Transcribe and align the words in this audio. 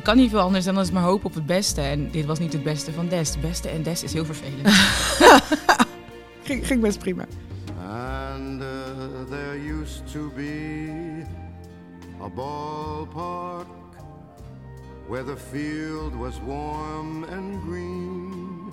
Ik 0.00 0.06
kan 0.06 0.16
niet 0.16 0.30
veel 0.30 0.40
anders 0.40 0.64
dan 0.64 0.76
als 0.76 0.90
maar 0.90 1.02
hopen 1.02 1.26
op 1.26 1.34
het 1.34 1.46
beste. 1.46 1.80
En 1.80 2.10
dit 2.10 2.26
was 2.26 2.38
niet 2.38 2.52
het 2.52 2.62
beste 2.62 2.92
van 2.92 3.08
Des. 3.08 3.30
Het 3.30 3.40
beste 3.40 3.68
en 3.68 3.82
Des 3.82 4.02
is 4.02 4.12
heel 4.12 4.24
vervelend. 4.24 4.68
ging, 6.48 6.66
ging 6.66 6.80
best 6.80 6.98
prima. 6.98 7.26
And 7.88 8.62
uh, 8.62 8.66
there 9.30 9.58
used 9.80 10.12
to 10.12 10.30
be 10.36 11.24
a 12.22 12.28
ballpark 12.28 13.66
where 15.08 15.24
the 15.24 15.36
field 15.36 16.14
was 16.16 16.40
warm 16.46 17.24
and 17.24 17.62
green. 17.66 18.72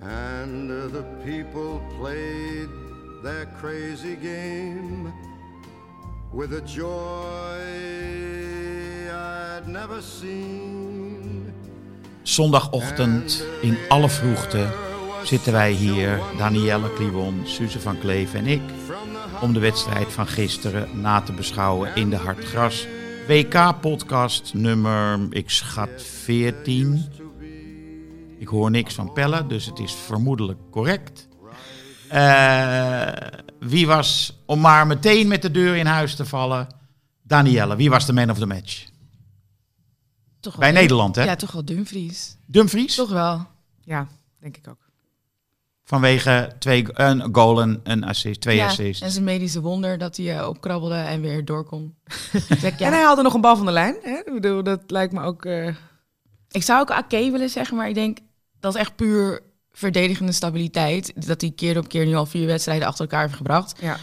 And 0.00 0.70
uh, 0.70 0.86
the 0.86 1.04
people 1.24 1.80
played 2.00 2.68
their 3.22 3.46
crazy 3.60 4.16
game 4.22 5.12
with 6.32 6.52
a 6.52 6.60
joy 6.60 7.58
I'd 9.10 9.66
never 9.66 10.02
seen. 10.02 11.52
Zondagochtend 12.22 13.44
in 13.60 13.76
alle 13.88 14.08
vroegte 14.08 14.66
zitten 15.22 15.52
wij 15.52 15.72
hier, 15.72 16.20
Danielle 16.36 16.92
Kliwon, 16.92 17.40
Suze 17.44 17.80
van 17.80 17.98
Kleef 17.98 18.34
en 18.34 18.46
ik, 18.46 18.62
om 19.40 19.52
de 19.52 19.60
wedstrijd 19.60 20.12
van 20.12 20.26
gisteren 20.26 21.00
na 21.00 21.20
te 21.20 21.32
beschouwen 21.32 21.94
in 21.94 22.10
de 22.10 22.16
Hartgras 22.16 22.86
WK-podcast 23.28 24.54
nummer, 24.54 25.26
ik 25.30 25.50
schat 25.50 26.02
14. 26.02 27.04
Ik 28.38 28.48
hoor 28.48 28.70
niks 28.70 28.94
van 28.94 29.12
Pelle, 29.12 29.46
dus 29.46 29.66
het 29.66 29.78
is 29.78 29.92
vermoedelijk 29.92 30.58
correct. 30.70 31.27
Eh, 32.08 33.12
wie 33.60 33.86
was, 33.86 34.38
om 34.46 34.60
maar 34.60 34.86
meteen 34.86 35.28
met 35.28 35.42
de 35.42 35.50
deur 35.50 35.76
in 35.76 35.86
huis 35.86 36.14
te 36.14 36.24
vallen, 36.24 36.66
Danielle, 37.22 37.76
wie 37.76 37.90
was 37.90 38.06
de 38.06 38.12
man 38.12 38.30
of 38.30 38.38
the 38.38 38.46
match? 38.46 38.86
Toch 40.40 40.52
wel 40.56 40.60
Bij 40.72 40.80
Nederland, 40.80 41.16
hè? 41.16 41.24
Ja, 41.24 41.36
toch 41.36 41.52
wel 41.52 41.64
Dumfries. 41.64 42.36
Dumfries? 42.46 42.94
Toch 42.94 43.10
wel. 43.10 43.46
Ja, 43.80 44.06
denk 44.40 44.56
ik 44.56 44.68
ook. 44.68 44.86
Vanwege 45.84 46.52
twee, 46.58 46.84
een 46.92 47.28
goal 47.34 47.60
en 47.60 47.80
een 47.84 48.04
assist, 48.04 48.40
twee 48.40 48.56
ja, 48.56 48.66
assists. 48.66 49.02
En 49.02 49.10
zijn 49.10 49.24
medische 49.24 49.60
wonder 49.60 49.98
dat 49.98 50.16
hij 50.16 50.38
eh, 50.38 50.48
opkrabbelde 50.48 50.94
en 50.94 51.20
weer 51.20 51.44
door 51.44 51.64
kon. 51.64 51.94
Zeg 52.58 52.62
ja. 52.78 52.86
En 52.86 52.92
hij 52.92 53.02
haalde 53.02 53.22
nog 53.22 53.34
een 53.34 53.40
bal 53.40 53.56
van 53.56 53.66
de 53.66 53.72
lijn. 53.72 53.96
Hè? 54.02 54.16
Ik 54.24 54.32
bedoel, 54.32 54.62
dat 54.62 54.80
lijkt 54.86 55.12
me 55.12 55.22
ook... 55.22 55.44
eh, 55.44 55.74
Ik 56.50 56.62
zou 56.62 56.80
ook 56.80 56.90
Ake 56.90 57.30
willen 57.30 57.48
zeggen, 57.50 57.76
maar 57.76 57.88
ik 57.88 57.94
denk 57.94 58.18
dat 58.60 58.74
is 58.74 58.80
echt 58.80 58.96
puur 58.96 59.42
verdedigende 59.78 60.32
stabiliteit. 60.32 61.26
Dat 61.26 61.40
hij 61.40 61.50
keer 61.50 61.78
op 61.78 61.88
keer 61.88 62.06
nu 62.06 62.14
al 62.14 62.26
vier 62.26 62.46
wedstrijden 62.46 62.86
achter 62.86 63.00
elkaar 63.04 63.22
heeft 63.22 63.34
gebracht. 63.36 63.74
ja. 63.80 63.96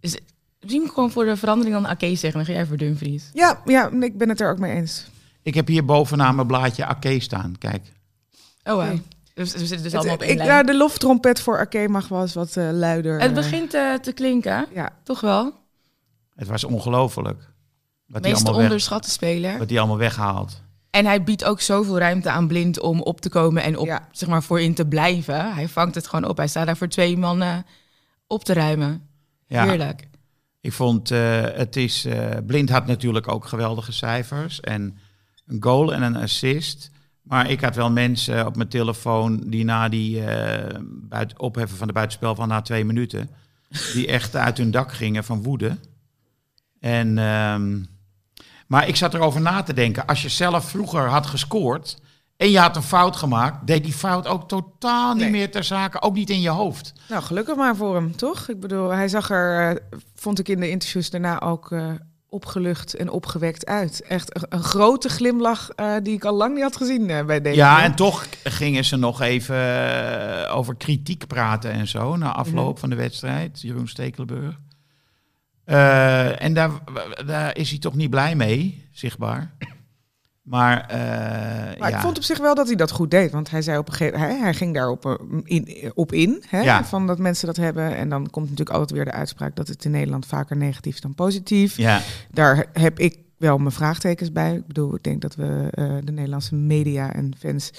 Dus 0.00 0.16
misschien 0.60 0.88
gewoon 0.88 1.10
voor 1.10 1.24
de 1.24 1.36
verandering 1.36 1.74
dan 1.74 1.86
Ake 1.86 2.06
zeggen. 2.14 2.32
Dan 2.32 2.44
ga 2.44 2.52
jij 2.52 2.66
voor 2.66 2.76
Dumfries. 2.76 3.30
Ja, 3.32 3.60
ja, 3.64 3.90
ik 4.00 4.18
ben 4.18 4.28
het 4.28 4.40
er 4.40 4.50
ook 4.50 4.58
mee 4.58 4.72
eens. 4.74 5.06
Ik 5.42 5.54
heb 5.54 5.66
hier 5.66 5.84
bovenaan 5.84 6.34
mijn 6.34 6.46
blaadje 6.46 6.84
Ake 6.84 7.20
staan. 7.20 7.54
Kijk. 7.58 7.92
Oh, 8.64 8.72
wow. 8.74 8.98
Dus 9.34 9.52
we 9.52 9.58
zitten 9.58 9.76
dus 9.82 9.84
Het- 9.84 9.94
allemaal 9.94 10.14
op 10.14 10.20
één 10.22 10.30
ik, 10.30 10.36
lijn. 10.36 10.48
ja, 10.48 10.62
de 10.62 10.76
loftrompet 10.76 11.40
voor 11.40 11.58
Ake 11.58 11.88
mag 11.88 12.08
wel 12.08 12.20
eens 12.20 12.34
wat 12.34 12.56
eh, 12.56 12.68
luider. 12.72 13.20
Het 13.20 13.28
eh, 13.30 13.34
begint 13.34 13.74
eh, 13.74 13.94
te 13.94 14.12
klinken, 14.12 14.66
Ja, 14.74 14.90
toch 15.02 15.20
wel? 15.20 15.52
Het 16.34 16.48
was 16.48 16.64
ongelooflijk. 16.64 17.50
Wat 18.06 18.22
hij 18.24 18.32
Meest 18.32 18.48
onderschatte 18.48 19.10
speler. 19.10 19.58
wat 19.58 19.68
hij 19.70 19.78
allemaal 19.78 19.98
weghaalt. 19.98 20.62
En 20.92 21.04
hij 21.06 21.22
biedt 21.22 21.44
ook 21.44 21.60
zoveel 21.60 21.98
ruimte 21.98 22.30
aan 22.30 22.46
Blind 22.46 22.80
om 22.80 23.00
op 23.00 23.20
te 23.20 23.28
komen 23.28 23.62
en 23.62 23.76
op, 23.78 23.86
Ja. 23.86 24.08
zeg 24.12 24.28
maar, 24.28 24.42
voorin 24.42 24.74
te 24.74 24.86
blijven. 24.86 25.54
Hij 25.54 25.68
vangt 25.68 25.94
het 25.94 26.06
gewoon 26.06 26.30
op. 26.30 26.36
Hij 26.36 26.48
staat 26.48 26.66
daar 26.66 26.76
voor 26.76 26.88
twee 26.88 27.16
mannen 27.16 27.66
op 28.26 28.44
te 28.44 28.52
ruimen. 28.52 29.06
Ja, 29.46 29.64
Heerlijk. 29.64 30.08
ik 30.60 30.72
vond 30.72 31.10
eh, 31.10 31.42
het 31.42 31.76
is. 31.76 32.04
eh, 32.04 32.30
Blind 32.46 32.70
had 32.70 32.86
natuurlijk 32.86 33.28
ook 33.28 33.44
geweldige 33.46 33.92
cijfers. 33.92 34.60
En 34.60 34.98
een 35.46 35.62
goal 35.62 35.94
en 35.94 36.02
een 36.02 36.16
assist. 36.16 36.90
Maar 37.22 37.50
ik 37.50 37.60
had 37.60 37.74
wel 37.76 37.90
mensen 37.90 38.46
op 38.46 38.56
mijn 38.56 38.68
telefoon 38.68 39.42
die 39.46 39.64
na 39.64 39.88
die 39.88 40.24
eh, 40.24 40.78
buiten, 40.84 41.40
opheffen 41.40 41.78
van 41.78 41.86
de 41.86 41.92
buitenspel 41.92 42.34
van 42.34 42.48
na 42.48 42.60
twee 42.60 42.84
minuten. 42.84 43.30
die 43.94 44.06
echt 44.06 44.36
uit 44.36 44.58
hun 44.58 44.70
dak 44.70 44.92
gingen 44.92 45.24
van 45.24 45.42
woede. 45.42 45.76
En, 46.80 47.18
ehm, 47.18 47.82
maar 48.72 48.88
ik 48.88 48.96
zat 48.96 49.14
erover 49.14 49.40
na 49.40 49.62
te 49.62 49.72
denken. 49.74 50.06
Als 50.06 50.22
je 50.22 50.28
zelf 50.28 50.64
vroeger 50.64 51.08
had 51.08 51.26
gescoord. 51.26 52.00
en 52.36 52.50
je 52.50 52.58
had 52.58 52.76
een 52.76 52.82
fout 52.82 53.16
gemaakt. 53.16 53.66
deed 53.66 53.84
die 53.84 53.92
fout 53.92 54.26
ook 54.26 54.48
totaal 54.48 55.12
niet 55.14 55.22
Nee. 55.22 55.30
meer 55.30 55.50
ter 55.50 55.64
zake. 55.64 56.02
Ook 56.02 56.14
niet 56.14 56.30
in 56.30 56.40
je 56.40 56.48
hoofd. 56.48 56.92
nou 57.08 57.22
gelukkig 57.22 57.56
maar 57.56 57.76
voor 57.76 57.94
hem, 57.94 58.16
toch? 58.16 58.48
Ik 58.48 58.60
bedoel, 58.60 58.90
hij 58.90 59.08
zag 59.08 59.30
er, 59.30 59.70
eh, 59.70 59.76
vond 60.14 60.38
ik 60.38 60.48
in 60.48 60.60
de 60.60 60.70
interviews 60.70 61.10
daarna 61.10 61.40
ook 61.40 61.72
eh, 61.72 61.86
opgelucht 62.28 62.94
en 62.94 63.10
opgewekt 63.10 63.66
uit. 63.66 64.02
Echt 64.02 64.36
een, 64.36 64.42
een 64.48 64.62
grote 64.62 65.08
glimlach 65.08 65.70
eh, 65.70 65.94
die 66.02 66.14
ik 66.14 66.24
al 66.24 66.34
lang 66.34 66.54
niet 66.54 66.62
had 66.62 66.76
gezien 66.76 67.06
bij 67.26 67.40
deze. 67.40 67.56
Ja, 67.56 67.82
en 67.82 67.94
toch 67.94 68.26
gingen 68.44 68.84
ze 68.84 68.96
nog 68.96 69.20
even 69.20 70.50
over 70.50 70.76
kritiek 70.76 71.26
praten 71.26 71.70
en 71.70 71.88
zo. 71.88 72.16
Na 72.16 72.32
afloop 72.32 72.70
Mhm. 72.70 72.80
van 72.80 72.90
de 72.90 72.96
wedstrijd, 72.96 73.60
Jeroen 73.60 73.88
Stekelenburg. 73.88 74.58
Eh, 75.64 76.42
en 76.42 76.54
daar, 76.54 76.70
daar 77.26 77.56
is 77.56 77.70
hij 77.70 77.78
toch 77.78 77.94
niet 77.94 78.10
blij 78.10 78.34
mee, 78.36 78.88
zichtbaar. 78.92 79.50
Maar, 80.42 80.80
eh, 80.88 81.78
Maar 81.78 81.90
ja. 81.90 81.96
ik 81.96 82.02
vond 82.02 82.16
op 82.16 82.22
zich 82.22 82.38
wel 82.38 82.54
dat 82.54 82.66
hij 82.66 82.76
dat 82.76 82.90
goed 82.90 83.10
deed. 83.10 83.30
Want 83.32 83.50
hij 83.50 83.62
zei 83.62 83.78
op 83.78 83.88
een 83.88 83.94
gegeven 83.94 84.18
hij, 84.18 84.38
hij 84.38 84.54
ging 84.54 84.74
daar 84.74 84.88
op, 84.90 85.06
eh, 85.06 85.14
in, 85.44 85.92
op 85.94 86.12
in. 86.12 86.42
Hè, 86.48 86.60
Ja. 86.60 86.84
Van 86.84 87.06
dat 87.06 87.18
mensen 87.18 87.46
dat 87.46 87.56
hebben. 87.56 87.96
En 87.96 88.08
dan 88.08 88.30
komt 88.30 88.44
natuurlijk 88.50 88.76
altijd 88.76 88.90
weer 88.90 89.04
de 89.04 89.12
uitspraak 89.12 89.56
dat 89.56 89.68
het 89.68 89.84
in 89.84 89.90
Nederland 89.90 90.26
vaker 90.26 90.56
negatief 90.56 90.94
is 90.94 91.00
dan 91.00 91.14
positief. 91.14 91.76
ja, 91.76 92.00
Daar 92.30 92.66
heb 92.72 92.98
ik 92.98 93.18
wel 93.36 93.58
mijn 93.58 93.72
vraagtekens 93.72 94.32
bij. 94.32 94.54
Ik 94.54 94.66
bedoel, 94.66 94.94
ik 94.94 95.02
denk 95.02 95.20
dat 95.20 95.34
we 95.34 95.68
de 96.04 96.12
Nederlandse 96.12 96.54
media 96.54 97.12
en 97.12 97.32
fans 97.38 97.70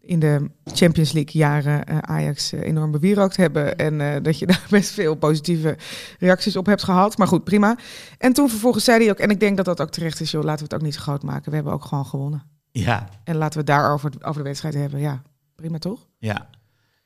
in 0.00 0.18
de 0.20 0.50
Champions 0.64 1.12
League 1.12 1.32
jaren 1.40 1.84
eh, 1.84 1.98
Ajax 1.98 2.52
eh, 2.52 2.60
enorm 2.60 2.90
bewierookt 2.90 3.36
hebben. 3.36 3.76
En 3.76 4.00
eh, 4.00 4.22
dat 4.22 4.38
je 4.38 4.46
daar 4.52 4.66
best 4.70 4.90
veel 4.90 5.14
positieve 5.14 5.76
reacties 6.18 6.56
op 6.56 6.66
hebt 6.66 6.82
gehad. 6.82 7.18
Maar 7.18 7.26
goed, 7.26 7.44
prima. 7.44 7.78
En 8.18 8.32
toen 8.32 8.48
vervolgens 8.50 8.84
zei 8.84 9.02
hij 9.02 9.10
ook, 9.10 9.18
en 9.18 9.30
ik 9.30 9.40
denk 9.40 9.56
dat 9.56 9.66
dat 9.66 9.80
ook 9.80 9.90
terecht 9.90 10.20
is, 10.20 10.30
joh, 10.30 10.42
laten 10.44 10.58
we 10.66 10.72
het 10.72 10.74
ook 10.80 10.86
niet 10.86 10.94
zo 10.94 11.00
groot 11.00 11.22
maken. 11.22 11.48
We 11.50 11.54
hebben 11.56 11.72
ook 11.74 11.84
gewoon 11.84 12.06
gewonnen. 12.06 12.42
ja, 12.70 13.08
En 13.24 13.36
laten 13.36 13.52
we 13.52 13.58
het 13.58 13.66
daarover 13.80 14.10
over 14.20 14.42
de 14.42 14.48
wedstrijd 14.48 14.74
hebben. 14.74 15.00
Ja, 15.00 15.22
prima 15.54 15.78
toch? 15.78 16.06
ja. 16.18 16.48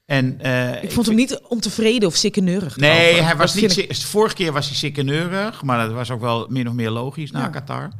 En, 0.05 0.41
eh, 0.41 0.83
Ik 0.83 0.93
vond 0.93 1.06
hem 1.06 1.15
niet 1.15 1.41
ontevreden 1.49 2.09
of 2.09 2.15
sikkeneurig. 2.15 2.77
Nee, 2.77 3.21
hij 3.23 3.37
was 3.37 3.53
Dat 3.53 3.62
niet. 3.62 3.77
ik- 3.78 3.97
Vorige 3.97 4.34
keer 4.34 4.53
was 4.53 4.67
hij 4.67 4.77
sikkeneurig, 4.77 5.62
maar 5.62 5.87
dat 5.87 5.93
was 5.94 6.11
ook 6.11 6.21
wel 6.21 6.47
min 6.50 6.69
of 6.69 6.75
meer 6.75 6.91
logisch 6.91 7.31
na 7.31 7.41
Ja. 7.41 7.49
Qatar. 7.49 7.91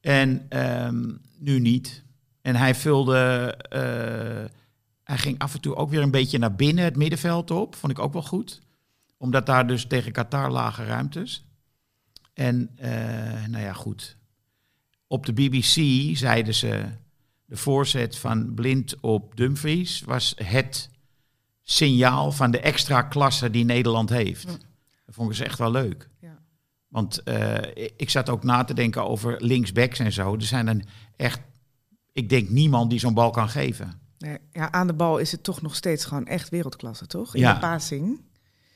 En 0.00 0.46
ehm, 0.48 1.02
nu 1.38 1.58
niet. 1.60 2.03
En 2.44 2.56
hij 2.56 2.74
vulde. 2.74 3.54
eh, 3.68 4.60
hij 5.04 5.18
ging 5.18 5.38
af 5.38 5.54
en 5.54 5.60
toe 5.60 5.74
ook 5.76 5.90
weer 5.90 6.02
een 6.02 6.10
beetje 6.10 6.38
naar 6.38 6.54
binnen 6.54 6.84
het 6.84 6.96
middenveld 6.96 7.50
op. 7.50 7.74
Vond 7.74 7.92
ik 7.92 7.98
ook 7.98 8.12
wel 8.12 8.22
goed. 8.22 8.60
Omdat 9.16 9.46
daar 9.46 9.66
dus 9.66 9.86
tegen 9.86 10.12
Qatar 10.12 10.50
lage 10.50 10.84
ruimtes. 10.84 11.44
En 12.34 12.70
eh, 12.76 13.46
nou 13.46 13.64
ja, 13.64 13.72
goed. 13.72 14.16
Op 15.06 15.26
de 15.26 15.32
BBC 15.32 16.16
zeiden 16.16 16.54
ze. 16.54 16.84
De 17.44 17.56
voorzet 17.56 18.16
van 18.18 18.54
Blind 18.54 19.00
op 19.00 19.36
Dumfries 19.36 20.00
was 20.00 20.34
het 20.42 20.90
signaal 21.62 22.32
van 22.32 22.50
de 22.50 22.60
extra 22.60 23.02
klasse 23.02 23.50
die 23.50 23.64
Nederland 23.64 24.10
heeft. 24.10 24.46
Dat 24.46 25.14
vond 25.14 25.30
ik 25.30 25.36
dus 25.36 25.46
echt 25.46 25.58
wel 25.58 25.70
leuk. 25.70 26.08
Ja. 26.20 26.38
Want 26.88 27.22
eh, 27.22 27.88
ik 27.96 28.10
zat 28.10 28.28
ook 28.28 28.42
na 28.42 28.64
te 28.64 28.74
denken 28.74 29.06
over 29.06 29.36
linksbacks 29.44 29.98
en 29.98 30.12
zo. 30.12 30.34
Er 30.34 30.42
zijn 30.42 30.66
dan 30.66 30.82
echt, 31.16 31.40
ik 32.14 32.28
denk 32.28 32.48
niemand 32.48 32.90
die 32.90 32.98
zo'n 32.98 33.14
bal 33.14 33.30
kan 33.30 33.48
geven. 33.48 33.92
Nee, 34.18 34.38
ja, 34.52 34.72
aan 34.72 34.86
de 34.86 34.92
bal 34.92 35.18
is 35.18 35.32
het 35.32 35.42
toch 35.42 35.62
nog 35.62 35.74
steeds 35.76 36.04
gewoon 36.04 36.26
echt 36.26 36.48
wereldklasse, 36.48 37.06
toch? 37.06 37.34
In 37.34 37.40
Ja. 37.40 37.52
de 37.52 37.58
passing. 37.60 38.20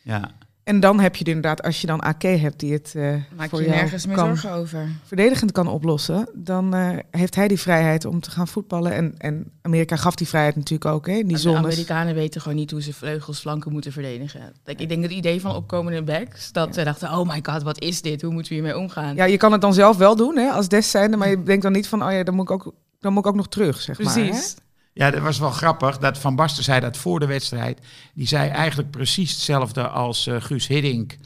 Ja, 0.03 0.31
En 0.63 0.81
dan 0.81 1.01
heb 1.01 1.17
je 1.17 1.25
er 1.25 1.29
inderdaad, 1.31 1.63
als 1.63 1.81
je 1.81 1.87
dan 1.87 2.01
AK 2.01 2.23
hebt 2.23 2.61
die 2.61 2.73
het 2.73 2.93
eh, 2.97 3.15
Maak 3.37 3.49
voor 3.49 3.63
je 3.63 3.69
nergens 3.69 4.07
meer 4.07 4.17
zorgen 4.19 4.53
over. 4.53 4.89
verdedigend 5.05 5.53
kan 5.53 5.67
oplossen, 5.67 6.29
dan 6.35 6.75
eh, 6.75 6.99
heeft 7.11 7.35
hij 7.35 7.49
die 7.49 7.59
vrijheid 7.59 8.05
om 8.05 8.21
te 8.21 8.31
gaan 8.31 8.49
voetballen. 8.49 8.93
En, 8.93 9.15
en 9.19 9.51
Amerika 9.63 9.97
gaf 9.97 10.15
die 10.15 10.29
vrijheid 10.29 10.57
natuurlijk 10.57 10.91
ook, 10.91 11.07
hè? 11.07 11.13
in 11.13 11.27
Die 11.27 11.37
de 11.37 11.43
zones. 11.43 11.59
Amerikanen 11.59 12.15
weten 12.15 12.41
gewoon 12.41 12.57
niet 12.57 12.71
hoe 12.71 12.83
ze 12.83 12.93
vleugels 12.93 13.41
flanken 13.41 13.73
moeten 13.73 13.93
verdedigen. 13.93 14.53
Ik 14.65 14.79
denk 14.79 14.91
dat 14.91 15.01
het 15.03 15.11
idee 15.19 15.41
van 15.41 15.55
opkomende 15.55 16.03
backs, 16.03 16.53
dat 16.53 16.75
ze 16.75 16.85
dachten, 16.85 17.19
oh 17.19 17.29
my 17.29 17.41
god, 17.43 17.63
wat 17.63 17.81
is 17.81 18.03
dit? 18.03 18.23
Hoe 18.23 18.33
moeten 18.33 18.53
we 18.53 18.59
hiermee 18.59 18.79
omgaan? 18.79 19.15
Ja, 19.15 19.25
je 19.25 19.37
kan 19.37 19.53
het 19.53 19.61
dan 19.61 19.75
zelf 19.75 19.97
wel 19.97 20.17
doen, 20.17 20.37
hè, 20.37 20.49
als 20.51 20.69
des 20.69 20.91
zijnde, 20.91 21.17
maar 21.17 21.29
je 21.31 21.43
denkt 21.43 21.63
dan 21.63 21.73
niet 21.73 21.89
van, 21.89 22.05
oh 22.05 22.13
ja, 22.13 22.23
dan 22.23 22.35
moet 22.35 22.51
ik 22.51 22.67
ook 22.67 22.75
dan 23.01 23.13
moet 23.13 23.25
ik 23.25 23.31
ook 23.31 23.37
nog 23.37 23.49
terug, 23.49 23.81
zeg 23.81 23.99
maar. 23.99 24.13
Precies. 24.13 24.57
Ja, 24.93 25.11
dat 25.11 25.21
was 25.23 25.39
wel 25.39 25.51
grappig. 25.51 25.99
Dat 25.99 26.19
Van 26.19 26.37
Basten 26.37 26.65
zei 26.65 26.81
dat 26.81 26.97
voor 26.97 27.21
de 27.21 27.27
wedstrijd. 27.27 27.81
Die 28.15 28.27
zei 28.27 28.49
eigenlijk 28.51 28.91
precies 28.91 29.31
hetzelfde 29.31 29.89
als 29.89 30.27
eh, 30.27 30.37
Guus 30.39 30.67
Hiddink. 30.67 31.17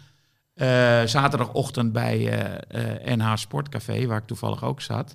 eh, 0.54 1.02
zaterdagochtend 1.04 1.92
bij 1.92 2.28
eh, 2.68 3.10
eh, 3.10 3.16
NH 3.18 3.32
Sportcafé, 3.36 4.06
waar 4.06 4.18
ik 4.18 4.26
toevallig 4.26 4.64
ook 4.64 4.80
zat. 4.80 5.14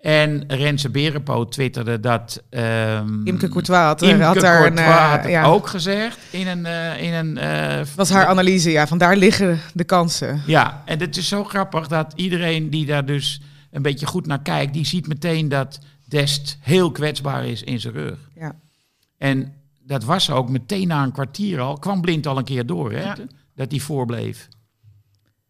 En 0.00 0.44
Renze 0.48 0.90
Berenpoot 0.90 1.52
twitterde 1.52 2.00
dat... 2.00 2.42
ehm 2.50 3.26
Imke 3.26 3.48
Courtois 3.48 3.78
had, 3.84 4.02
Imke 4.02 4.22
had 4.24 4.40
daar 4.40 4.66
een... 4.66 4.74
Courtois 4.74 4.96
eh, 4.98 5.10
had 5.10 5.20
het 5.22 5.30
ja, 5.30 5.44
ook 5.44 5.66
gezegd 5.66 6.18
in 6.30 6.46
een... 6.48 6.66
eh, 6.66 7.02
in 7.02 7.12
een 7.12 7.38
eh, 7.38 7.86
was 7.96 8.10
haar 8.10 8.26
analyse, 8.26 8.70
ja. 8.70 8.86
Vandaar 8.86 9.16
liggen 9.16 9.58
de 9.74 9.84
kansen. 9.84 10.42
Ja, 10.46 10.82
en 10.84 11.00
het 11.00 11.16
is 11.16 11.28
zo 11.28 11.44
grappig 11.44 11.86
dat 11.88 12.12
iedereen 12.16 12.70
die 12.70 12.86
daar 12.86 13.04
dus 13.06 13.40
een 13.70 13.82
beetje 13.82 14.06
goed 14.06 14.26
naar 14.26 14.42
kijkt... 14.42 14.72
die 14.72 14.86
ziet 14.86 15.06
meteen 15.06 15.48
dat 15.48 15.78
Dest 16.10 16.56
heel 16.60 16.90
kwetsbaar 16.92 17.46
is 17.46 17.62
in 17.62 17.80
zijn 17.80 17.92
rug. 17.94 18.18
Ja. 18.34 18.56
En 19.18 19.54
dat 19.82 20.04
was 20.04 20.30
ook 20.30 20.48
meteen 20.48 20.88
na 20.88 21.02
een 21.02 21.12
kwartier 21.12 21.60
al. 21.60 21.78
Kwam 21.78 22.00
Blind 22.00 22.26
al 22.26 22.38
een 22.38 22.44
keer 22.44 22.66
door, 22.66 22.92
hè? 22.92 23.02
Ja. 23.02 23.16
Dat 23.54 23.70
hij 23.70 23.80
voorbleef. 23.80 24.48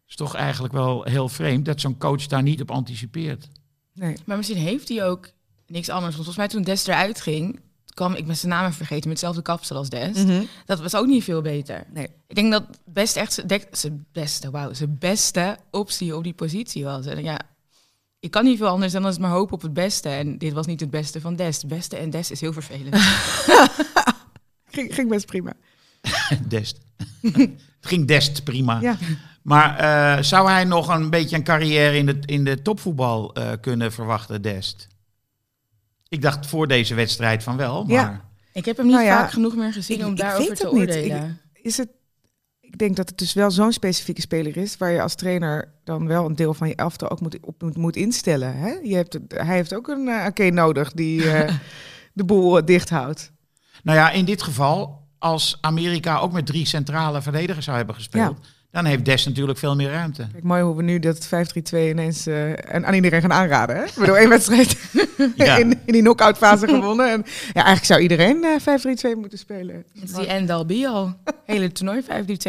is 0.07 0.15
toch 0.15 0.35
eigenlijk 0.35 0.73
wel 0.73 1.03
heel 1.03 1.29
vreemd 1.29 1.65
dat 1.65 1.81
zo'n 1.81 1.97
coach 1.97 2.27
daar 2.27 2.41
niet 2.43 2.61
op 2.61 2.71
anticipeert. 2.71 3.47
Nee. 3.93 4.15
Maar 4.25 4.37
misschien 4.37 4.57
heeft 4.57 4.89
hij 4.89 5.05
ook 5.05 5.29
niks 5.67 5.89
anders. 5.89 6.15
Want 6.15 6.25
volgens 6.25 6.37
mij 6.37 6.47
toen 6.47 6.61
Des 6.63 6.87
eruit 6.87 7.21
ging, 7.21 7.59
kwam 7.93 8.13
ik 8.13 8.25
met 8.25 8.37
zijn 8.37 8.51
naam 8.51 8.63
even 8.63 8.75
vergeten, 8.75 9.09
met 9.09 9.17
hetzelfde 9.19 9.41
kapsel 9.41 9.75
als 9.75 9.89
Des. 9.89 10.23
Mhm. 10.23 10.43
Dat 10.65 10.79
was 10.79 10.95
ook 10.95 11.07
niet 11.07 11.23
veel 11.23 11.41
beter. 11.41 11.83
Nee. 11.93 12.07
Ik 12.27 12.35
denk 12.35 12.51
dat 12.51 12.63
best 12.85 13.15
echt 13.15 13.43
zijn- 13.71 14.05
beste, 14.11 14.51
wauw, 14.51 14.73
zijn 14.73 14.95
beste 14.99 15.57
optie 15.71 16.15
op 16.15 16.23
die 16.23 16.33
positie 16.33 16.83
was. 16.83 17.05
En 17.05 17.23
ja, 17.23 17.39
ik 18.21 18.31
kan 18.31 18.43
niet 18.43 18.57
veel 18.57 18.67
anders 18.67 18.91
dan 18.93 19.05
als 19.05 19.17
maar 19.17 19.29
hopen 19.31 19.53
op 19.53 19.61
het 19.61 19.73
beste. 19.73 20.09
En 20.09 20.37
dit 20.37 20.53
was 20.53 20.65
niet 20.65 20.79
het 20.79 20.89
beste 20.89 21.21
van 21.21 21.35
Des. 21.35 21.57
Het 21.57 21.67
beste 21.67 21.97
en 21.97 22.09
Des 22.09 22.31
is 22.31 22.41
heel 22.41 22.53
vervelend. 22.53 22.95
Ging, 24.73 24.93
ging 24.93 25.09
best 25.09 25.25
prima. 25.25 25.53
Dest. 26.47 26.77
het 27.21 27.49
ging 27.91 28.07
Dest 28.07 28.43
prima. 28.43 28.81
Ja. 28.81 28.97
Maar 29.41 29.77
eh, 30.17 30.23
zou 30.23 30.49
hij 30.49 30.63
nog 30.63 30.87
een 30.87 31.09
beetje 31.09 31.35
een 31.35 31.43
carrière 31.43 31.97
in 31.97 32.05
de, 32.05 32.19
in 32.25 32.43
de 32.43 32.61
topvoetbal 32.61 33.33
eh, 33.33 33.51
kunnen 33.61 33.91
verwachten, 33.91 34.41
Dest? 34.41 34.87
Ik 36.07 36.21
dacht 36.21 36.47
voor 36.47 36.67
deze 36.67 36.95
wedstrijd 36.95 37.43
van 37.43 37.57
wel, 37.57 37.83
maar... 37.83 37.93
Ja. 37.95 38.25
ik 38.53 38.65
heb 38.65 38.77
hem 38.77 38.85
niet 38.85 38.95
Nou 38.95 39.07
ja, 39.07 39.17
vaak 39.17 39.31
genoeg 39.31 39.55
meer 39.55 39.73
gezien 39.73 39.99
ik- 39.99 40.05
om 40.05 40.11
ik 40.11 40.17
daarover 40.17 40.55
te 40.55 40.71
oordelen. 40.71 41.39
Is 41.53 41.77
het... 41.77 41.89
Ik 42.71 42.77
denk 42.77 42.95
dat 42.95 43.09
het 43.09 43.17
dus 43.17 43.33
wel 43.33 43.51
zo'n 43.51 43.71
specifieke 43.71 44.21
speler 44.21 44.57
is... 44.57 44.77
waar 44.77 44.91
je 44.91 45.01
als 45.01 45.15
trainer 45.15 45.73
dan 45.83 46.07
wel 46.07 46.25
een 46.25 46.35
deel 46.35 46.53
van 46.53 46.67
je 46.67 46.75
elftal 46.75 47.09
ook 47.09 47.21
moet, 47.21 47.37
op 47.41 47.61
moet, 47.61 47.77
moet 47.77 47.95
instellen. 47.95 48.57
Hè? 48.57 48.69
Je 48.83 48.95
hebt, 48.95 49.17
hij 49.27 49.55
heeft 49.55 49.73
ook 49.73 49.87
een 49.87 50.31
uh, 50.39 50.51
nodig 50.51 50.91
die 50.91 51.31
eh, 51.31 51.55
de 52.13 52.23
boel 52.23 52.57
eh, 52.57 52.65
dicht 52.65 52.89
houdt. 52.89 53.31
Nou 53.83 53.97
ja, 53.97 54.11
in 54.11 54.25
dit 54.25 54.41
geval, 54.41 55.07
als 55.17 55.57
Amerika 55.61 56.17
ook 56.17 56.31
met 56.31 56.45
drie 56.45 56.65
centrale 56.65 57.21
verdedigers 57.21 57.65
zou 57.65 57.77
hebben 57.77 57.95
gespeeld, 57.95 58.37
dan 58.71 58.85
heeft 58.85 59.05
Des 59.05 59.25
natuurlijk 59.25 59.57
veel 59.59 59.75
meer 59.75 59.89
ruimte. 59.91 60.27
Kijk, 60.31 60.43
mooi 60.43 60.61
hoe 60.63 60.75
we 60.75 60.83
nu 60.83 60.99
dat 60.99 61.27
5-3-2 61.27 61.29
ineens 61.73 62.27
eh, 62.27 62.73
en 62.73 62.85
aan 62.85 62.93
iedereen 62.93 63.21
gaan 63.21 63.33
aanraden. 63.33 63.75
Hè? 63.75 63.81
We 63.85 63.91
hebben 63.95 64.15
één 64.17 64.29
wedstrijd 64.29 64.77
Ja. 65.35 65.57
in, 65.57 65.71
in 65.85 65.93
die 65.93 66.01
knock-out 66.01 66.37
fase 66.37 66.67
gewonnen. 66.67 67.11
En, 67.11 67.23
ja, 67.47 67.53
eigenlijk 67.53 67.85
zou 67.85 67.99
iedereen 68.01 68.43
eh 68.43 69.13
5-3-2 69.15 69.17
moeten 69.19 69.37
spelen. 69.37 69.75
Het 69.75 70.09
is 70.09 70.13
die 70.13 70.27
end 70.27 70.49
all 70.49 70.65
be 70.65 70.87
all. 70.87 71.13
Hele 71.45 71.71
toernooi 71.71 72.01
5-3-2 72.01 72.05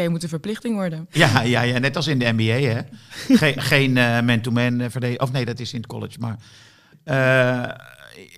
moet 0.09 0.23
een 0.23 0.29
verplichting 0.29 0.75
worden. 0.75 1.07
Ja, 1.11 1.41
ja, 1.41 1.61
ja, 1.61 1.77
net 1.79 1.95
als 1.95 2.07
in 2.07 2.19
de 2.19 2.31
NBA, 2.35 2.43
hè? 2.73 2.79
Geen, 3.35 3.61
geen 3.71 3.97
eh, 3.97 4.21
man-to-man 4.21 4.79
eh, 4.79 4.89
verdediger. 4.89 5.21
Of 5.23 5.31
nee, 5.31 5.45
dat 5.45 5.59
is 5.59 5.73
in 5.73 5.77
het 5.81 5.87
college, 5.87 6.17
maar... 6.19 6.35
eh, 7.03 7.75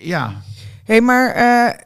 ja, 0.07 0.29
Hé, 0.83 0.93
hey, 0.93 1.01
maar 1.01 1.31
eh, 1.31 1.79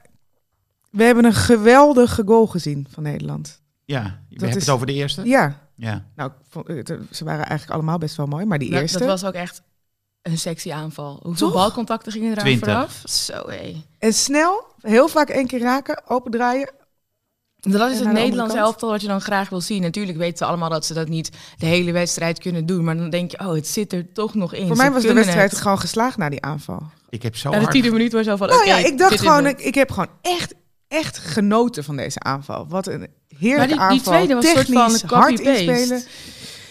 we 0.91 1.03
hebben 1.03 1.25
een 1.25 1.33
geweldige 1.33 2.23
goal 2.25 2.47
gezien 2.47 2.87
van 2.91 3.03
Nederland. 3.03 3.61
ja. 3.85 4.01
We 4.03 4.35
hebben 4.45 4.49
is- 4.49 4.65
het 4.65 4.69
over 4.69 4.87
de 4.87 4.93
eerste? 4.93 5.21
Ja, 5.25 5.68
Ja. 5.79 6.05
nou, 6.15 6.31
ze 7.11 7.23
waren 7.23 7.45
eigenlijk 7.45 7.71
allemaal 7.71 7.97
best 7.97 8.15
wel 8.15 8.25
mooi, 8.25 8.45
maar 8.45 8.59
die 8.59 8.71
Dat, 8.71 8.81
eerste... 8.81 8.97
dat 8.97 9.07
was 9.07 9.25
ook 9.25 9.33
echt 9.33 9.61
een 10.21 10.37
sexy 10.37 10.71
aanval. 10.71 11.19
Hoeveel 11.23 11.47
Toch? 11.47 11.55
balcontacten 11.57 12.11
gingen 12.11 12.31
eraan 12.31 12.43
20. 12.43 12.67
vooraf? 12.67 13.01
Zo 13.05 13.49
hé. 13.49 13.83
En 13.99 14.13
snel, 14.13 14.65
heel 14.81 15.07
vaak 15.07 15.29
één 15.29 15.47
keer 15.47 15.59
raken, 15.59 16.01
opendraaien. 16.07 16.69
Dat 17.59 17.91
is 17.91 17.99
het 17.99 18.11
Nederlands 18.11 18.55
elftal 18.55 18.89
wat 18.89 19.01
je 19.01 19.07
dan 19.07 19.21
graag 19.21 19.49
wil 19.49 19.61
zien. 19.61 19.81
Natuurlijk 19.81 20.17
weten 20.17 20.37
ze 20.37 20.45
allemaal 20.45 20.69
dat 20.69 20.85
ze 20.85 20.93
dat 20.93 21.07
niet 21.07 21.31
de 21.57 21.65
hele 21.65 21.91
wedstrijd 21.91 22.39
kunnen 22.39 22.65
doen. 22.65 22.83
Maar 22.83 22.97
dan 22.97 23.09
denk 23.09 23.31
je, 23.31 23.39
oh, 23.39 23.53
het 23.53 23.67
zit 23.67 23.93
er 23.93 24.11
toch 24.13 24.33
nog 24.33 24.53
in. 24.53 24.67
Voor 24.67 24.75
Ze 24.75 24.81
mij 24.81 24.91
was 24.91 25.01
de 25.03 25.13
wedstrijd 25.13 25.51
het. 25.51 25.61
gewoon 25.61 25.79
geslaagd 25.79 26.17
na 26.17 26.29
die 26.29 26.41
aanval. 26.41 26.81
Ik 27.09 27.23
heb 27.23 27.35
zo 27.35 27.49
Na 27.49 27.55
de 27.55 27.61
hard... 27.61 27.71
tiende 27.73 27.91
minuut 27.91 28.11
was 28.13 28.25
zo 28.25 28.35
van, 28.35 28.51
oké, 28.53 28.63
ja, 28.63 28.77
ik 28.77 28.97
dacht 28.97 29.19
gewoon, 29.19 29.45
ik, 29.47 29.59
ik 29.59 29.75
heb 29.75 29.91
gewoon 29.91 30.09
echt, 30.21 30.53
echt 30.89 31.17
genoten 31.17 31.83
van 31.83 31.95
deze 31.95 32.19
aanval. 32.19 32.67
Wat 32.67 32.87
een 32.87 33.07
heerlijke 33.37 33.75
Maar 33.75 33.89
die- 33.89 33.97
die 33.99 34.07
aanval. 34.07 34.13
tweede 34.13 34.33
was 34.33 34.45
van 34.45 34.53
Technisch, 34.55 35.01
een 35.01 35.09
hard 35.09 35.39
inspelen. 35.39 36.03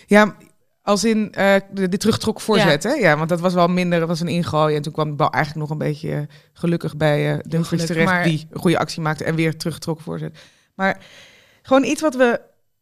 Ja, 0.06 0.37
als 0.82 1.05
in 1.05 1.32
eh, 1.32 1.55
de, 1.73 1.88
de 1.88 1.97
teruggetrokken 1.97 2.44
voorzet, 2.44 2.82
hè? 2.82 2.93
Ja, 2.93 3.17
want 3.17 3.29
dat 3.29 3.41
was 3.41 3.55
wel 3.55 3.69
minder, 3.69 3.99
dat 3.99 4.09
was 4.09 4.20
een 4.20 4.29
ingooi. 4.29 4.76
En 4.76 4.82
toen 4.82 4.93
kwam 4.93 5.09
de 5.09 5.15
bal 5.15 5.31
eigenlijk 5.31 5.69
nog 5.69 5.79
een 5.79 5.87
beetje 5.87 6.29
gelukkig 6.53 6.97
bij 6.97 7.26
eh 7.32 7.38
Dumfries 7.43 7.67
gelukkig, 7.69 7.87
terecht, 7.87 8.11
maar- 8.11 8.25
die 8.25 8.47
een 8.50 8.61
goede 8.61 8.79
actie 8.79 9.03
maakte 9.03 9.25
en 9.25 9.35
weer 9.35 9.56
teruggetrokken 9.56 10.05
voorzet. 10.05 10.38
Maar 10.75 11.00
gewoon 11.62 11.85
iets 11.85 12.00
wat 12.00 12.15
we, 12.15 12.41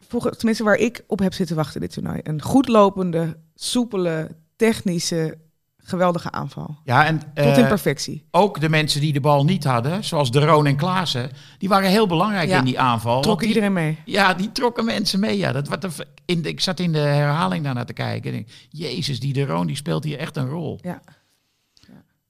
vroeger, 0.09 0.37
tenminste 0.37 0.65
waar 0.65 0.77
ik 0.77 1.05
op 1.07 1.19
heb 1.19 1.35
zitten 1.35 1.57
wachten 1.57 1.81
dit 1.81 1.93
toernooi. 1.93 2.21
Een 2.23 2.43
goed 2.43 2.69
lopende, 2.69 3.37
soepele, 3.55 4.29
technische, 4.57 5.39
geweldige 5.87 6.31
aanval. 6.31 6.77
Ja, 6.85 7.05
en 7.07 7.19
Tot 7.19 7.29
in 7.57 7.63
eh, 7.63 7.69
perfectie. 7.69 8.25
ook 8.31 8.61
de 8.61 8.69
mensen 8.69 9.01
die 9.01 9.13
de 9.13 9.21
bal 9.21 9.45
niet 9.45 9.65
hadden, 9.65 10.05
zoals 10.05 10.31
De 10.31 10.41
Roon 10.45 10.67
en 10.67 10.77
Klaassen, 10.77 11.31
die 11.59 11.69
waren 11.69 11.91
heel 11.91 12.07
belangrijk 12.07 12.49
Ja. 12.49 12.59
in 12.59 12.65
die 12.65 12.81
aanval. 12.81 13.13
Trok 13.15 13.25
want 13.27 13.39
die- 13.39 13.49
iedereen 13.49 13.73
mee. 13.73 13.99
Ja, 14.05 14.35
die 14.35 14.53
trokken 14.53 14.85
mensen 14.85 15.21
mee. 15.21 15.37
Ja. 15.37 15.53
Dat, 15.53 15.69
wat 15.69 16.07
in 16.25 16.43
de, 16.43 16.49
ik 16.49 16.61
zat 16.61 16.81
in 16.81 16.93
de 16.93 16.99
herhaling 16.99 17.65
daarnaar 17.65 17.87
te 17.87 17.93
kijken. 17.93 18.33
En 18.33 18.39
ik, 18.39 18.67
Jezus, 18.71 19.21
die 19.21 19.33
De 19.33 19.45
Roon 19.47 19.67
die 19.67 19.77
speelt 19.77 20.05
hier 20.05 20.19
echt 20.19 20.37
een 20.37 20.49
rol. 20.49 20.79
Ja. 20.83 21.03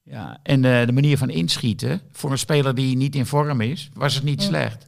Ja, 0.03 0.39
en 0.43 0.65
eh, 0.65 0.85
de 0.85 0.91
manier 0.91 1.17
van 1.17 1.29
inschieten, 1.29 2.01
voor 2.11 2.31
een 2.31 2.37
speler 2.37 2.75
die 2.75 2.97
niet 2.97 3.15
in 3.15 3.25
vorm 3.25 3.61
is, 3.61 3.89
was 3.93 4.15
het 4.15 4.23
niet 4.23 4.41
Ja. 4.41 4.47
slecht. 4.47 4.87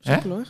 Hè? 0.00 0.12
Soepel 0.14 0.30
hoor. 0.30 0.46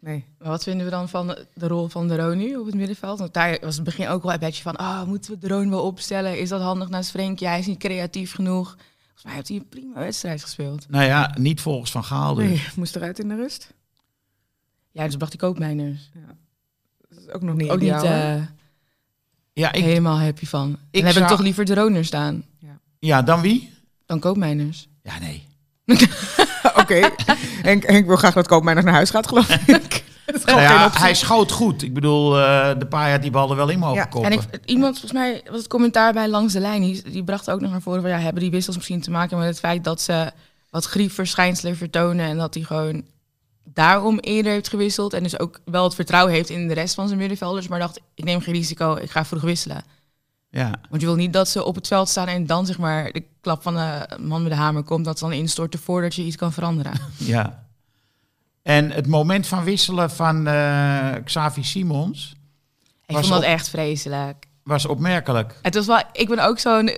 Nee. 0.00 0.24
Maar 0.38 0.48
wat 0.48 0.62
vinden 0.62 0.84
we 0.84 0.90
dan 0.90 1.08
van 1.08 1.26
de 1.54 1.66
rol 1.68 1.88
van 1.88 2.08
de 2.08 2.16
Roon 2.16 2.38
nu 2.38 2.56
op 2.56 2.66
het 2.66 2.74
middenveld? 2.74 3.18
Want 3.18 3.34
daar 3.34 3.58
was 3.60 3.74
het 3.74 3.84
begin 3.84 4.08
ook 4.08 4.22
wel 4.22 4.32
een 4.32 4.38
beetje 4.38 4.62
van... 4.62 4.76
ah, 4.76 5.06
moeten 5.06 5.30
we 5.32 5.38
de 5.38 5.48
Roon 5.48 5.70
wel 5.70 5.82
opstellen? 5.82 6.38
Is 6.38 6.48
dat 6.48 6.60
handig 6.60 6.88
naast 6.88 7.10
Frenkie? 7.10 7.46
Hij 7.46 7.58
is 7.58 7.66
niet 7.66 7.78
creatief 7.78 8.32
genoeg. 8.34 8.68
Volgens 9.04 9.24
mij 9.24 9.34
heeft 9.34 9.48
hij 9.48 9.56
een 9.56 9.68
prima 9.68 9.94
wedstrijd 9.94 10.42
gespeeld. 10.42 10.88
Nou 10.88 11.04
ja, 11.04 11.34
niet 11.38 11.60
volgens 11.60 11.90
Van 11.90 12.04
Gaal 12.04 12.34
dus. 12.34 12.44
Nee, 12.44 12.62
moest 12.76 12.96
eruit 12.96 13.18
in 13.18 13.28
de 13.28 13.34
rust. 13.36 13.74
Ja, 14.90 15.04
dus 15.04 15.16
bracht 15.16 15.32
hij 15.32 15.40
Koopmijners. 15.48 16.10
Dat 17.08 17.18
is 17.18 17.28
ook 17.28 17.42
nog 17.42 17.54
niet 17.56 17.70
Ook 17.70 17.80
niet 17.80 17.88
ideaal, 17.88 18.36
eh, 18.36 18.42
Ja, 19.52 19.72
ik, 19.72 19.84
helemaal 19.84 20.20
happy 20.20 20.46
van. 20.46 20.70
Dan 20.70 20.78
Ik 20.90 21.00
heb 21.00 21.10
ik 21.10 21.16
zou- 21.16 21.28
toch 21.28 21.40
liever 21.40 21.64
de 21.64 21.74
Roner 21.74 22.04
staan 22.04 22.44
ja, 22.98 23.22
dan 23.22 23.40
wie? 23.40 23.72
dan 24.06 24.20
Koopmijners. 24.20 24.88
Ja, 25.02 25.18
nee. 25.18 25.46
Oké. 26.90 27.10
Henk, 27.62 27.86
Henk 27.86 28.06
wil 28.06 28.16
graag 28.16 28.34
dat 28.34 28.46
Koopmijners 28.46 28.84
naar 28.84 28.94
huis 28.94 29.10
gaat, 29.10 29.28
geloof 29.28 29.50
ik. 29.66 30.04
Nou 30.44 30.60
ja, 30.60 30.90
hij 30.92 31.14
schoot 31.14 31.52
goed. 31.52 31.82
Ik 31.82 31.94
bedoel, 31.94 32.38
eh, 32.38 32.78
de 32.78 32.86
paai 32.86 33.12
had 33.12 33.22
die 33.22 33.30
bal 33.30 33.50
er 33.50 33.56
wel 33.56 33.68
in 33.68 33.78
mogen 33.78 33.96
Ja, 33.96 34.04
koppen. 34.04 34.30
En 34.30 34.38
ik, 34.38 34.64
iemand, 34.64 34.98
volgens 34.98 35.20
mij 35.20 35.42
was 35.50 35.58
het 35.58 35.68
commentaar 35.68 36.12
bij 36.12 36.28
Langs 36.28 36.52
de 36.52 36.60
Lijn, 36.60 36.82
die, 36.82 37.10
die 37.10 37.24
bracht 37.24 37.50
ook 37.50 37.60
nog 37.60 37.70
naar 37.70 37.82
voren 37.82 38.00
van 38.00 38.10
ja, 38.10 38.18
hebben 38.18 38.42
die 38.42 38.50
wissels 38.50 38.76
misschien 38.76 39.00
te 39.00 39.10
maken 39.10 39.38
met 39.38 39.46
het 39.46 39.58
feit 39.58 39.84
dat 39.84 40.00
ze 40.00 40.32
wat 40.70 40.84
griefverschijnselen 40.84 41.76
vertonen 41.76 42.26
en 42.26 42.36
dat 42.36 42.54
hij 42.54 42.62
gewoon 42.62 43.04
daarom 43.64 44.18
eerder 44.18 44.52
heeft 44.52 44.68
gewisseld 44.68 45.12
en 45.12 45.22
dus 45.22 45.38
ook 45.38 45.60
wel 45.64 45.84
het 45.84 45.94
vertrouwen 45.94 46.32
heeft 46.32 46.50
in 46.50 46.68
de 46.68 46.74
rest 46.74 46.94
van 46.94 47.06
zijn 47.06 47.18
middenvelders, 47.18 47.68
maar 47.68 47.78
dacht 47.78 48.00
ik 48.14 48.24
neem 48.24 48.40
geen 48.40 48.54
risico, 48.54 48.94
ik 48.94 49.10
ga 49.10 49.24
vroeg 49.24 49.42
wisselen. 49.42 49.84
Ja, 50.56 50.70
Want 50.90 51.00
je 51.00 51.06
wil 51.06 51.16
niet 51.16 51.32
dat 51.32 51.48
ze 51.48 51.64
op 51.64 51.74
het 51.74 51.86
veld 51.86 52.08
staan 52.08 52.26
en 52.28 52.46
dan 52.46 52.66
zeg 52.66 52.78
maar 52.78 53.12
de 53.12 53.24
klap 53.40 53.62
van 53.62 53.74
de 53.74 54.08
man 54.20 54.42
met 54.42 54.50
de 54.50 54.56
hamer 54.58 54.82
komt, 54.82 55.04
dat 55.04 55.18
ze 55.18 55.24
dan 55.24 55.32
instorten 55.32 55.80
voordat 55.80 56.14
je 56.14 56.22
iets 56.22 56.36
kan 56.36 56.52
veranderen. 56.52 56.92
ja. 57.18 57.64
En 58.62 58.90
het 58.90 59.06
moment 59.06 59.46
van 59.46 59.64
wisselen 59.64 60.10
van 60.10 60.46
eh, 60.46 61.12
Xavi 61.24 61.62
Simons 61.64 62.34
Ik 63.06 63.14
vond 63.16 63.28
dat 63.28 63.38
op- 63.38 63.44
echt 63.44 63.68
vreselijk. 63.68 64.46
was 64.62 64.86
opmerkelijk. 64.86 65.58
Het 65.62 65.74
was 65.74 65.86
wel, 65.86 66.00
ik 66.12 66.28
ben 66.28 66.38
ook 66.38 66.58
zo'n. 66.58 66.96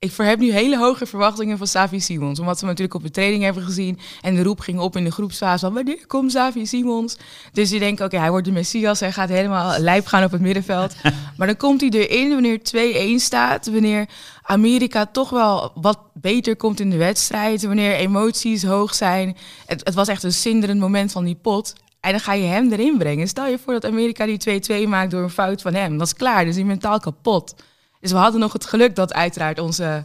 Ik 0.00 0.12
heb 0.16 0.38
nu 0.38 0.52
hele 0.52 0.78
hoge 0.78 1.06
verwachtingen 1.06 1.58
van 1.58 1.66
Savi 1.66 2.00
Simons. 2.00 2.38
Omdat 2.38 2.54
we 2.54 2.66
hem 2.66 2.68
natuurlijk 2.68 2.94
op 2.94 3.02
de 3.02 3.10
training 3.10 3.42
hebben 3.42 3.62
gezien. 3.62 3.98
En 4.20 4.34
de 4.34 4.42
roep 4.42 4.60
ging 4.60 4.78
op 4.78 4.96
in 4.96 5.04
de 5.04 5.10
groepsfase 5.10 5.64
van 5.64 5.74
wanneer 5.74 6.06
komt 6.06 6.32
Savi 6.32 6.66
Simons? 6.66 7.16
Dus 7.52 7.70
je 7.70 7.78
denkt, 7.78 8.00
oké, 8.00 8.18
hij 8.18 8.30
wordt 8.30 8.46
de 8.46 8.52
Messias. 8.52 9.00
Hij 9.00 9.12
gaat 9.12 9.28
helemaal 9.28 9.78
lijp 9.78 10.06
gaan 10.06 10.24
op 10.24 10.30
het 10.30 10.40
middenveld. 10.40 10.94
maar 11.36 11.46
dan 11.46 11.56
komt 11.56 11.80
hij 11.80 11.90
erin 11.90 12.30
wanneer 12.30 12.60
2-1 13.18 13.22
staat. 13.22 13.66
Wanneer 13.66 14.08
Amerika 14.42 15.06
toch 15.06 15.30
wel 15.30 15.72
wat 15.74 15.98
beter 16.14 16.56
komt 16.56 16.80
in 16.80 16.90
de 16.90 16.96
wedstrijd. 16.96 17.62
Wanneer 17.62 17.94
emoties 17.94 18.64
hoog 18.64 18.94
zijn. 18.94 19.36
Het, 19.66 19.84
het 19.84 19.94
was 19.94 20.08
echt 20.08 20.22
een 20.22 20.32
zinderend 20.32 20.80
moment 20.80 21.12
van 21.12 21.24
die 21.24 21.38
pot. 21.42 21.72
En 22.00 22.10
dan 22.10 22.20
ga 22.20 22.32
je 22.32 22.46
hem 22.46 22.72
erin 22.72 22.98
brengen. 22.98 23.28
Stel 23.28 23.46
je 23.46 23.58
voor 23.58 23.72
dat 23.72 23.84
Amerika 23.84 24.26
die 24.26 24.84
2-2 24.84 24.88
maakt 24.88 25.10
door 25.10 25.22
een 25.22 25.30
fout 25.30 25.62
van 25.62 25.74
hem. 25.74 25.98
Dat 25.98 26.06
is 26.06 26.14
klaar, 26.14 26.44
dus 26.44 26.54
hij 26.54 26.62
is 26.62 26.68
mentaal 26.68 27.00
kapot. 27.00 27.54
Dus 28.08 28.16
we 28.16 28.22
hadden 28.22 28.40
nog 28.40 28.52
het 28.52 28.66
geluk 28.66 28.96
dat 28.96 29.12
uiteraard 29.14 29.58
onze 29.58 30.04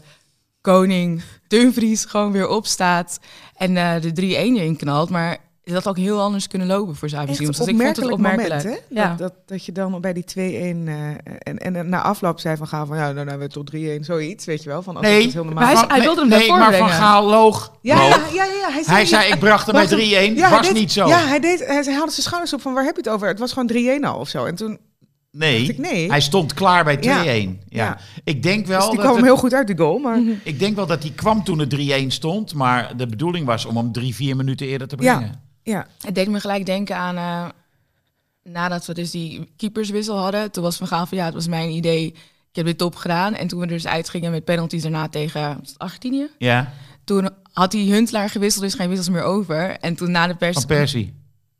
koning 0.61 1.21
Dumfries 1.47 2.05
gewoon 2.05 2.31
weer 2.31 2.47
opstaat 2.47 3.19
en 3.55 3.77
eh, 3.77 4.01
de 4.01 4.09
3-1 4.09 4.13
erin 4.23 4.75
knalt. 4.77 5.09
Maar 5.09 5.37
het 5.63 5.73
had 5.73 5.87
ook 5.87 5.97
heel 5.97 6.19
anders 6.21 6.47
kunnen 6.47 6.67
lopen 6.67 6.95
voor 6.95 7.07
Xavi 7.07 7.27
Echt 7.27 7.35
Simons. 7.37 7.59
een 7.59 7.65
Dus 7.65 7.73
ik 7.75 7.81
vond 7.81 7.95
het 7.97 8.11
opmerkelijk 8.11 8.63
moment, 8.63 8.79
hè? 8.89 9.01
Ja. 9.01 9.07
Dat, 9.09 9.17
dat, 9.17 9.33
dat 9.45 9.65
je 9.65 9.71
dan 9.71 10.01
bij 10.01 10.13
die 10.13 10.23
2-1 10.23 10.29
eh, 10.35 10.47
en, 11.39 11.57
en 11.57 11.89
na 11.89 12.01
afloop 12.01 12.39
zei 12.39 12.57
van 12.57 12.67
Gaal 12.67 12.85
van 12.85 12.97
ja, 12.97 13.11
nou, 13.11 13.25
nou 13.25 13.39
we 13.39 13.47
tot 13.47 13.71
3-1, 13.75 13.77
zoiets, 13.99 14.45
weet 14.45 14.63
je 14.63 14.69
wel. 14.69 14.81
Van, 14.81 14.95
oh, 14.95 15.01
Nee, 15.01 15.17
dat 15.17 15.27
is 15.27 15.33
heel 15.33 15.43
normaal. 15.43 15.63
Maar 15.63 15.73
hij- 15.75 15.87
Van- 15.87 15.99
wilde 15.99 16.19
hem 16.19 16.29
nee, 16.29 16.39
daarvoor 16.39 16.57
maar 16.57 16.73
Van. 16.77 16.89
Gaal 16.89 17.23
loog. 17.25 17.71
ja, 17.81 17.95
loog. 17.95 18.33
ja, 18.33 18.43
ja, 18.43 18.71
hij 18.71 18.83
zei, 18.83 18.95
Hij 18.95 19.05
zei, 19.05 19.31
ik 19.31 19.39
bracht 19.39 19.65
hem 19.71 19.75
bij 19.75 19.87
3-1. 19.87 20.35
ja, 20.35 20.47
hij 20.47 20.57
was 20.57 20.65
deed- 20.67 20.75
niet 20.75 20.91
zo. 20.91 21.07
Ja, 21.07 21.17
hij, 21.27 21.39
deed, 21.39 21.59
hij, 21.65 21.83
hij 21.83 21.93
haalde 21.93 22.11
zijn 22.11 22.25
schouders 22.25 22.53
op 22.53 22.61
van 22.61 22.73
waar 22.73 22.83
heb 22.83 22.95
je 22.95 23.01
het 23.01 23.09
over? 23.11 23.27
Het 23.27 23.39
was 23.39 23.53
gewoon 23.53 23.99
3-1 24.01 24.03
al 24.05 24.19
of 24.19 24.29
zo. 24.29 24.45
En 24.45 24.55
toen, 24.55 24.79
nee, 25.37 25.57
dacht 25.57 25.69
ik, 25.69 25.77
nee. 25.77 26.09
hij 26.09 26.21
stond 26.21 26.53
klaar 26.53 26.83
bij 26.83 26.97
2-1. 26.97 26.99
Ja. 27.01 27.21
Ja. 27.23 27.55
Ja. 27.69 27.97
Ik, 28.23 28.43
denk 28.43 28.65
wel 28.65 28.77
dus 28.79 28.87
die 28.87 28.95
dat 28.95 29.05
kwam 29.05 29.15
het- 29.17 29.25
heel 29.25 29.37
goed 29.37 29.53
uit, 29.53 29.67
die 29.67 29.77
goal. 29.77 29.97
Maar 29.99 30.19
ik 30.43 30.59
denk 30.59 30.75
wel 30.75 30.85
dat 30.87 31.03
hij 31.03 31.11
kwam 31.11 31.43
toen 31.43 31.59
het 31.59 32.03
3-1 32.03 32.07
stond. 32.07 32.53
Maar 32.53 32.97
de 32.97 33.07
bedoeling 33.07 33.45
was 33.45 33.65
om 33.65 33.77
hem 33.77 33.91
drie, 33.91 34.15
vier 34.15 34.35
minuten 34.35 34.67
eerder 34.67 34.87
te 34.87 34.95
Ja. 34.99 35.15
brengen. 35.17 35.41
ja, 35.63 35.87
Het 36.05 36.15
deed 36.15 36.27
me 36.29 36.39
gelijk 36.39 36.65
denken 36.65 36.95
aan 36.97 37.17
eh, 37.17 37.49
nadat 38.51 38.85
we 38.85 38.93
dus 38.93 39.11
die 39.11 39.53
keeperswissel 39.57 40.17
hadden. 40.17 40.51
Toen 40.51 40.63
was 40.63 40.77
Van 40.77 40.87
Gaal 40.87 41.05
van 41.05 41.17
ja, 41.17 41.25
het 41.25 41.33
was 41.33 41.47
mijn 41.47 41.69
idee. 41.69 42.05
Ik 42.49 42.55
heb 42.59 42.65
dit 42.65 42.77
top 42.77 42.95
gedaan. 42.95 43.33
En 43.35 43.47
toen 43.47 43.59
we 43.59 43.65
er 43.65 43.71
dus 43.71 43.87
uitgingen 43.87 44.31
met 44.31 44.43
penalties 44.45 44.81
daarna 44.81 45.09
tegen 45.09 45.61
Argentinië. 45.77 46.27
Ja, 46.37 46.73
Toen 47.03 47.29
had 47.53 47.73
hij 47.73 47.81
Huntelaar 47.81 48.29
gewisseld, 48.29 48.63
dus 48.63 48.73
geen 48.73 48.87
wissels 48.87 49.09
meer 49.09 49.23
over. 49.23 49.69
En 49.79 49.95
toen 49.95 50.11
na 50.11 50.27
de 50.27 50.35
pers... 50.35 50.53
van 50.53 50.65
Persie. 50.65 51.13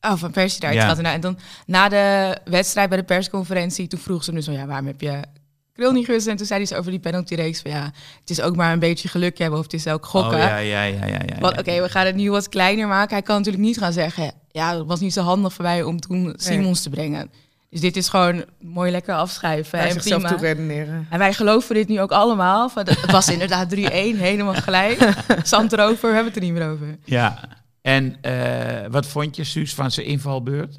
Oh, 0.05 0.15
van 0.15 0.31
Persie 0.31 0.61
eruit 0.61 0.75
Ja. 0.75 0.87
gaat. 0.87 0.97
En 0.99 1.21
dan 1.21 1.37
na 1.65 1.89
de 1.89 2.37
wedstrijd 2.45 2.89
bij 2.89 2.97
de 2.97 3.03
persconferentie, 3.03 3.87
toen 3.87 3.99
vroeg 3.99 4.23
ze 4.23 4.29
hem 4.29 4.39
dus 4.39 4.45
van 4.45 4.53
ja, 4.57 4.65
waarom 4.65 4.87
heb 4.87 5.01
je 5.01 5.19
Krul 5.73 5.91
niet 5.91 6.05
gewisseld? 6.05 6.31
En 6.31 6.37
toen 6.37 6.45
zei 6.47 6.59
hij 6.59 6.67
ze 6.67 6.77
over 6.77 6.91
die 6.91 6.99
penaltyreeks 6.99 7.61
van 7.61 7.71
ja, 7.71 7.91
het 8.19 8.29
is 8.29 8.41
ook 8.41 8.55
maar 8.55 8.71
een 8.73 8.79
beetje 8.79 9.07
geluk 9.07 9.37
hebben 9.37 9.59
of 9.59 9.63
het 9.65 9.73
is 9.73 9.87
ook 9.87 10.05
gokken. 10.05 10.33
Oh, 10.33 10.37
ja, 10.37 10.57
ja, 10.57 10.83
ja, 10.83 11.05
ja, 11.05 11.19
ja, 11.39 11.47
oké, 11.47 11.81
we 11.81 11.89
gaan 11.89 12.05
het 12.05 12.15
nu 12.15 12.31
wat 12.31 12.49
kleiner 12.49 12.87
maken. 12.87 13.13
Hij 13.13 13.21
kan 13.21 13.37
natuurlijk 13.37 13.63
niet 13.63 13.77
gaan 13.77 13.93
zeggen, 13.93 14.31
ja, 14.51 14.77
het 14.77 14.87
was 14.87 14.99
niet 14.99 15.13
zo 15.13 15.21
handig 15.21 15.53
voor 15.53 15.63
mij 15.65 15.83
om 15.83 15.99
toen 15.99 16.33
Simons 16.37 16.81
te 16.81 16.89
brengen. 16.89 17.31
Dus 17.69 17.81
dit 17.81 17.97
is 17.97 18.09
gewoon 18.09 18.45
mooi 18.59 18.91
lekker 18.91 19.15
afschrijven. 19.15 19.79
en 19.79 19.91
zichzelf 19.91 20.21
prima. 20.21 20.37
toe 20.37 20.47
redeneren. 20.47 21.07
En 21.09 21.19
wij 21.19 21.33
geloven 21.33 21.75
dit 21.75 21.87
nu 21.87 22.01
ook 22.01 22.11
allemaal. 22.11 22.69
Van, 22.69 22.85
het 22.85 23.11
was 23.11 23.29
inderdaad 23.29 23.75
3-1, 23.75 23.79
helemaal 23.79 24.53
gelijk. 24.53 25.13
Zand 25.43 25.73
erover, 25.73 26.09
we 26.09 26.15
hebben 26.15 26.25
het 26.33 26.35
er 26.35 26.41
niet 26.41 26.53
meer 26.53 26.69
over. 26.69 26.97
Ja. 27.03 27.39
En 27.83 28.21
eh, 28.21 28.91
wat 28.91 29.05
vond 29.05 29.35
je, 29.35 29.43
Suus, 29.43 29.73
van 29.73 29.91
zijn 29.91 30.05
invalbeurt? 30.05 30.77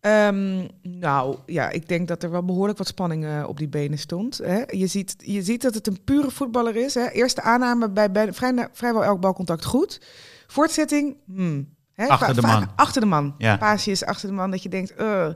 Ehm, 0.00 0.66
nou, 0.82 1.36
ja, 1.46 1.70
ik 1.70 1.88
denk 1.88 2.08
dat 2.08 2.22
er 2.22 2.30
wel 2.30 2.44
behoorlijk 2.44 2.78
wat 2.78 2.86
spanning 2.86 3.24
eh, 3.24 3.44
op 3.46 3.58
die 3.58 3.68
benen 3.68 3.98
stond. 3.98 4.38
Hè. 4.38 4.62
Je, 4.66 4.86
ziet, 4.86 5.14
je 5.18 5.42
ziet 5.42 5.62
dat 5.62 5.74
het 5.74 5.86
een 5.86 6.04
pure 6.04 6.30
voetballer 6.30 6.76
is. 6.76 6.94
Hè. 6.94 7.08
Eerste 7.08 7.42
aanname 7.42 7.90
bij, 7.90 8.10
bij 8.10 8.32
vrij, 8.32 8.68
vrijwel 8.72 9.04
elk 9.04 9.20
balcontact 9.20 9.64
goed. 9.64 10.00
Voortzetting, 10.46 11.16
hmm, 11.26 11.74
hè, 11.92 12.06
Achter 12.06 12.34
de 12.34 12.40
man. 12.40 12.68
Achter 12.76 13.00
de 13.00 13.06
man. 13.06 13.34
Ja. 13.38 13.56
Paasjes 13.56 14.04
achter 14.04 14.28
de 14.28 14.34
man, 14.34 14.50
dat 14.50 14.62
je 14.62 14.68
denkt... 14.68 14.94
eh. 14.94 15.28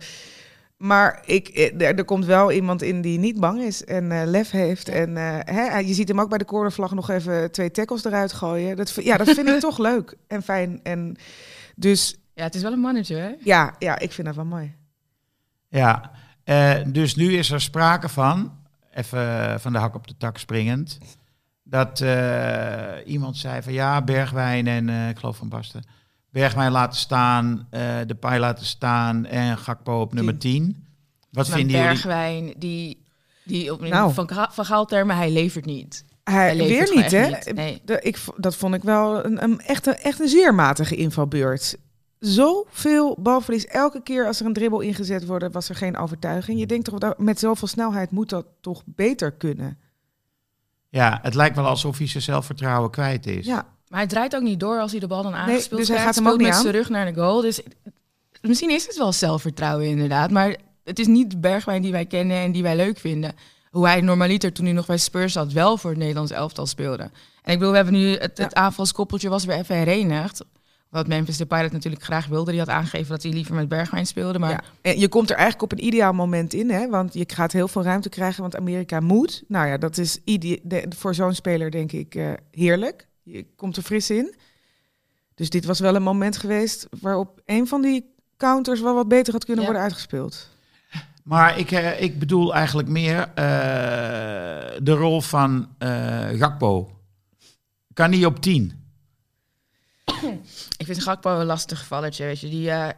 Maar 0.82 1.22
ik, 1.24 1.48
eh, 1.48 1.88
er, 1.88 1.98
er 1.98 2.04
komt 2.04 2.24
wel 2.24 2.52
iemand 2.52 2.82
in 2.82 3.00
die 3.00 3.18
niet 3.18 3.40
bang 3.40 3.60
is 3.60 3.84
en 3.84 4.12
eh, 4.12 4.22
lef 4.26 4.50
heeft. 4.50 4.88
En 4.88 5.16
eh, 5.16 5.38
hè, 5.56 5.78
je 5.78 5.94
ziet 5.94 6.08
hem 6.08 6.20
ook 6.20 6.28
bij 6.28 6.38
de 6.38 6.44
cornervlag 6.44 6.94
nog 6.94 7.10
even 7.10 7.52
twee 7.52 7.70
tackles 7.70 8.04
eruit 8.04 8.32
gooien. 8.32 8.76
Dat, 8.76 8.94
ja, 9.02 9.16
dat 9.16 9.30
vind 9.30 9.48
ik 9.48 9.60
toch 9.70 9.78
leuk 9.78 10.16
en 10.26 10.42
fijn. 10.42 10.80
En 10.82 11.16
dus 11.76 12.16
Ja, 12.34 12.42
het 12.44 12.54
is 12.54 12.62
wel 12.62 12.72
een 12.72 12.80
mannetje, 12.80 13.16
hè? 13.16 13.30
ja, 13.38 13.74
ja, 13.78 13.98
ik 13.98 14.12
vind 14.12 14.26
dat 14.26 14.36
wel 14.36 14.44
mooi. 14.44 14.74
Ja, 15.68 16.10
eh, 16.44 16.74
dus 16.86 17.14
nu 17.14 17.36
is 17.36 17.50
er 17.50 17.60
sprake 17.60 18.08
van, 18.08 18.52
even 18.90 19.60
van 19.60 19.72
de 19.72 19.78
hak 19.78 19.94
op 19.94 20.06
de 20.06 20.16
tak 20.16 20.38
springend, 20.38 20.98
dat 21.62 22.00
eh, 22.00 22.94
iemand 23.06 23.36
zei 23.36 23.62
van 23.62 23.72
ja, 23.72 24.02
Bergwijn 24.02 24.66
en 24.66 24.88
eh, 24.88 25.08
ik 25.08 25.18
geloof 25.18 25.36
van 25.36 25.48
Basten, 25.48 25.82
Bergwijn 26.32 26.72
laten 26.72 26.98
staan, 26.98 27.66
eh, 27.70 27.98
de 28.06 28.14
paai 28.14 28.40
laten 28.40 28.66
staan 28.66 29.24
en 29.26 29.58
Gakpo 29.58 30.00
op 30.00 30.14
nummer 30.14 30.38
10. 30.38 30.86
Wat 31.30 31.48
Maar 31.48 31.56
vinden 31.56 31.76
jullie? 31.76 31.90
Bergwijn, 31.92 32.54
die, 32.56 33.02
die 33.44 33.72
op 33.72 33.80
Nou. 33.80 34.12
van, 34.12 34.28
van 34.50 34.64
Gaaltermen, 34.64 35.16
hij 35.16 35.30
levert 35.32 35.64
niet. 35.64 36.04
Hij, 36.24 36.34
Hij 36.34 36.56
levert 36.56 36.88
weer 36.90 37.02
niet, 37.02 37.10
hè? 37.10 37.52
nee. 37.52 37.82
Ik, 38.00 38.18
dat 38.36 38.56
vond 38.56 38.74
ik 38.74 38.82
wel 38.82 39.24
een, 39.24 39.42
een, 39.42 39.60
echt, 39.60 39.86
een, 39.86 39.96
echt 39.96 40.20
een 40.20 40.28
zeer 40.28 40.54
matige 40.54 40.96
invalbeurt. 40.96 41.76
Zoveel 42.18 43.16
balverlies. 43.20 43.66
Elke 43.66 44.02
keer 44.02 44.26
als 44.26 44.40
er 44.40 44.46
een 44.46 44.52
dribbel 44.52 44.80
ingezet 44.80 45.26
wordt, 45.26 45.52
was 45.52 45.68
er 45.68 45.74
geen 45.74 45.96
overtuiging. 45.96 46.58
Je 46.58 46.66
denkt 46.66 46.84
toch, 46.84 46.98
dat 46.98 47.18
met 47.18 47.38
zoveel 47.38 47.68
snelheid 47.68 48.10
moet 48.10 48.28
dat 48.28 48.46
toch 48.60 48.82
beter 48.86 49.32
kunnen? 49.32 49.78
Ja, 50.88 51.18
het 51.22 51.34
lijkt 51.34 51.56
wel 51.56 51.66
alsof 51.66 51.98
hij 51.98 52.06
zijn 52.06 52.22
zelfvertrouwen 52.22 52.90
kwijt 52.90 53.26
is. 53.26 53.46
Ja, 53.46 53.66
Maar 53.92 54.00
hij 54.00 54.08
draait 54.10 54.36
ook 54.36 54.42
niet 54.42 54.60
door 54.60 54.80
als 54.80 54.90
hij 54.90 55.00
de 55.00 55.06
bal 55.06 55.22
dan 55.22 55.34
aangespeeld 55.34 55.80
dus 55.80 55.88
hij 55.88 55.98
gaat 55.98 56.14
hem 56.14 56.26
ook 56.28 56.36
niet 56.38 56.46
met 56.46 56.56
aan. 56.56 56.62
zijn 56.62 56.74
rug 56.74 56.88
naar 56.88 57.12
de 57.12 57.20
goal. 57.20 57.40
Dus 57.40 57.60
misschien 58.40 58.70
is 58.70 58.86
het 58.86 58.96
wel 58.96 59.12
zelfvertrouwen 59.12 59.86
inderdaad. 59.86 60.30
Maar 60.30 60.56
het 60.84 60.98
is 60.98 61.06
niet 61.06 61.30
de 61.30 61.38
Bergwijn 61.38 61.82
die 61.82 61.92
wij 61.92 62.06
kennen 62.06 62.36
en 62.36 62.52
die 62.52 62.62
wij 62.62 62.76
leuk 62.76 62.98
vinden. 62.98 63.34
Hoe 63.70 63.86
hij 63.86 64.00
normaliter 64.00 64.52
toen 64.52 64.64
hij 64.64 64.74
nog 64.74 64.86
bij 64.86 64.96
Spurs 64.96 65.32
zat 65.32 65.52
wel 65.52 65.76
voor 65.76 65.90
het 65.90 65.98
Nederlands 65.98 66.32
elftal 66.32 66.66
speelde. 66.66 67.02
En 67.42 67.52
ik 67.52 67.58
bedoel, 67.58 67.70
we 67.70 67.76
hebben 67.76 67.94
nu 67.94 68.16
het, 68.16 68.38
het 68.38 68.54
aanvalskoppeltje 68.54 69.28
was 69.28 69.44
weer 69.44 69.56
even 69.56 69.76
herenigd. 69.76 70.44
Wat 70.88 71.06
Memphis 71.06 71.36
Depay 71.36 71.62
dat 71.62 71.72
natuurlijk 71.72 72.02
graag 72.02 72.26
wilde. 72.26 72.50
Die 72.50 72.60
had 72.60 72.68
aangegeven 72.68 73.08
dat 73.10 73.22
hij 73.22 73.32
liever 73.32 73.54
met 73.54 73.68
Bergwijn 73.68 74.06
speelde. 74.06 74.38
Maar 74.38 74.50
ja. 74.50 74.60
En 74.80 74.98
je 74.98 75.08
komt 75.08 75.30
er 75.30 75.36
eigenlijk 75.36 75.72
op 75.72 75.78
een 75.78 75.84
ideaal 75.86 76.12
moment 76.12 76.54
in, 76.54 76.70
hè? 76.70 76.88
want 76.88 77.14
je 77.14 77.24
gaat 77.26 77.52
heel 77.52 77.68
veel 77.68 77.82
ruimte 77.82 78.08
krijgen, 78.08 78.42
want 78.42 78.56
Amerika 78.56 79.00
moet. 79.00 79.42
Nou 79.48 79.66
ja, 79.66 79.76
dat 79.76 79.98
is 79.98 80.18
de- 80.24 80.86
voor 80.96 81.14
zo'n 81.14 81.34
speler 81.34 81.70
denk 81.70 81.92
ik 81.92 82.14
eh, 82.14 82.30
heerlijk. 82.50 83.06
Je 83.22 83.46
komt 83.56 83.76
er 83.76 83.82
fris 83.82 84.10
in. 84.10 84.34
Dus 85.34 85.50
dit 85.50 85.64
was 85.64 85.80
wel 85.80 85.94
een 85.94 86.02
moment 86.02 86.36
geweest 86.36 86.86
waarop 87.00 87.40
een 87.46 87.66
van 87.66 87.82
die 87.82 88.14
counters 88.36 88.80
wel 88.80 88.94
wat 88.94 89.08
beter 89.08 89.32
had 89.32 89.44
kunnen 89.44 89.64
Ja. 89.64 89.70
worden 89.70 89.86
uitgespeeld. 89.88 90.50
Maar 91.24 91.58
ik, 91.58 91.70
eh, 91.70 92.00
ik 92.02 92.18
bedoel 92.18 92.54
eigenlijk 92.54 92.88
meer 92.88 93.18
eh, 93.18 93.34
de 94.82 94.92
rol 94.92 95.20
van 95.20 95.68
eh 95.78 96.28
Gakpo. 96.28 96.96
Kan 97.92 98.10
niet 98.10 98.26
op 98.26 98.40
10. 98.40 98.80
Ik 100.76 100.86
vind 100.86 101.02
Gakpo 101.02 101.38
een 101.40 101.46
lastig 101.46 101.78
gevalletje, 101.78 102.24
weet 102.24 102.40
je. 102.40 102.48
Die 102.48 102.70
eh, 102.70 102.88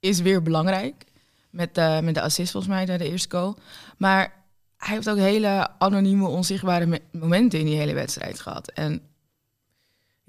is 0.00 0.20
weer 0.20 0.42
belangrijk. 0.42 1.04
Met, 1.50 1.78
eh, 1.78 2.00
met 2.00 2.14
de 2.14 2.20
assist 2.20 2.50
volgens 2.52 2.72
mij, 2.72 2.84
de 2.98 3.10
eerste 3.10 3.36
goal. 3.36 3.56
Maar 3.96 4.32
hij 4.76 4.94
heeft 4.94 5.10
ook 5.10 5.16
hele 5.16 5.68
anonieme, 5.78 6.28
onzichtbare 6.28 6.86
me- 6.86 7.02
momenten 7.12 7.58
in 7.58 7.66
die 7.66 7.76
hele 7.76 7.94
wedstrijd 7.94 8.40
gehad. 8.40 8.68
En 8.68 9.00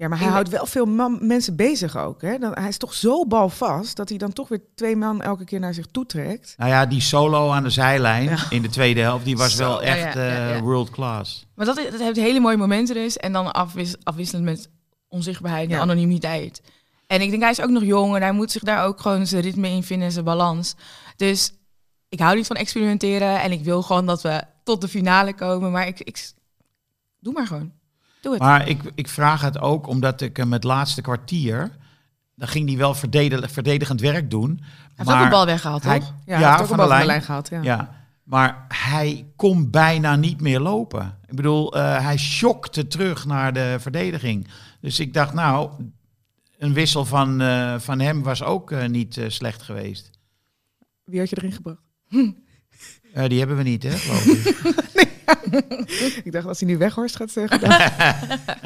Ja, 0.00 0.08
maar 0.08 0.18
hij 0.18 0.28
houdt 0.28 0.48
wel 0.48 0.66
veel 0.66 0.86
man- 0.86 1.18
mensen 1.26 1.56
bezig 1.56 1.96
ook. 1.96 2.22
Hè? 2.22 2.38
Dan, 2.38 2.52
hij 2.54 2.68
is 2.68 2.76
toch 2.76 2.94
zo 2.94 3.26
balvast 3.26 3.96
dat 3.96 4.08
hij 4.08 4.18
dan 4.18 4.32
toch 4.32 4.48
weer 4.48 4.60
twee 4.74 4.96
man 4.96 5.22
elke 5.22 5.44
keer 5.44 5.60
naar 5.60 5.74
zich 5.74 5.86
toe 5.86 6.06
trekt. 6.06 6.54
Nou 6.56 6.70
ja, 6.70 6.86
die 6.86 7.00
solo 7.00 7.50
aan 7.50 7.62
de 7.62 7.70
zijlijn 7.70 8.38
in 8.50 8.62
de 8.62 8.68
tweede 8.68 9.00
helft, 9.00 9.24
die 9.24 9.36
was 9.36 9.56
Zo, 9.56 9.62
wel 9.68 9.82
echt 9.82 10.14
ja, 10.14 10.22
ja, 10.24 10.48
eh, 10.48 10.54
ja. 10.56 10.60
world 10.62 10.90
class. 10.90 11.46
Maar 11.54 11.66
dat, 11.66 11.76
dat 11.76 12.00
heeft 12.00 12.16
hele 12.16 12.40
mooie 12.40 12.56
momenten 12.56 12.94
dus. 12.94 13.16
En 13.16 13.32
dan 13.32 13.52
afwis, 13.52 13.94
afwisselend 14.02 14.44
met 14.44 14.70
onzichtbaarheid 15.08 15.68
en 15.70 15.74
Ja. 15.76 15.80
anonimiteit. 15.80 16.62
En 17.06 17.20
ik 17.20 17.30
denk, 17.30 17.42
hij 17.42 17.50
is 17.50 17.60
ook 17.62 17.70
nog 17.70 17.84
jong 17.84 18.14
en 18.16 18.22
hij 18.22 18.32
moet 18.32 18.50
zich 18.50 18.62
daar 18.62 18.84
ook 18.84 19.00
gewoon 19.00 19.26
zijn 19.26 19.42
ritme 19.42 19.68
in 19.68 19.82
vinden 19.82 20.06
en 20.06 20.12
zijn 20.12 20.24
balans. 20.24 20.74
Dus 21.16 21.52
ik 22.08 22.20
hou 22.20 22.36
niet 22.36 22.46
van 22.46 22.56
experimenteren 22.56 23.40
en 23.40 23.52
ik 23.52 23.64
wil 23.64 23.82
gewoon 23.82 24.06
dat 24.06 24.22
we 24.22 24.42
tot 24.64 24.80
de 24.80 24.88
finale 24.88 25.34
komen. 25.34 25.70
Maar 25.70 25.86
ik, 25.86 26.00
ik 26.00 26.30
doe 27.18 27.32
maar 27.32 27.46
gewoon. 27.46 27.72
Doe 28.20 28.32
het. 28.32 28.42
Maar 28.42 28.68
ik, 28.68 28.80
ik 28.94 29.08
vraag 29.08 29.40
het 29.40 29.58
ook 29.58 29.86
omdat 29.86 30.20
ik 30.20 30.36
hem 30.36 30.52
het 30.52 30.64
laatste 30.64 31.00
kwartier, 31.00 31.70
dan 32.34 32.48
ging 32.48 32.68
hij 32.68 32.76
wel 32.78 32.94
verdedig- 32.94 33.50
verdedigend 33.50 34.00
werk 34.00 34.30
doen. 34.30 34.58
hij 34.60 34.68
heeft 34.94 35.08
maar 35.08 35.18
ook 35.18 35.24
een 35.24 35.30
bal 35.30 35.46
weggehaald, 35.46 35.82
hij- 35.84 35.98
toch? 35.98 36.08
Ja, 36.08 36.14
Ja, 36.24 36.38
hij 36.40 36.48
heeft 36.48 36.60
ook 36.60 36.66
van 36.68 36.78
een 36.80 36.88
de 36.88 36.94
bal 36.96 37.06
lijn. 37.06 37.22
gehad. 37.22 37.48
Ja. 37.48 37.62
Ja, 37.62 37.94
maar 38.22 38.64
hij 38.68 39.26
kon 39.36 39.70
bijna 39.70 40.16
niet 40.16 40.40
meer 40.40 40.60
lopen. 40.60 41.18
Ik 41.26 41.36
bedoel, 41.36 41.74
eh, 41.76 42.02
hij 42.04 42.16
schokte 42.16 42.86
terug 42.86 43.24
naar 43.26 43.52
de 43.52 43.76
verdediging. 43.80 44.46
Dus 44.80 45.00
ik 45.00 45.14
dacht, 45.14 45.32
nou, 45.32 45.70
een 46.58 46.72
wissel 46.72 47.04
van, 47.04 47.40
eh, 47.40 47.78
van 47.78 48.00
hem 48.00 48.22
was 48.22 48.42
ook 48.42 48.70
eh, 48.70 48.86
niet 48.88 49.16
eh, 49.16 49.28
slecht 49.28 49.62
geweest. 49.62 50.10
Wie 51.04 51.18
had 51.18 51.30
je 51.30 51.36
erin 51.36 51.52
gebracht? 51.52 51.80
Eh, 53.12 53.28
die 53.28 53.38
hebben 53.38 53.56
we 53.56 53.62
niet, 53.62 53.82
hè, 53.82 53.90
geloof 53.90 54.24
ik. 56.24 56.32
Dacht, 56.32 56.46
als 56.46 56.60
hij 56.60 56.68
nu 56.68 56.78
Weghorst 56.78 57.16
gaat 57.16 57.30
zeggen. 57.30 57.60
dan- 57.60 57.70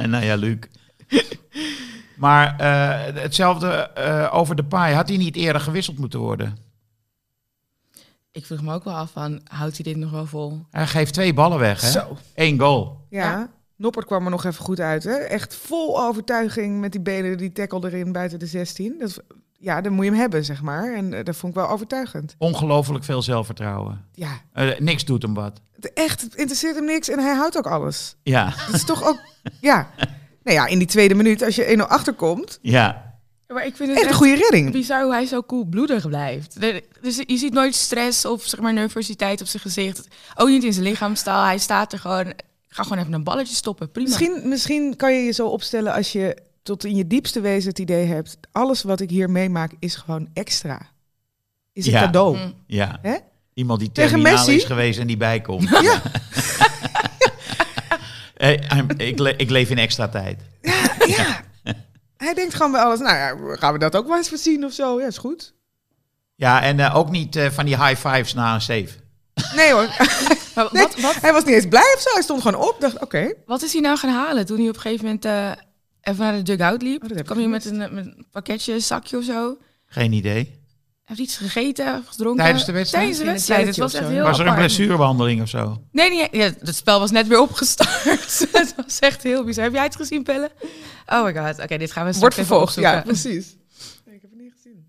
en 0.04 0.10
nou 0.10 0.24
ja, 0.24 0.34
Luc. 0.36 0.58
Maar 2.16 2.56
eh, 2.58 3.22
hetzelfde 3.22 3.68
eh, 3.68 4.30
over 4.34 4.56
de 4.56 4.64
paai. 4.64 4.94
Had 4.94 5.08
hij 5.08 5.16
niet 5.16 5.36
eerder 5.36 5.60
gewisseld 5.60 5.98
moeten 5.98 6.18
worden? 6.20 6.56
Ik 8.32 8.46
vroeg 8.46 8.62
me 8.62 8.74
ook 8.74 8.84
wel 8.84 8.94
af 8.94 9.10
van, 9.10 9.40
houdt 9.44 9.74
hij 9.74 9.84
dit 9.92 9.96
nog 10.02 10.10
wel 10.10 10.26
vol? 10.26 10.66
Hij 10.70 10.86
geeft 10.86 11.12
twee 11.12 11.34
ballen 11.34 11.58
weg, 11.58 11.80
hè? 11.80 11.90
Zo. 11.90 12.16
Eén 12.34 12.58
goal. 12.60 13.06
Ja. 13.10 13.30
Ja. 13.30 13.50
Noppert 13.76 14.06
kwam 14.06 14.24
er 14.24 14.30
nog 14.30 14.44
even 14.44 14.64
goed 14.64 14.80
uit. 14.80 15.04
Hè? 15.04 15.12
Echt 15.14 15.54
vol 15.54 16.00
overtuiging 16.02 16.80
met 16.80 16.92
die 16.92 17.00
benen, 17.00 17.36
die 17.38 17.52
tackle 17.52 17.84
erin 17.84 18.12
buiten 18.12 18.38
de 18.38 18.46
16. 18.46 18.96
Dat, 18.98 19.22
ja, 19.64 19.80
dan 19.80 19.92
moet 19.92 20.04
je 20.04 20.10
hem 20.10 20.20
hebben, 20.20 20.44
zeg 20.44 20.62
maar. 20.62 20.94
En 20.94 21.14
eh, 21.14 21.24
dat 21.24 21.36
vond 21.36 21.54
ik 21.54 21.60
wel 21.60 21.68
overtuigend. 21.70 22.34
Ongelooflijk 22.38 23.04
veel 23.04 23.22
zelfvertrouwen. 23.22 24.04
Ja, 24.12 24.40
Eh, 24.52 24.78
niks 24.78 25.04
doet 25.04 25.22
hem 25.22 25.34
wat. 25.34 25.60
het- 25.74 25.92
echt, 25.92 26.20
het 26.20 26.34
interesseert 26.34 26.74
hem 26.76 26.84
niks 26.84 27.08
en 27.08 27.18
hij 27.18 27.34
houdt 27.34 27.56
ook 27.56 27.66
alles. 27.66 28.16
Ja, 28.22 28.52
Dat 28.66 28.74
is 28.74 28.84
toch 28.84 29.04
ook, 29.08 29.18
ja. 29.60 29.90
Nou 30.42 30.56
ja, 30.56 30.66
in 30.66 30.78
die 30.78 30.86
tweede 30.86 31.14
minuut, 31.14 31.42
als 31.42 31.54
je 31.56 31.70
1-0 31.70 31.86
achterkomt, 31.86 32.58
ja. 32.62 33.12
Maar 33.48 33.66
ik 33.66 33.76
vind 33.76 33.88
het 33.88 33.98
echt 33.98 34.08
een 34.08 34.14
goede 34.16 34.34
redding. 34.36 34.72
bizar 34.72 35.02
hoe 35.02 35.12
hij 35.12 35.26
zo 35.26 35.40
koelbloedig 35.40 36.08
blijft. 36.08 36.60
De- 36.60 36.84
Dus 37.00 37.16
je 37.26 37.36
ziet 37.36 37.52
nooit 37.52 37.74
stress 37.74 38.24
of 38.24 38.42
zeg 38.46 38.60
maar 38.60 38.72
nervositeit 38.72 39.40
op 39.40 39.46
zijn 39.46 39.62
gezicht. 39.62 40.08
Ook 40.34 40.48
niet 40.48 40.64
in 40.64 40.72
zijn 40.72 40.84
lichaamstaal. 40.84 41.44
Hij 41.44 41.58
staat 41.58 41.92
er 41.92 41.98
gewoon. 41.98 42.26
Ik 42.28 42.34
ga 42.68 42.82
gewoon 42.82 42.98
even 42.98 43.12
een 43.12 43.24
balletje 43.24 43.54
stoppen. 43.54 43.90
Prima. 43.90 44.08
Misschien, 44.08 44.48
misschien 44.48 44.96
kan 44.96 45.12
je 45.14 45.20
je 45.24 45.32
zo 45.32 45.46
opstellen 45.46 45.92
als 45.92 46.12
je 46.12 46.36
tot 46.64 46.84
in 46.84 46.94
je 46.96 47.06
diepste 47.06 47.40
wezen 47.40 47.68
het 47.68 47.78
idee 47.78 48.06
hebt... 48.06 48.36
alles 48.52 48.82
wat 48.82 49.00
ik 49.00 49.10
hier 49.10 49.30
meemaak 49.30 49.72
is 49.78 49.94
gewoon 49.96 50.28
extra. 50.32 50.80
Is 51.72 51.86
een 51.86 51.92
Ja. 51.92 52.00
cadeau. 52.00 52.36
Mm. 52.36 52.54
ja. 52.66 52.98
Hè? 53.02 53.16
Iemand 53.54 53.80
die 53.80 53.92
Tegen 53.92 54.10
terminaal 54.10 54.36
Messi? 54.44 54.54
is 54.56 54.64
geweest 54.64 54.98
en 54.98 55.06
die 55.06 55.16
bijkomt. 55.16 55.68
Ja. 55.68 56.02
Eh, 58.34 58.50
I'm- 58.76 58.90
ik, 58.96 59.18
le- 59.18 59.34
ik 59.36 59.50
leef 59.50 59.70
in 59.70 59.78
extra 59.78 60.08
tijd. 60.08 60.40
ja. 61.06 61.40
Hij 62.16 62.34
denkt 62.34 62.54
gewoon 62.54 62.72
bij 62.72 62.80
alles, 62.80 62.98
nou 62.98 63.14
ja, 63.16 63.56
gaan 63.56 63.72
we 63.72 63.78
dat 63.78 63.96
ook 63.96 64.06
wel 64.06 64.16
eens 64.16 64.28
voorzien 64.28 64.64
of 64.64 64.72
zo? 64.72 65.00
Ja, 65.00 65.06
is 65.06 65.18
goed. 65.18 65.54
Ja, 66.34 66.62
en 66.62 66.80
eh, 66.80 66.96
ook 66.96 67.10
niet 67.10 67.36
eh, 67.36 67.50
van 67.50 67.64
die 67.64 67.84
high 67.84 68.08
fives 68.08 68.34
na 68.34 68.54
een 68.54 68.60
save. 68.60 68.88
Nee 69.54 69.72
hoor, 69.72 69.82
Nee. 70.72 70.82
wat, 70.82 71.00
wat, 71.00 71.14
hij 71.20 71.32
was 71.32 71.44
niet 71.44 71.54
eens 71.54 71.68
blij 71.68 71.92
of 71.96 72.00
zo. 72.00 72.10
Hij 72.12 72.22
stond 72.22 72.42
gewoon 72.42 72.62
op, 72.68 72.76
dacht 72.80 72.98
oké. 73.00 73.32
wat 73.46 73.62
is 73.62 73.72
hij 73.72 73.80
nou 73.82 73.96
gaan 73.98 74.10
halen 74.10 74.46
toen 74.46 74.58
hij 74.58 74.68
op 74.68 74.74
een 74.74 74.80
gegeven 74.80 75.04
moment 75.04 75.24
eh, 75.24 75.50
even 76.04 76.24
naar 76.24 76.36
de 76.36 76.42
dugout 76.42 76.82
liep? 76.82 77.02
Oh, 77.02 77.16
heb 77.16 77.24
kwam 77.24 77.38
hij 77.38 77.48
met 77.48 77.64
een, 77.64 77.76
met 77.76 78.06
een 78.06 78.26
pakketje, 78.30 78.72
een 78.72 78.82
zakje 78.82 79.16
of 79.16 79.24
zo. 79.24 79.58
Geen 79.86 80.12
idee. 80.12 80.62
Heeft 81.04 81.20
iets 81.20 81.36
gegeten, 81.36 81.98
of 81.98 82.06
gedronken? 82.06 82.42
Tijdens 82.42 82.64
de 82.64 82.72
wedstrijd? 82.72 83.04
Tijdens 83.04 83.24
de 83.24 83.32
wedstrijd. 83.32 83.66
Het 83.66 83.76
was 83.76 83.94
echt 83.94 84.04
zo. 84.04 84.10
heel 84.10 84.24
Was 84.24 84.38
er 84.38 84.46
een 84.46 84.54
blessurebehandeling 84.54 85.42
of 85.42 85.48
zo? 85.48 85.82
Nee, 85.90 86.10
nee, 86.10 86.28
ja, 86.30 86.50
het 86.58 86.76
spel 86.76 86.98
was 86.98 87.10
net 87.10 87.26
weer 87.26 87.40
opgestart. 87.40 88.46
het 88.52 88.74
was 88.76 88.98
echt 88.98 89.22
heel 89.22 89.44
bizar. 89.44 89.64
Heb 89.64 89.72
jij 89.72 89.82
het 89.82 89.96
gezien, 89.96 90.22
Pelle? 90.22 90.50
Oh 91.06 91.24
my 91.24 91.34
god. 91.34 91.62
Oké, 91.62 91.78
dit 91.78 91.92
gaan 91.92 92.06
we 92.06 92.12
straks 92.12 92.18
Wordt 92.18 92.34
even 92.34 92.46
vervolgd, 92.46 92.74
ja, 92.74 93.00
precies. 93.02 93.56
Ik 94.04 94.20
heb 94.22 94.30
het 94.30 94.40
niet 94.40 94.52
gezien. 94.52 94.84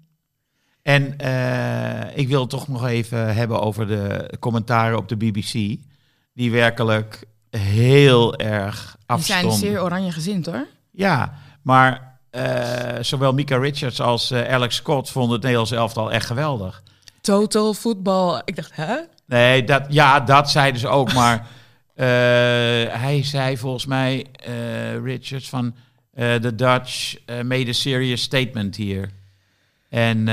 En 0.82 1.18
eh, 1.18 2.18
ik 2.18 2.28
wil 2.28 2.42
het 2.42 2.50
toch 2.50 2.68
nog 2.68 2.88
even 2.88 3.36
hebben 3.36 3.62
over 3.62 3.88
de 3.88 4.34
commentaren 4.40 4.98
op 4.98 5.10
de 5.10 5.16
BBC. 5.18 5.80
Die 6.34 6.52
werkelijk 6.52 7.24
heel 7.50 8.36
erg 8.38 8.98
Die 9.08 9.24
zijn 9.24 9.46
afstonden. 9.46 9.58
zeer 9.70 9.84
oranje 9.84 10.12
gezind, 10.12 10.46
hoor. 10.46 10.68
Ja, 10.96 11.34
maar 11.62 12.18
eh, 12.30 13.02
zowel 13.02 13.34
Mika 13.34 13.58
Richards 13.58 14.02
als 14.02 14.32
eh, 14.32 14.54
Alex 14.54 14.76
Scott 14.76 15.10
vonden 15.10 15.32
het 15.32 15.42
Nederlands 15.42 15.72
elftal 15.72 16.12
echt 16.12 16.26
geweldig. 16.26 16.84
Total 17.22 17.74
voetbal. 17.74 18.42
Ik 18.46 18.56
dacht, 18.56 18.76
hè? 18.76 18.96
Nee, 19.26 19.64
dat, 19.64 19.86
ja, 19.90 20.20
dat 20.20 20.52
zeiden 20.52 20.80
ze 20.80 20.88
ook. 20.88 21.14
Maar 21.14 21.38
eh, 21.96 22.06
hij 23.00 23.20
zei 23.24 23.58
volgens 23.58 23.86
mij, 23.86 24.26
Richards, 25.04 25.50
van 25.50 25.76
the 26.16 26.52
Dutch 26.56 27.16
made 27.44 27.70
a 27.70 27.74
serious 27.74 28.22
statement 28.22 28.76
hier. 28.76 29.10
En 29.90 30.26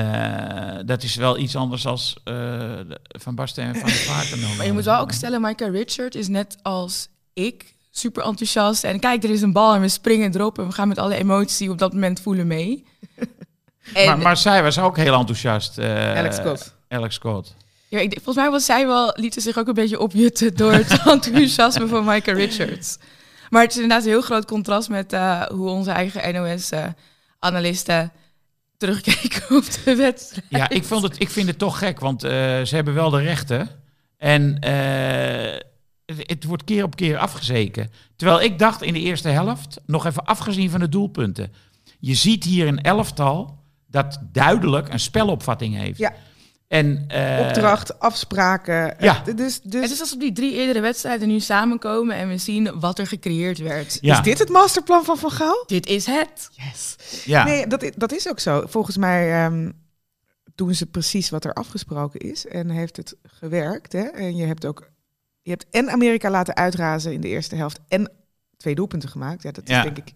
dat 0.86 1.02
is 1.02 1.14
wel 1.14 1.38
iets 1.38 1.56
anders 1.56 1.86
als 1.86 2.16
de- 2.24 3.00
Van 3.08 3.34
Basten 3.34 3.64
en 3.64 3.74
Van 3.74 3.88
der 3.88 3.96
Vaart. 3.96 4.36
Maar 4.56 4.66
je 4.66 4.72
moet 4.72 4.84
wel 4.84 4.98
ook 5.00 5.12
stellen, 5.12 5.40
Michael 5.40 5.70
Richard 5.70 6.14
is 6.14 6.28
net 6.28 6.56
als 6.62 7.08
ik 7.32 7.71
super 7.94 8.24
enthousiast. 8.24 8.84
En 8.84 9.00
kijk, 9.00 9.24
er 9.24 9.30
is 9.30 9.42
een 9.42 9.52
bal 9.52 9.74
en 9.74 9.80
we 9.80 9.88
springen 9.88 10.34
erop 10.34 10.58
en 10.58 10.66
we 10.66 10.72
gaan 10.72 10.88
met 10.88 10.98
alle 10.98 11.24
we 11.58 11.70
op 11.70 11.78
dat 11.78 11.92
moment 11.92 12.20
voelen 12.20 12.46
mee. 12.46 12.84
En, 13.94 14.06
Maar, 14.06 14.18
maar 14.18 14.36
zij 14.36 14.62
was 14.62 14.78
ook 14.78 14.96
heel 14.96 15.14
enthousiast. 15.14 15.78
eh, 15.78 16.16
Alex 16.16 16.36
Scott. 16.36 16.74
Alex 16.88 17.14
Scott. 17.14 17.54
ja, 17.88 17.98
ik, 17.98 18.12
volgens 18.12 18.36
mij 18.36 18.50
was 18.50 18.64
zij 18.64 18.86
wel, 18.86 19.12
lieten 19.16 19.42
zich 19.42 19.58
ook 19.58 19.68
een 19.68 19.74
beetje 19.74 20.00
opjutten 20.00 20.56
door 20.60 20.72
het 20.72 21.02
enthousiasme 21.06 21.86
van 21.86 22.04
Michael 22.04 22.36
Richards. 22.36 22.98
Maar 23.50 23.62
het 23.62 23.70
is 23.70 23.76
inderdaad 23.76 24.04
een 24.04 24.10
heel 24.12 24.20
groot 24.22 24.44
contrast 24.44 24.88
met 24.88 25.12
eh, 25.12 25.42
hoe 25.42 25.68
onze 25.68 25.90
eigen 25.90 26.34
NOS-analisten 26.34 28.12
terugkeken 28.76 29.56
op 29.56 29.64
de 29.84 29.96
wedstrijd. 29.96 30.46
Ja, 30.48 30.68
ik, 30.68 30.84
vond 30.84 31.02
het, 31.02 31.20
ik 31.20 31.30
vind 31.30 31.48
het 31.48 31.58
toch 31.58 31.78
gek, 31.78 32.00
want 32.00 32.24
eh, 32.24 32.30
ze 32.62 32.74
hebben 32.74 32.94
wel 32.94 33.10
de 33.10 33.20
rechten. 33.20 33.68
En 34.18 34.58
eh, 34.60 35.60
het, 36.04 36.44
wordt 36.44 36.64
keer 36.64 36.84
op 36.84 36.96
keer 36.96 37.18
afgezeken. 37.18 37.90
Terwijl 38.16 38.42
ik 38.42 38.58
dacht 38.58 38.82
in 38.82 38.92
de 38.92 39.00
eerste 39.00 39.28
helft, 39.28 39.80
nog 39.86 40.06
even 40.06 40.24
afgezien 40.24 40.70
van 40.70 40.80
de 40.80 40.88
doelpunten. 40.88 41.52
Je 41.98 42.14
ziet 42.14 42.44
hier 42.44 42.66
een 42.66 42.82
elftal 42.82 43.58
dat 43.86 44.18
duidelijk 44.32 44.92
een 44.92 45.00
spelopvatting 45.00 45.76
heeft. 45.76 45.98
Ja. 45.98 46.12
En, 46.68 47.04
eh, 47.08 47.46
Opdracht, 47.46 47.98
afspraken. 47.98 48.96
ja. 48.98 49.22
Dus, 49.34 49.60
dus 49.60 49.82
Het 49.82 49.90
is 49.90 50.00
alsof 50.00 50.18
die 50.18 50.32
drie 50.32 50.52
eerdere 50.54 50.80
wedstrijden 50.80 51.28
nu 51.28 51.40
samenkomen 51.40 52.16
en 52.16 52.28
we 52.28 52.38
zien 52.38 52.80
wat 52.80 52.98
er 52.98 53.06
gecreëerd 53.06 53.58
werd. 53.58 53.98
Ja. 54.00 54.16
is 54.16 54.22
dit 54.22 54.38
het 54.38 54.48
masterplan 54.48 55.04
van 55.04 55.18
Van 55.18 55.30
Gaal? 55.30 55.64
Dit 55.66 55.86
is 55.86 56.06
het. 56.06 56.50
Yes. 56.52 56.96
Ja. 57.24 57.44
Nee, 57.44 57.66
dat, 57.66 57.90
dat 57.96 58.12
is 58.12 58.28
ook 58.28 58.40
zo. 58.40 58.64
Volgens 58.66 58.96
mij 58.96 59.44
ehm, 59.44 59.70
doen 60.54 60.74
ze 60.74 60.86
precies 60.86 61.30
wat 61.30 61.44
er 61.44 61.52
afgesproken 61.52 62.20
is 62.20 62.46
en 62.46 62.70
heeft 62.70 62.96
het 62.96 63.16
gewerkt. 63.22 63.92
Hè? 63.92 64.02
En 64.02 64.36
je 64.36 64.46
hebt 64.46 64.66
ook, 64.66 64.90
je 65.42 65.50
hebt 65.50 65.66
en 65.70 65.90
Amerika 65.90 66.30
laten 66.30 66.56
uitrazen 66.56 67.12
in 67.12 67.20
de 67.20 67.28
eerste 67.28 67.56
helft 67.56 67.80
en 67.88 68.10
twee 68.56 68.74
doelpunten 68.74 69.08
gemaakt. 69.08 69.42
Ja, 69.42 69.50
dat 69.50 69.64
is 69.68 69.74
Ja. 69.74 69.82
denk 69.82 69.98
ik 69.98 70.12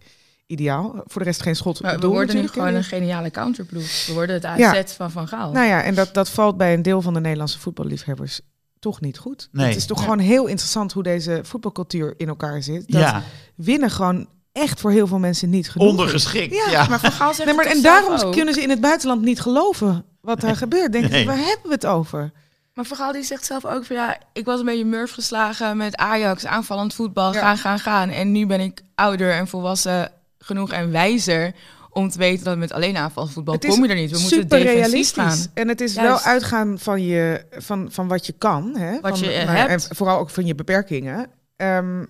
ideaal. 0.46 1.02
Voor 1.06 1.20
de 1.20 1.26
rest 1.26 1.42
geen 1.42 1.56
schot 1.56 1.82
Maar 1.82 1.98
we 1.98 2.06
worden 2.06 2.18
nu 2.20 2.24
natuurlijk, 2.26 2.52
gewoon 2.52 2.74
een 2.74 2.84
geniale 2.84 3.30
counterploeg. 3.30 4.06
We 4.06 4.12
worden 4.12 4.34
het 4.34 4.44
AZ 4.44 4.58
Ja. 4.58 4.84
van 4.86 5.10
Van 5.10 5.28
Gaal. 5.28 5.52
Nou 5.52 5.66
ja, 5.66 5.82
en 5.82 5.94
dat, 5.94 6.14
dat 6.14 6.28
valt 6.30 6.56
bij 6.56 6.74
een 6.74 6.82
deel 6.82 7.02
van 7.02 7.14
de 7.14 7.20
Nederlandse 7.20 7.58
voetballiefhebbers 7.58 8.40
toch 8.78 9.00
niet 9.00 9.18
goed. 9.18 9.48
Nee. 9.52 9.66
Het 9.66 9.76
is 9.76 9.86
toch 9.86 9.98
Ja. 9.98 10.02
gewoon 10.04 10.18
heel 10.18 10.46
interessant 10.46 10.92
hoe 10.92 11.02
deze 11.02 11.40
voetbalcultuur 11.42 12.14
in 12.16 12.28
elkaar 12.28 12.62
zit. 12.62 12.92
Dat 12.92 13.00
ja, 13.00 13.22
winnen 13.54 13.90
gewoon 13.90 14.28
echt 14.52 14.80
voor 14.80 14.90
heel 14.90 15.06
veel 15.06 15.18
mensen 15.18 15.50
niet 15.50 15.70
genoeg 15.70 15.88
ondergeschikt. 15.88 16.54
Ja, 16.54 16.70
Ja, 16.70 16.86
Maar 16.88 17.00
Van 17.00 17.12
Gaal 17.12 17.34
zegt 17.34 17.48
Nee, 17.48 17.56
maar, 17.56 17.64
het 17.66 17.74
en 17.76 17.82
daarom 17.82 18.20
ook? 18.20 18.32
kunnen 18.32 18.54
ze 18.54 18.62
in 18.62 18.70
het 18.70 18.80
buitenland 18.80 19.22
niet 19.22 19.40
geloven 19.40 20.04
wat 20.20 20.42
er 20.42 20.56
gebeurt. 20.56 20.92
Denk 20.92 21.10
Nee. 21.10 21.20
ik, 21.20 21.26
waar 21.26 21.36
hebben 21.36 21.62
we 21.68 21.72
het 21.72 21.86
over? 21.86 22.32
Maar 22.76 22.86
Gaal 22.86 23.12
die 23.12 23.22
zegt 23.22 23.44
zelf 23.44 23.64
ook 23.64 23.84
van 23.84 23.96
ja, 23.96 24.18
ik 24.32 24.44
was 24.44 24.58
een 24.60 24.66
beetje 24.66 24.84
murf 24.84 25.10
geslagen 25.10 25.76
met 25.76 25.96
Ajax, 25.96 26.46
aanvallend 26.46 26.94
voetbal, 26.94 27.32
Ja. 27.32 27.40
gaan, 27.40 27.58
gaan, 27.58 27.78
gaan. 27.78 28.08
En 28.10 28.32
nu 28.32 28.46
ben 28.46 28.60
ik 28.60 28.80
ouder 28.94 29.32
en 29.32 29.48
volwassen 29.48 30.12
genoeg 30.38 30.72
en 30.72 30.90
wijzer 30.90 31.54
om 31.90 32.08
te 32.10 32.18
weten 32.18 32.44
dat 32.44 32.56
met 32.56 32.72
alleen 32.72 32.96
aanvallend 32.96 33.32
voetbal 33.32 33.58
kom 33.58 33.82
je 33.84 33.88
er 33.88 33.94
niet. 33.94 34.10
We 34.10 34.18
moeten 34.18 34.38
Super 34.38 34.58
defensief 34.58 34.84
realistisch. 34.84 35.14
gaan. 35.42 35.46
En 35.54 35.68
het 35.68 35.80
is 35.80 35.94
Juist. 35.94 36.24
wel 36.24 36.32
uitgaan 36.32 36.78
van, 36.78 37.02
je, 37.02 37.44
van, 37.50 37.88
van 37.90 38.08
wat 38.08 38.26
je 38.26 38.32
kan. 38.32 38.76
Hè? 38.76 39.00
Wat 39.00 39.18
van, 39.18 39.28
je, 39.28 39.44
nou, 39.44 39.56
hebt. 39.56 39.88
En 39.88 39.96
vooral 39.96 40.18
ook 40.18 40.30
van 40.30 40.46
je 40.46 40.54
beperkingen. 40.54 41.26
Ehm, 41.56 42.04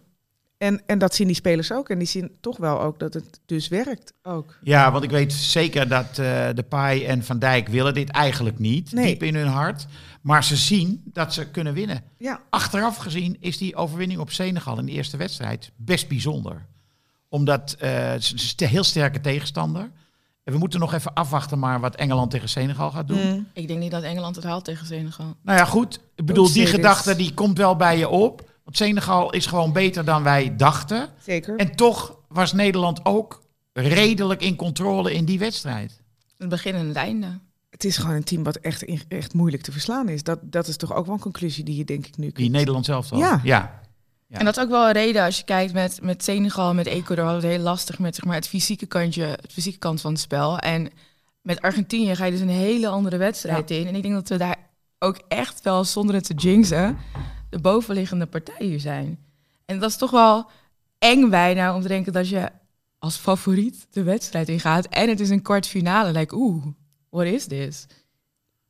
en, 0.59 0.83
en 0.87 0.99
dat 0.99 1.14
zien 1.14 1.27
die 1.27 1.37
spelers 1.37 1.73
ook. 1.73 1.88
En 1.88 1.99
die 1.99 2.09
zien 2.09 2.31
toch 2.40 2.57
wel 2.57 2.81
ook 2.81 2.99
dat 2.99 3.14
het 3.14 3.40
dus 3.47 3.69
werkt 3.69 4.12
ook. 4.23 4.59
Ja, 4.62 4.92
want 4.92 5.05
ik 5.05 5.11
weet 5.11 5.33
zeker 5.33 5.88
dat 5.88 6.09
eh, 6.09 6.49
de 6.55 6.64
Pai 6.69 7.05
en 7.05 7.25
Van 7.25 7.38
Dijk 7.38 7.69
willen 7.69 7.95
dit 7.95 8.11
eigenlijk 8.11 8.59
niet, 8.59 8.92
Nee. 8.92 9.07
diep 9.07 9.23
in 9.23 9.35
hun 9.35 9.47
hart. 9.47 9.87
Maar 10.21 10.45
ze 10.45 10.57
zien 10.57 11.03
dat 11.05 11.35
ze 11.35 11.47
kunnen 11.51 11.75
winnen. 11.75 12.03
Ja, 12.19 12.40
Achteraf 12.51 12.97
gezien 12.97 13.37
is 13.40 13.59
die 13.59 13.77
overwinning 13.77 14.21
op 14.21 14.31
Senegal 14.31 14.79
in 14.79 14.87
de 14.87 14.92
eerste 14.92 15.16
wedstrijd 15.16 15.71
best 15.77 16.09
bijzonder. 16.09 16.66
Omdat 17.29 17.77
eh, 17.79 18.09
het 18.09 18.23
is 18.23 18.55
een 18.57 18.66
heel 18.66 18.85
sterke 18.85 19.21
tegenstander. 19.21 19.90
En 20.45 20.53
we 20.53 20.59
moeten 20.59 20.81
nog 20.81 20.95
even 20.95 21.14
afwachten 21.14 21.59
maar 21.59 21.81
wat 21.81 21.95
Engeland 21.95 22.31
tegen 22.31 22.49
Senegal 22.49 22.90
gaat 22.90 23.09
doen. 23.09 23.31
Mm. 23.33 23.49
Ik 23.53 23.69
denk 23.69 23.81
niet 23.81 23.90
dat 23.90 24.03
Engeland 24.03 24.37
het 24.37 24.45
haalt 24.45 24.64
tegen 24.64 24.87
Senegal. 24.87 25.37
Nou 25.42 25.59
ja, 25.59 25.64
goed. 25.64 26.01
Ik 26.14 26.27
bedoel, 26.27 26.53
die 26.53 26.66
gedachte 26.66 27.16
die 27.16 27.35
komt 27.35 27.59
wel 27.59 27.77
bij 27.77 27.99
je 27.99 28.09
op. 28.09 28.45
Want 28.66 28.76
Senegal 28.76 29.33
is 29.33 29.46
gewoon 29.46 29.72
beter 29.72 30.05
dan 30.05 30.22
wij 30.22 30.57
dachten. 30.57 31.09
zeker. 31.24 31.57
En 31.57 31.76
toch 31.76 32.18
was 32.29 32.52
Nederland 32.52 33.05
ook 33.05 33.42
redelijk 33.72 34.42
in 34.42 34.57
controle 34.57 35.14
in 35.14 35.24
die 35.24 35.38
wedstrijd. 35.38 36.00
Het 36.37 36.48
begin 36.48 36.74
en 36.74 36.87
het 36.87 36.96
einde. 36.96 37.38
het 37.70 37.85
is 37.85 37.96
gewoon 37.96 38.14
een 38.14 38.24
team 38.24 38.42
wat 38.42 38.57
echt, 38.57 38.85
echt 39.09 39.35
moeilijk 39.35 39.62
te 39.62 39.72
verslaan 39.72 40.09
is. 40.09 40.22
Dat, 40.22 40.38
dat 40.42 40.68
is 40.68 40.76
toch 40.76 40.94
ook 40.94 41.07
wel 41.07 41.14
een 41.14 41.20
conclusie 41.20 41.64
die 41.64 41.76
je 41.76 41.85
denk 41.85 42.07
ik 42.07 42.16
nu 42.16 42.24
Die 42.24 42.33
kunt... 42.33 42.50
Nederland 42.50 42.85
zelf 42.85 43.12
al. 43.12 43.18
Ja. 43.18 43.40
ja. 43.44 43.81
Ja. 44.29 44.38
En 44.38 44.44
dat 44.44 44.57
is 44.57 44.62
ook 44.62 44.70
wel 44.70 44.87
een 44.87 44.92
reden 44.92 45.24
als 45.24 45.38
je 45.38 45.44
kijkt 45.44 45.72
met, 45.72 45.98
met 46.02 46.24
Senegal, 46.24 46.74
met 46.74 46.87
Ecuador, 46.87 47.24
hadden 47.24 47.42
we 47.42 47.46
het 47.46 47.57
heel 47.57 47.64
lastig 47.64 47.98
met 47.98 48.14
zeg 48.14 48.24
maar, 48.24 48.35
het, 48.35 48.48
fysieke 48.48 48.87
kantje, 48.87 49.24
het 49.24 49.52
fysieke 49.52 49.79
kant 49.79 50.00
van 50.00 50.12
het 50.12 50.20
spel. 50.20 50.59
En 50.59 50.90
met 51.40 51.61
Argentinië 51.61 52.14
ga 52.16 52.24
je 52.24 52.31
dus 52.31 52.40
een 52.40 52.48
hele 52.48 52.88
andere 52.88 53.16
wedstrijd 53.16 53.70
in. 53.70 53.87
En 53.87 53.94
ik 53.94 54.02
denk 54.02 54.14
dat 54.14 54.29
we 54.29 54.37
daar 54.37 54.57
ook 54.98 55.20
echt 55.29 55.62
wel, 55.62 55.85
zonder 55.85 56.14
het 56.14 56.24
te 56.24 56.35
jinxen, 56.35 56.98
de 57.50 57.59
bovenliggende 57.59 58.26
partij 58.26 58.66
hier 58.66 58.80
zijn. 58.80 59.18
En 59.64 59.78
dat 59.78 59.90
is 59.90 59.96
toch 59.96 60.11
wel 60.11 60.50
eng 60.98 61.28
bijna 61.30 61.74
om 61.74 61.82
te 61.82 61.88
denken 61.88 62.12
dat 62.12 62.28
je 62.28 62.48
als 62.98 63.16
favoriet 63.16 63.87
de 63.90 64.02
wedstrijd 64.02 64.48
ingaat. 64.48 64.87
En 64.87 65.09
het 65.09 65.20
is 65.20 65.30
een 65.30 65.42
kwartfinale. 65.42 66.12
Like, 66.12 66.35
oeh, 66.37 66.64
what 67.11 67.26
is 67.26 67.46
this? 67.46 67.87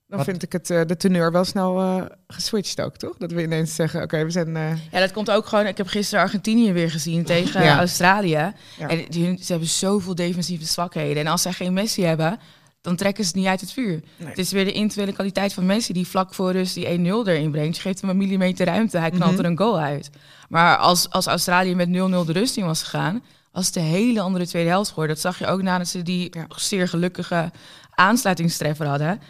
Dan 0.08 0.16
Wat- 0.18 0.26
vind 0.26 0.42
ik 0.42 0.52
het, 0.52 0.70
eh, 0.70 0.80
de 0.86 0.96
teneur 0.96 1.32
wel 1.32 1.44
snel 1.44 1.80
eh, 1.80 2.04
geswitcht 2.26 2.80
ook, 2.80 2.96
toch? 2.96 3.16
Dat 3.16 3.32
we 3.32 3.42
ineens 3.42 3.74
zeggen, 3.74 4.02
oké, 4.02 4.24
we 4.24 4.30
zijn... 4.30 4.56
eh, 4.56 4.72
Ja, 4.92 4.98
dat 5.00 5.12
komt 5.12 5.30
ook 5.30 5.46
gewoon. 5.46 5.66
Ik 5.66 5.76
heb 5.76 5.86
gisteren 5.86 6.24
Argentinië 6.24 6.72
weer 6.72 6.90
gezien 6.90 7.24
tegen 7.24 7.62
Ja. 7.62 7.78
Australië. 7.78 8.30
Ja. 8.30 8.54
En 8.88 9.04
die, 9.08 9.36
ze 9.44 9.50
hebben 9.50 9.68
zoveel 9.68 10.14
defensieve 10.14 10.64
zwakheden. 10.64 11.22
En 11.24 11.30
als 11.30 11.42
zij 11.42 11.52
geen 11.52 11.72
Messi 11.72 12.02
hebben, 12.04 12.38
dan 12.86 12.96
trekken 12.96 13.24
ze 13.24 13.30
het 13.30 13.38
niet 13.38 13.48
uit 13.48 13.60
het 13.60 13.72
vuur. 13.72 14.02
Nee. 14.16 14.28
Het 14.28 14.38
is 14.38 14.52
weer 14.52 14.64
de 14.64 14.72
individuele 14.72 15.12
kwaliteit 15.12 15.52
van 15.52 15.66
Messi 15.66 15.92
die 15.92 16.06
vlak 16.06 16.34
voor 16.34 16.52
rust 16.52 16.74
die 16.74 16.86
1-0 16.98 17.26
erin 17.28 17.50
brengt. 17.50 17.76
Je 17.76 17.82
geeft 17.82 18.00
hem 18.00 18.10
een 18.10 18.16
millimeter 18.16 18.66
ruimte, 18.66 18.98
hij 18.98 19.10
knalt 19.10 19.30
Mhm. 19.32 19.40
er 19.40 19.46
een 19.46 19.58
goal 19.58 19.78
uit. 19.78 20.10
Maar 20.48 20.76
als, 20.76 21.10
als 21.10 21.26
Australië 21.26 21.74
met 21.74 21.88
0-0 21.88 22.24
de 22.24 22.32
rust 22.32 22.56
in 22.56 22.64
was 22.64 22.82
gegaan, 22.82 23.22
was 23.52 23.66
het 23.66 23.76
een 23.76 23.82
hele 23.82 24.20
andere 24.20 24.46
tweede 24.46 24.68
helft 24.68 24.88
geworden. 24.88 25.14
Dat 25.14 25.24
zag 25.24 25.38
je 25.38 25.46
ook 25.46 25.62
nadat 25.62 25.88
ze 25.88 26.02
die 26.02 26.28
Ja. 26.36 26.46
zeer 26.56 26.88
gelukkige 26.88 27.50
aansluitingstreffer 27.90 28.86
hadden. 28.86 29.20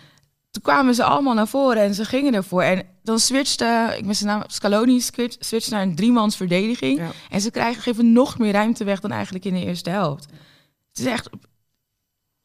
Toen 0.50 0.62
kwamen 0.62 0.94
ze 0.94 1.04
allemaal 1.04 1.34
naar 1.34 1.48
voren 1.48 1.82
en 1.82 1.94
ze 1.94 2.04
gingen 2.04 2.34
ervoor. 2.34 2.62
En 2.62 2.82
dan 3.02 3.18
switchte, 3.18 3.94
ik 3.98 4.04
ben 4.06 4.14
zijn 4.16 4.30
naam, 4.30 4.42
Scaloni 4.46 5.00
switch, 5.00 5.36
switcht 5.38 5.70
naar 5.70 5.82
een 5.82 5.94
driemans 5.94 6.36
verdediging. 6.36 6.98
Ja. 6.98 7.10
En 7.30 7.40
ze 7.40 7.50
krijgen, 7.50 7.82
geven 7.82 8.12
nog 8.12 8.38
meer 8.38 8.52
ruimte 8.52 8.84
weg 8.84 9.00
dan 9.00 9.10
eigenlijk 9.10 9.44
in 9.44 9.54
de 9.54 9.64
eerste 9.64 9.90
helft. 9.90 10.24
Het 10.88 10.98
is 10.98 11.06
echt... 11.06 11.28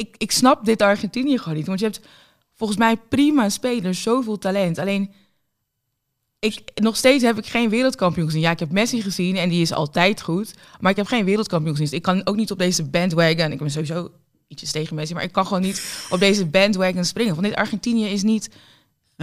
Ik, 0.01 0.15
ik 0.17 0.31
snap 0.31 0.65
dit 0.65 0.81
Argentinië 0.81 1.37
gewoon 1.37 1.57
niet. 1.57 1.67
Want 1.67 1.79
je 1.79 1.85
hebt 1.85 2.01
volgens 2.53 2.79
mij 2.79 2.97
prima 3.09 3.49
spelers, 3.49 4.01
zoveel 4.01 4.37
talent. 4.37 4.77
Alleen, 4.77 5.11
ik, 6.39 6.61
nog 6.75 6.95
steeds 6.95 7.23
heb 7.23 7.37
ik 7.37 7.45
geen 7.45 7.69
wereldkampioen 7.69 8.25
gezien. 8.25 8.41
Ja, 8.41 8.51
ik 8.51 8.59
heb 8.59 8.71
Messi 8.71 9.01
gezien 9.01 9.35
en 9.35 9.49
die 9.49 9.61
is 9.61 9.73
altijd 9.73 10.21
goed. 10.21 10.53
Maar 10.79 10.91
ik 10.91 10.97
heb 10.97 11.05
geen 11.05 11.25
wereldkampioen 11.25 11.71
gezien. 11.71 11.89
Dus 11.89 11.97
ik 11.97 12.03
kan 12.03 12.25
ook 12.25 12.35
niet 12.35 12.51
op 12.51 12.57
deze 12.57 12.83
bandwagon... 12.83 13.51
Ik 13.51 13.59
ben 13.59 13.71
sowieso 13.71 14.11
ietsjes 14.47 14.71
tegen 14.71 14.95
Messi, 14.95 15.13
maar 15.13 15.23
ik 15.23 15.31
kan 15.31 15.45
gewoon 15.45 15.61
niet 15.61 16.07
op 16.09 16.19
deze 16.19 16.45
bandwagon 16.45 17.05
springen. 17.05 17.33
Want 17.33 17.47
dit 17.47 17.55
Argentinië 17.55 18.05
is 18.05 18.23
niet 18.23 18.49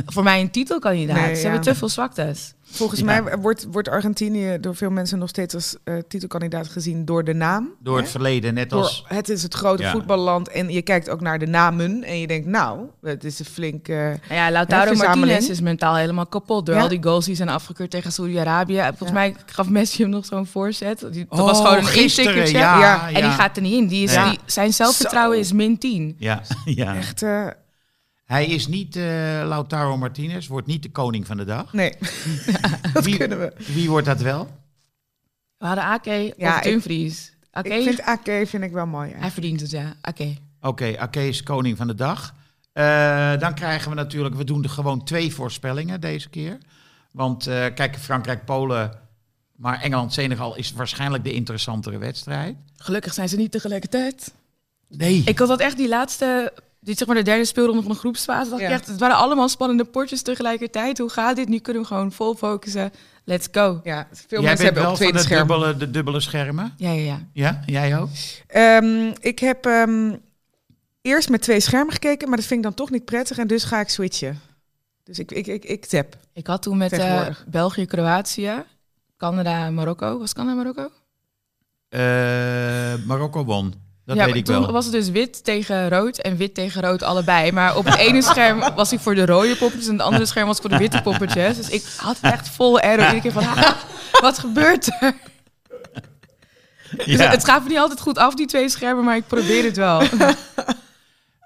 voor 0.07 0.23
mij 0.23 0.41
een 0.41 0.51
titelkandidaat. 0.51 1.17
Nee, 1.17 1.35
Ze 1.35 1.43
ja. 1.43 1.49
hebben 1.51 1.61
te 1.61 1.75
veel 1.75 1.89
zwaktes. 1.89 2.53
Volgens 2.71 3.01
Ja. 3.01 3.07
mij 3.07 3.37
wordt, 3.39 3.67
wordt 3.71 3.89
Argentinië 3.89 4.59
door 4.61 4.77
veel 4.77 4.91
mensen 4.91 5.19
nog 5.19 5.29
steeds 5.29 5.55
als 5.55 5.77
eh, 5.85 5.95
titelkandidaat 6.09 6.69
gezien 6.69 7.05
door 7.05 7.25
de 7.25 7.35
naam. 7.35 7.71
Door 7.83 7.97
het 7.99 8.09
verleden, 8.09 8.55
net 8.55 8.71
Door, 8.71 8.79
als... 8.83 9.05
het 9.07 9.29
is 9.29 9.43
het 9.43 9.55
grote 9.55 9.83
Ja. 9.83 9.91
voetballand 9.91 10.49
en 10.49 10.69
je 10.71 10.83
kijkt 10.83 11.11
ook 11.11 11.21
naar 11.21 11.39
de 11.39 11.47
namen 11.47 12.05
en 12.05 12.21
je 12.21 12.27
denkt, 12.27 12.47
nou, 12.47 12.79
het 13.03 13.25
is 13.25 13.39
een 13.39 13.45
flink... 13.45 13.87
Nou 13.89 14.17
ja, 14.31 14.51
Lautaro. 14.51 14.95
Martinez 14.95 15.49
is 15.49 15.61
mentaal 15.61 15.97
helemaal 15.97 16.27
kapot 16.27 16.67
door 16.67 16.75
Ja. 16.75 16.81
al 16.81 16.89
die 16.89 17.03
goals 17.03 17.25
die 17.25 17.35
zijn 17.35 17.49
afgekeurd 17.49 17.91
tegen 17.91 18.13
Saudi-Arabië. 18.13 18.81
Volgens 18.83 19.09
Ja. 19.09 19.15
mij 19.15 19.35
gaf 19.47 19.69
Messi 19.69 20.03
hem 20.03 20.11
nog 20.11 20.25
zo'n 20.25 20.47
voorzet. 20.47 20.99
Die, 21.13 21.27
dat 21.29 21.39
Oh, 21.39 21.45
was 21.47 21.57
gewoon 21.61 21.77
een 21.77 21.85
gisteren, 21.85 22.51
ja, 22.51 22.79
Ja. 22.81 23.09
En 23.09 23.23
die 23.23 23.31
gaat 23.31 23.57
er 23.57 23.63
niet 23.63 23.73
in. 23.75 23.87
Die 23.87 24.03
is, 24.05 24.13
die, 24.13 24.39
zijn 24.47 24.73
zelfvertrouwen 24.73 25.37
Zo. 25.37 25.43
is 25.43 25.53
min 25.53 25.79
10. 25.79 26.17
Ja, 26.19 26.43
ja. 26.65 26.97
echt, 26.97 27.23
eh, 27.23 27.47
Hij 28.29 28.47
is 28.47 28.67
niet 28.67 28.97
eh, 28.97 29.03
Lautaro 29.45 29.97
Martinez, 29.97 30.47
wordt 30.47 30.67
niet 30.67 30.83
de 30.83 30.91
koning 30.91 31.27
van 31.27 31.37
de 31.37 31.45
dag. 31.45 31.73
nee, 31.73 31.93
dat 32.93 33.05
Wie- 33.05 33.17
kunnen 33.17 33.39
we. 33.39 33.53
Wie 33.73 33.91
wordt 33.91 34.07
dat 34.07 34.21
wel? 34.21 34.49
We 35.57 35.67
hadden 35.67 35.85
Ake 35.85 36.35
Ja, 36.37 36.51
of 36.51 36.57
ik- 36.57 36.63
Dumfries. 36.63 37.33
Ake, 37.51 37.69
Ik 37.69 37.83
vind 37.83 38.01
Ake 38.01 38.43
vind 38.47 38.63
ik 38.65 38.73
wel 38.73 38.87
mooi. 38.87 39.13
hij 39.17 39.31
verdient 39.31 39.61
het, 39.61 39.71
ja. 39.71 39.95
Ake. 40.01 40.37
Oké, 40.61 40.99
Ake 40.99 41.29
is 41.29 41.43
koning 41.43 41.77
van 41.77 41.87
de 41.87 41.95
dag. 41.95 42.35
Eh, 42.73 43.39
dan 43.39 43.55
krijgen 43.55 43.89
we 43.91 43.95
natuurlijk, 43.97 44.35
we 44.35 44.45
doen 44.45 44.63
er 44.63 44.71
gewoon 44.71 45.05
twee 45.05 45.35
voorspellingen 45.35 46.01
deze 46.01 46.29
keer. 46.29 46.59
Want 47.13 47.47
eh, 47.47 47.67
kijk, 47.75 47.97
Frankrijk-Polen, 47.99 48.99
maar 49.57 49.81
Engeland-Senegal 49.81 50.57
is 50.57 50.73
waarschijnlijk 50.73 51.25
de 51.25 51.33
interessantere 51.33 51.99
wedstrijd. 51.99 52.57
Gelukkig 52.77 53.15
zijn 53.15 53.29
ze 53.29 53.37
niet 53.37 53.51
tegelijkertijd. 53.53 54.33
Nee. 54.89 55.23
Ik 55.25 55.39
had 55.39 55.49
dat 55.49 55.61
echt 55.61 55.77
die 55.77 55.89
laatste, 55.89 56.53
dit 56.89 56.99
zeg 56.99 57.07
maar 57.07 57.17
de 57.17 57.23
derde 57.23 57.45
speelronde 57.45 57.83
van 57.83 57.91
de 57.93 57.99
groepsfase. 57.99 58.51
Dacht 58.51 58.63
Ja. 58.63 58.69
ik 58.69 58.75
echt, 58.75 58.87
het 58.87 59.01
waren 59.01 59.17
allemaal 59.17 59.49
spannende 59.49 59.85
potjes 59.85 60.23
tegelijkertijd. 60.23 60.99
Hoe 60.99 61.09
gaat 61.11 61.37
dit? 61.37 61.49
Nu 61.49 61.59
kunnen 61.59 61.83
we 61.83 61.89
gewoon 61.89 62.13
vol 62.13 62.35
focussen. 62.35 62.91
Let's 63.25 63.49
go. 63.53 63.81
Ja, 63.85 64.09
veel 64.13 64.41
Jij 64.41 64.41
mensen 64.41 64.47
bent 64.49 64.59
hebben 64.59 64.83
wel 64.83 64.91
ook 64.93 64.97
van 64.99 65.13
de 65.13 65.19
scherm. 65.19 65.47
dubbele, 65.49 65.77
de 65.77 65.91
dubbele 65.91 66.21
schermen? 66.21 66.75
Ja, 66.77 66.91
ja, 66.91 67.03
ja. 67.03 67.21
Ja, 67.33 67.63
jij 67.67 67.99
ook? 67.99 68.09
Ehm, 68.47 69.13
ik 69.21 69.39
heb 69.39 69.67
ehm, 69.67 70.15
eerst 71.03 71.29
met 71.29 71.43
twee 71.43 71.61
schermen 71.61 71.93
gekeken, 71.93 72.29
maar 72.29 72.37
dat 72.37 72.47
vind 72.47 72.59
ik 72.59 72.65
dan 72.67 72.75
toch 72.75 72.91
niet 72.91 73.05
prettig 73.05 73.39
en 73.39 73.47
dus 73.47 73.65
ga 73.65 73.81
ik 73.81 73.89
switchen. 73.89 74.41
Dus 75.05 75.19
ik, 75.19 75.33
ik, 75.33 75.47
ik, 75.47 75.65
ik 75.65 75.87
tap. 75.87 76.17
Ik 76.33 76.47
had 76.47 76.63
toen 76.63 76.77
met 76.77 76.93
eh. 76.93 77.27
België, 77.47 77.87
Kroatië, 77.87 78.53
Canada, 79.17 79.71
Marokko. 79.71 80.19
Was 80.19 80.33
Canada, 80.33 80.55
Marokko? 80.57 80.91
Eh, 81.89 82.95
Marokko 83.07 83.45
won. 83.45 83.75
Dat 84.09 84.17
ja, 84.17 84.25
weet 84.25 84.35
ik 84.35 84.45
toen 84.45 84.61
wel. 84.61 84.73
was 84.73 84.85
het 84.85 84.95
dus 84.95 85.11
wit 85.11 85.45
tegen 85.45 85.89
rood 85.89 86.19
en 86.19 86.37
wit 86.37 86.55
tegen 86.55 86.83
rood 86.83 87.03
allebei. 87.03 87.53
Maar 87.53 87.77
op 87.77 87.85
het 87.85 87.95
ene 87.95 88.23
scherm 88.23 88.75
was 88.75 88.91
hij 88.91 88.99
voor 88.99 89.15
de 89.15 89.27
rode 89.27 89.57
poppetjes 89.57 89.87
en 89.89 89.93
het 89.93 90.03
andere 90.03 90.27
scherm 90.27 90.47
was 90.47 90.59
voor 90.59 90.71
de 90.71 90.77
witte 90.79 91.03
poppetjes. 91.03 91.57
Dus 91.57 91.69
ik 91.69 91.85
had 91.97 92.19
echt 92.21 92.49
vol 92.49 92.81
error. 92.81 93.05
Iedere 93.05 93.21
keer 93.21 93.33
van, 93.33 93.47
"Ah, 93.47 93.71
wat 94.21 94.39
gebeurt 94.39 94.87
er? 95.01 95.15
Dus 97.05 97.27
het 97.27 97.45
gaat 97.45 97.63
me 97.63 97.69
niet 97.69 97.79
altijd 97.79 98.01
goed 98.01 98.19
af, 98.19 98.35
die 98.35 98.47
twee 98.47 98.69
schermen, 98.69 99.05
maar 99.05 99.17
ik 99.17 99.27
probeer 99.27 99.65
het 99.65 99.77
wel. 99.77 100.03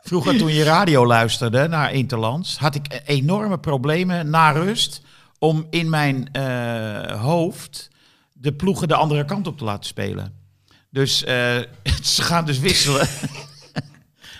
Vroeger 0.02 0.38
toen 0.38 0.52
je 0.52 0.64
radio 0.64 1.06
luisterde 1.06 1.68
naar 1.68 1.92
Interlands, 1.92 2.58
had 2.58 2.74
ik 2.74 3.02
enorme 3.06 3.58
problemen 3.58 4.30
na 4.30 4.50
rust 4.50 5.00
om 5.38 5.66
in 5.70 5.90
mijn 5.90 6.28
eh, 6.32 7.20
hoofd 7.20 7.88
de 8.32 8.52
ploegen 8.52 8.88
de 8.88 8.94
andere 8.94 9.24
kant 9.24 9.46
op 9.46 9.58
te 9.58 9.64
laten 9.64 9.84
spelen. 9.84 10.41
Dus 10.92 11.24
eh, 11.24 11.58
ze 12.14 12.22
gaan 12.22 12.44
dus 12.46 12.58
wisselen. 12.58 13.08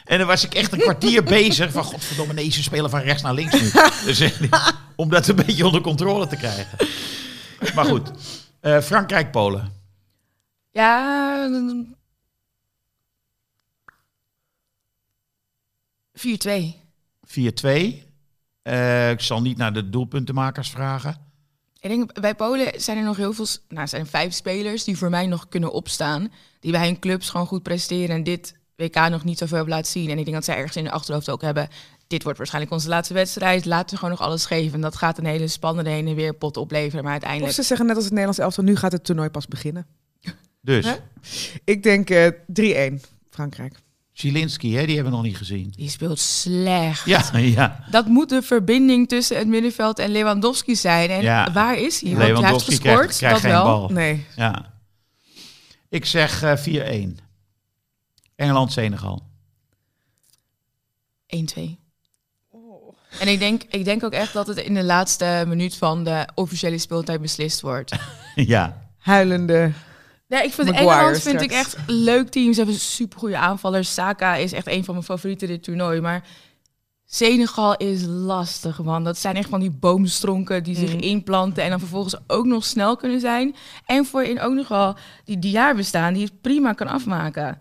en 0.05 0.19
dan 0.19 0.27
was 0.27 0.45
ik 0.45 0.55
echt 0.55 0.73
een 0.73 0.79
kwartier 0.79 1.23
bezig 1.25 1.73
van 1.73 1.85
godverdomme 1.85 2.33
nee, 2.33 2.51
ze 2.51 2.63
spelen 2.63 2.91
van 2.91 3.01
rechts 3.01 3.23
naar 3.23 3.35
links 3.35 3.61
nu. 3.61 3.71
dus, 4.05 4.21
eh, 4.21 4.53
om 4.97 5.09
dat 5.11 5.29
een 5.29 5.37
beetje 5.37 5.67
onder 5.67 5.81
controle 5.81 6.27
te 6.27 6.37
krijgen. 6.37 6.89
Maar 7.75 7.85
goed, 7.85 8.11
Eh, 8.61 8.81
Frankrijk-Polen. 8.81 9.73
Ja. 10.71 11.49
4-2. 16.13 16.81
4-2. 17.27 18.03
Eh, 18.63 19.11
ik 19.11 19.21
zal 19.21 19.43
niet 19.43 19.57
naar 19.57 19.73
de 19.73 19.91
doelpuntenmakers 19.91 20.71
vragen. 20.71 21.22
Ik 21.83 21.89
denk, 21.89 22.21
bij 22.21 22.35
Polen 22.35 22.81
zijn 22.81 22.99
er 22.99 23.05
nog 23.05 23.17
heel 23.17 23.33
veel... 23.33 23.47
Nou, 23.69 23.87
zijn 23.87 24.07
vijf 24.07 24.33
spelers 24.33 24.85
die 24.85 24.99
voor 24.99 25.11
mij 25.11 25.27
nog 25.27 25.49
kunnen 25.49 25.73
opstaan. 25.73 26.33
Die 26.61 26.73
bij 26.73 26.87
hun 26.87 26.99
clubs 26.99 27.31
gewoon 27.31 27.47
goed 27.47 27.63
presteren 27.63 28.17
en 28.17 28.25
dit 28.25 28.55
WK 28.77 29.09
nog 29.09 29.25
niet 29.25 29.39
zoveel 29.39 29.57
hebben 29.57 29.75
laten 29.75 29.91
zien. 29.91 30.11
En 30.11 30.19
ik 30.19 30.25
denk 30.25 30.37
dat 30.37 30.45
zij 30.45 30.57
ergens 30.57 30.77
in 30.77 30.85
hun 30.85 30.93
achterhoofd 30.93 31.31
ook 31.31 31.43
hebben... 31.43 31.69
Dit 32.07 32.23
wordt 32.23 32.39
waarschijnlijk 32.39 32.75
onze 32.75 32.89
laatste 32.89 33.15
wedstrijd. 33.15 33.65
Laten 33.65 33.91
we 33.91 33.97
gewoon 33.97 34.11
nog 34.11 34.29
alles 34.29 34.47
geven. 34.47 34.75
En 34.75 34.81
dat 34.81 34.97
gaat 34.97 35.19
een 35.19 35.25
hele 35.25 35.49
spannende 35.49 35.91
heen 35.91 36.07
en 36.07 36.15
weer 36.15 36.35
pot 36.35 36.57
opleveren. 36.57 37.05
Maar 37.05 37.17
Of 37.17 37.21
uiteindelijk... 37.21 37.55
ze 37.55 37.63
zeggen 37.63 37.87
net 37.87 37.95
als 37.95 38.05
het 38.05 38.13
Nederlands 38.13 38.43
elftal, 38.43 38.65
nu 38.65 38.77
gaat 38.77 38.93
het 38.93 39.05
toernooi 39.05 39.29
pas 39.29 39.47
beginnen. 39.47 39.87
Dus, 40.61 40.85
Hè? 40.85 40.97
Ik 41.65 41.83
denk 41.83 42.11
eh 42.11 42.91
3-1 42.93 43.01
Frankrijk. 43.31 43.79
Zielinski, 44.13 44.77
hè, 44.77 44.87
die 44.87 44.95
hebben 44.95 45.13
we 45.13 45.19
nog 45.19 45.27
niet 45.27 45.37
gezien. 45.37 45.73
Die 45.77 45.89
speelt 45.91 46.19
slecht. 46.19 47.05
Ja, 47.07 47.23
ja. 47.39 47.85
Dat 47.91 48.07
moet 48.07 48.29
de 48.29 48.43
verbinding 48.43 49.09
tussen 49.09 49.37
het 49.39 49.47
middenveld 49.47 49.99
en 49.99 50.11
Lewandowski 50.11 50.77
zijn. 50.77 51.11
En 51.11 51.23
Ja. 51.23 51.53
waar 51.53 51.79
is 51.79 52.01
hij? 52.01 52.11
Want 52.11 52.21
hij 52.23 52.27
heeft 52.27 52.39
Lewandowski 52.41 52.71
gescoord, 52.71 52.95
krijgt, 52.97 53.17
krijgt 53.19 53.35
dat 53.43 53.51
geen 53.51 53.51
wel. 53.51 53.65
bal. 53.65 53.89
Nee. 53.89 54.27
Ja. 54.37 54.73
Ik 55.89 56.05
zeg 56.05 56.43
eh 56.43 56.57
4-1. 56.57 57.19
Engeland-Senegal. 58.37 59.23
1-2. 61.27 61.81
En 63.21 63.29
ik 63.29 63.39
denk, 63.39 63.63
ik 63.71 63.85
denk 63.85 64.05
ook 64.05 64.13
echt 64.13 64.33
dat 64.33 64.47
het 64.47 64.57
in 64.59 64.75
de 64.75 64.85
laatste 64.85 65.45
minuut 65.47 65.77
van 65.77 66.05
de 66.05 66.29
officiële 66.35 66.79
speeltijd 66.79 67.21
beslist 67.21 67.61
wordt. 67.61 67.93
ja. 68.35 68.91
Huilende. 68.99 69.73
Ja, 70.33 70.41
ik 70.43 70.53
vind 70.53 70.69
Maguire 70.69 70.93
Engeland 70.95 71.23
vind 71.23 71.41
ik 71.41 71.51
echt 71.51 71.77
leuk 71.87 72.29
team. 72.29 72.53
Ze 72.53 72.61
hebben 72.61 72.79
supergoeie 72.79 73.37
aanvallers. 73.37 73.95
Saka 73.95 74.35
is 74.35 74.53
echt 74.53 74.67
een 74.67 74.85
van 74.85 74.95
mijn 74.95 75.07
favorieten 75.07 75.49
dit 75.49 75.63
toernooi. 75.63 76.01
Maar 76.01 76.25
Senegal 77.05 77.77
is 77.77 78.03
lastig, 78.07 78.83
man. 78.83 79.05
Dat 79.05 79.19
zijn 79.19 79.37
echt 79.37 79.49
van 79.49 79.61
die 79.61 79.71
boomstronken 79.71 80.63
die 80.63 80.77
zich 80.77 80.95
Mhm. 80.95 81.03
inplanten... 81.03 81.63
en 81.63 81.71
dan 81.71 81.79
vervolgens 81.79 82.17
ook 82.27 82.47
nog 82.47 82.65
snel 82.65 82.97
kunnen 82.97 83.21
zijn. 83.21 83.55
En 83.87 84.05
voor 84.05 84.23
in 84.23 84.41
ook 84.41 84.97
die, 85.25 85.39
die 85.39 85.51
jaar 85.51 85.75
bestaan 85.75 86.13
die 86.15 86.25
het 86.25 86.41
prima 86.41 86.73
kan 86.73 86.87
afmaken. 86.89 87.59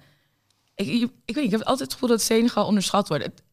Ik, 0.75 0.87
ik, 0.87 1.01
ik 1.25 1.35
weet 1.35 1.35
niet, 1.35 1.45
ik 1.45 1.51
heb 1.51 1.61
altijd 1.61 1.79
het 1.79 1.93
gevoel 1.93 2.09
dat 2.09 2.21
Senegal 2.21 2.65
onderschat 2.65 3.07
wordt. 3.07 3.23
Het 3.23 3.43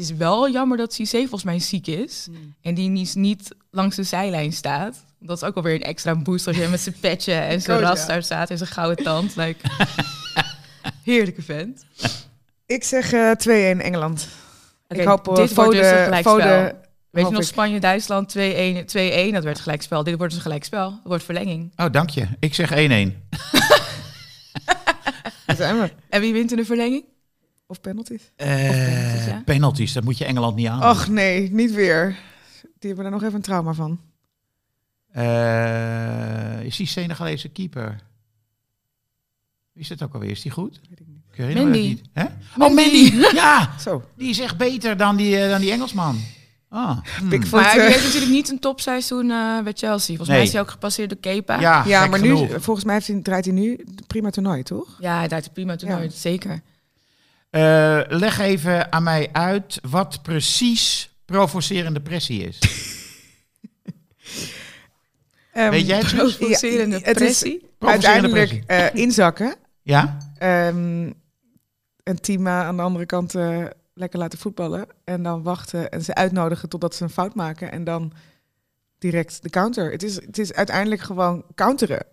is 0.00 0.12
wel 0.12 0.50
jammer 0.50 0.76
dat 0.76 0.92
Cissé 0.92 1.18
volgens 1.18 1.44
mij 1.44 1.58
ziek 1.58 1.86
is. 1.86 2.28
En 2.62 2.74
die 2.74 2.88
niet, 2.88 3.14
niet 3.14 3.54
langs 3.70 3.96
de 3.96 4.02
zijlijn 4.02 4.52
staat. 4.52 5.04
Dat 5.18 5.36
is 5.36 5.48
ook 5.48 5.56
alweer 5.56 5.74
een 5.74 5.82
extra 5.82 6.16
boost 6.16 6.46
als 6.46 6.56
je 6.56 6.68
met 6.68 6.80
zijn 6.80 6.94
petje 7.00 7.32
en 7.50 7.60
zijn 7.60 7.76
ook, 7.76 7.82
ras 7.82 8.00
ja. 8.00 8.06
daar 8.06 8.22
staat 8.22 8.50
en 8.50 8.58
zijn 8.58 8.70
gouden 8.70 9.04
tand. 9.04 9.36
Like. 9.36 9.68
Heerlijke 11.04 11.42
vent. 11.42 11.84
Ik 12.66 12.84
zeg 12.84 13.12
eh 13.12 13.30
2-1 13.76 13.80
Engeland. 13.80 14.28
Ik 14.88 15.04
hoop 15.04 15.28
eh, 15.28 15.34
dit 15.34 15.52
voor 15.52 15.64
wordt 15.64 15.78
dus 15.78 15.90
een 15.90 15.96
de, 15.96 16.02
gelijkspel. 16.02 16.32
voor 16.32 16.42
de 16.42 16.74
Weet 17.10 17.26
je 17.26 17.32
nog. 17.32 17.44
Spanje-Duitsland 17.44 18.36
2-1, 18.38 18.40
2-1, 18.40 18.42
dat 19.32 19.44
werd 19.44 19.60
gelijkspel. 19.60 20.04
Dit 20.04 20.16
wordt 20.16 20.28
dus 20.28 20.34
een 20.34 20.46
gelijkspel. 20.46 20.90
Dat 20.90 21.00
wordt 21.02 21.24
verlenging. 21.24 21.72
Oh, 21.76 21.92
dank 21.92 22.10
je. 22.10 22.26
Ik 22.38 22.54
zeg 22.54 22.70
1-1. 22.70 22.74
Daar 25.46 25.56
zijn 25.56 25.80
we. 25.80 25.90
En 26.08 26.20
wie 26.20 26.32
wint 26.32 26.50
in 26.50 26.56
de 26.56 26.64
verlenging? 26.64 27.04
Of 27.70 27.80
penalties. 27.80 28.30
Eh, 28.36 28.46
penalties, 28.46 29.24
ja. 29.26 29.42
penalties, 29.44 29.92
dat 29.92 30.04
moet 30.04 30.18
je 30.18 30.24
Engeland 30.24 30.56
niet 30.56 30.66
aan. 30.68 30.90
Och 30.90 31.08
nee, 31.08 31.50
niet 31.52 31.72
weer. 31.72 32.16
Die 32.78 32.88
hebben 32.88 33.04
er 33.04 33.10
nog 33.10 33.22
even 33.22 33.34
een 33.34 33.42
trauma 33.42 33.72
van. 33.72 34.00
Eh, 35.12 36.64
is 36.64 36.76
die 36.76 36.86
Senegalese 36.86 37.48
keeper? 37.48 38.00
Wie 39.72 39.82
is 39.82 39.88
het 39.88 40.02
ook 40.02 40.14
alweer? 40.14 40.30
Is 40.30 40.42
die 40.42 40.50
goed? 40.50 40.80
Weet 40.88 41.00
ik 41.00 41.06
niet. 41.06 41.18
Ik 41.32 41.54
me 41.54 41.62
Mandy. 41.62 41.78
het 41.78 41.88
niet. 41.88 42.02
Hè? 42.12 42.24
Oh, 42.24 42.74
Mandy. 42.74 43.12
Ja, 43.34 43.70
Zo, 43.78 44.02
die 44.16 44.28
is 44.30 44.38
echt 44.40 44.56
beter 44.56 44.96
dan 44.96 45.16
die, 45.16 45.38
eh, 45.38 45.50
dan 45.50 45.60
die 45.60 45.70
Engelsman. 45.70 46.20
Ah. 46.68 46.98
hmm. 47.18 47.28
Pickford. 47.28 47.62
Maar 47.62 47.72
die 47.72 47.80
eh, 47.82 47.88
heeft 47.88 48.04
natuurlijk 48.04 48.32
niet 48.32 48.48
een 48.50 48.58
topseizoen 48.58 49.30
eh, 49.30 49.62
bij 49.62 49.72
Chelsea. 49.72 50.16
Volgens 50.16 50.28
Nee. 50.28 50.36
mij 50.36 50.46
is 50.46 50.52
hij 50.52 50.60
ook 50.60 50.70
gepasseerd 50.70 51.08
door 51.10 51.18
Kepa. 51.18 51.60
Ja, 51.60 51.84
ja, 51.86 52.06
maar 52.06 52.20
nu, 52.20 52.36
volgens 52.60 52.84
mij 52.84 52.94
heeft 52.94 53.06
hij, 53.06 53.20
draait 53.22 53.44
hij 53.44 53.54
nu 53.54 53.84
prima 54.06 54.30
toernooi, 54.30 54.62
toch? 54.62 54.96
Ja, 55.00 55.18
hij 55.18 55.28
draait 55.28 55.46
een 55.46 55.52
prima 55.52 55.76
toernooi, 55.76 56.02
Ja. 56.02 56.10
zeker. 56.10 56.62
Eh, 57.50 58.00
leg 58.08 58.38
even 58.38 58.92
aan 58.92 59.02
mij 59.02 59.28
uit 59.32 59.78
wat 59.90 60.22
precies 60.22 61.14
provocerende 61.24 62.00
pressie 62.00 62.42
is. 62.42 62.58
Ehm, 65.52 65.70
Weet 65.70 65.86
jij 65.86 65.98
het? 65.98 66.14
Provocerende 66.14 66.98
Ja, 66.98 67.04
het 67.04 67.20
is 67.20 67.22
pressie. 67.22 67.70
Provocerende 67.78 68.36
Uiteindelijk 68.36 68.64
eh, 68.66 69.02
inzakken. 69.02 69.56
Ja? 69.82 70.18
Ehm 70.38 71.10
een 72.10 72.20
team 72.20 72.46
eh, 72.46 72.60
aan 72.60 72.76
de 72.76 72.82
andere 72.82 73.06
kant 73.06 73.34
eh, 73.34 73.64
lekker 73.94 74.18
laten 74.18 74.38
voetballen. 74.38 74.86
En 75.04 75.22
dan 75.22 75.42
wachten 75.42 75.90
en 75.90 76.02
ze 76.02 76.14
uitnodigen 76.14 76.68
totdat 76.68 76.94
ze 76.94 77.02
een 77.02 77.10
fout 77.10 77.34
maken. 77.34 77.72
En 77.72 77.84
dan 77.84 78.12
direct 78.98 79.42
de 79.42 79.50
counter. 79.50 79.90
Het 79.90 80.02
is, 80.02 80.14
het 80.14 80.38
is 80.38 80.52
uiteindelijk 80.52 81.00
gewoon 81.00 81.44
counteren. 81.54 82.06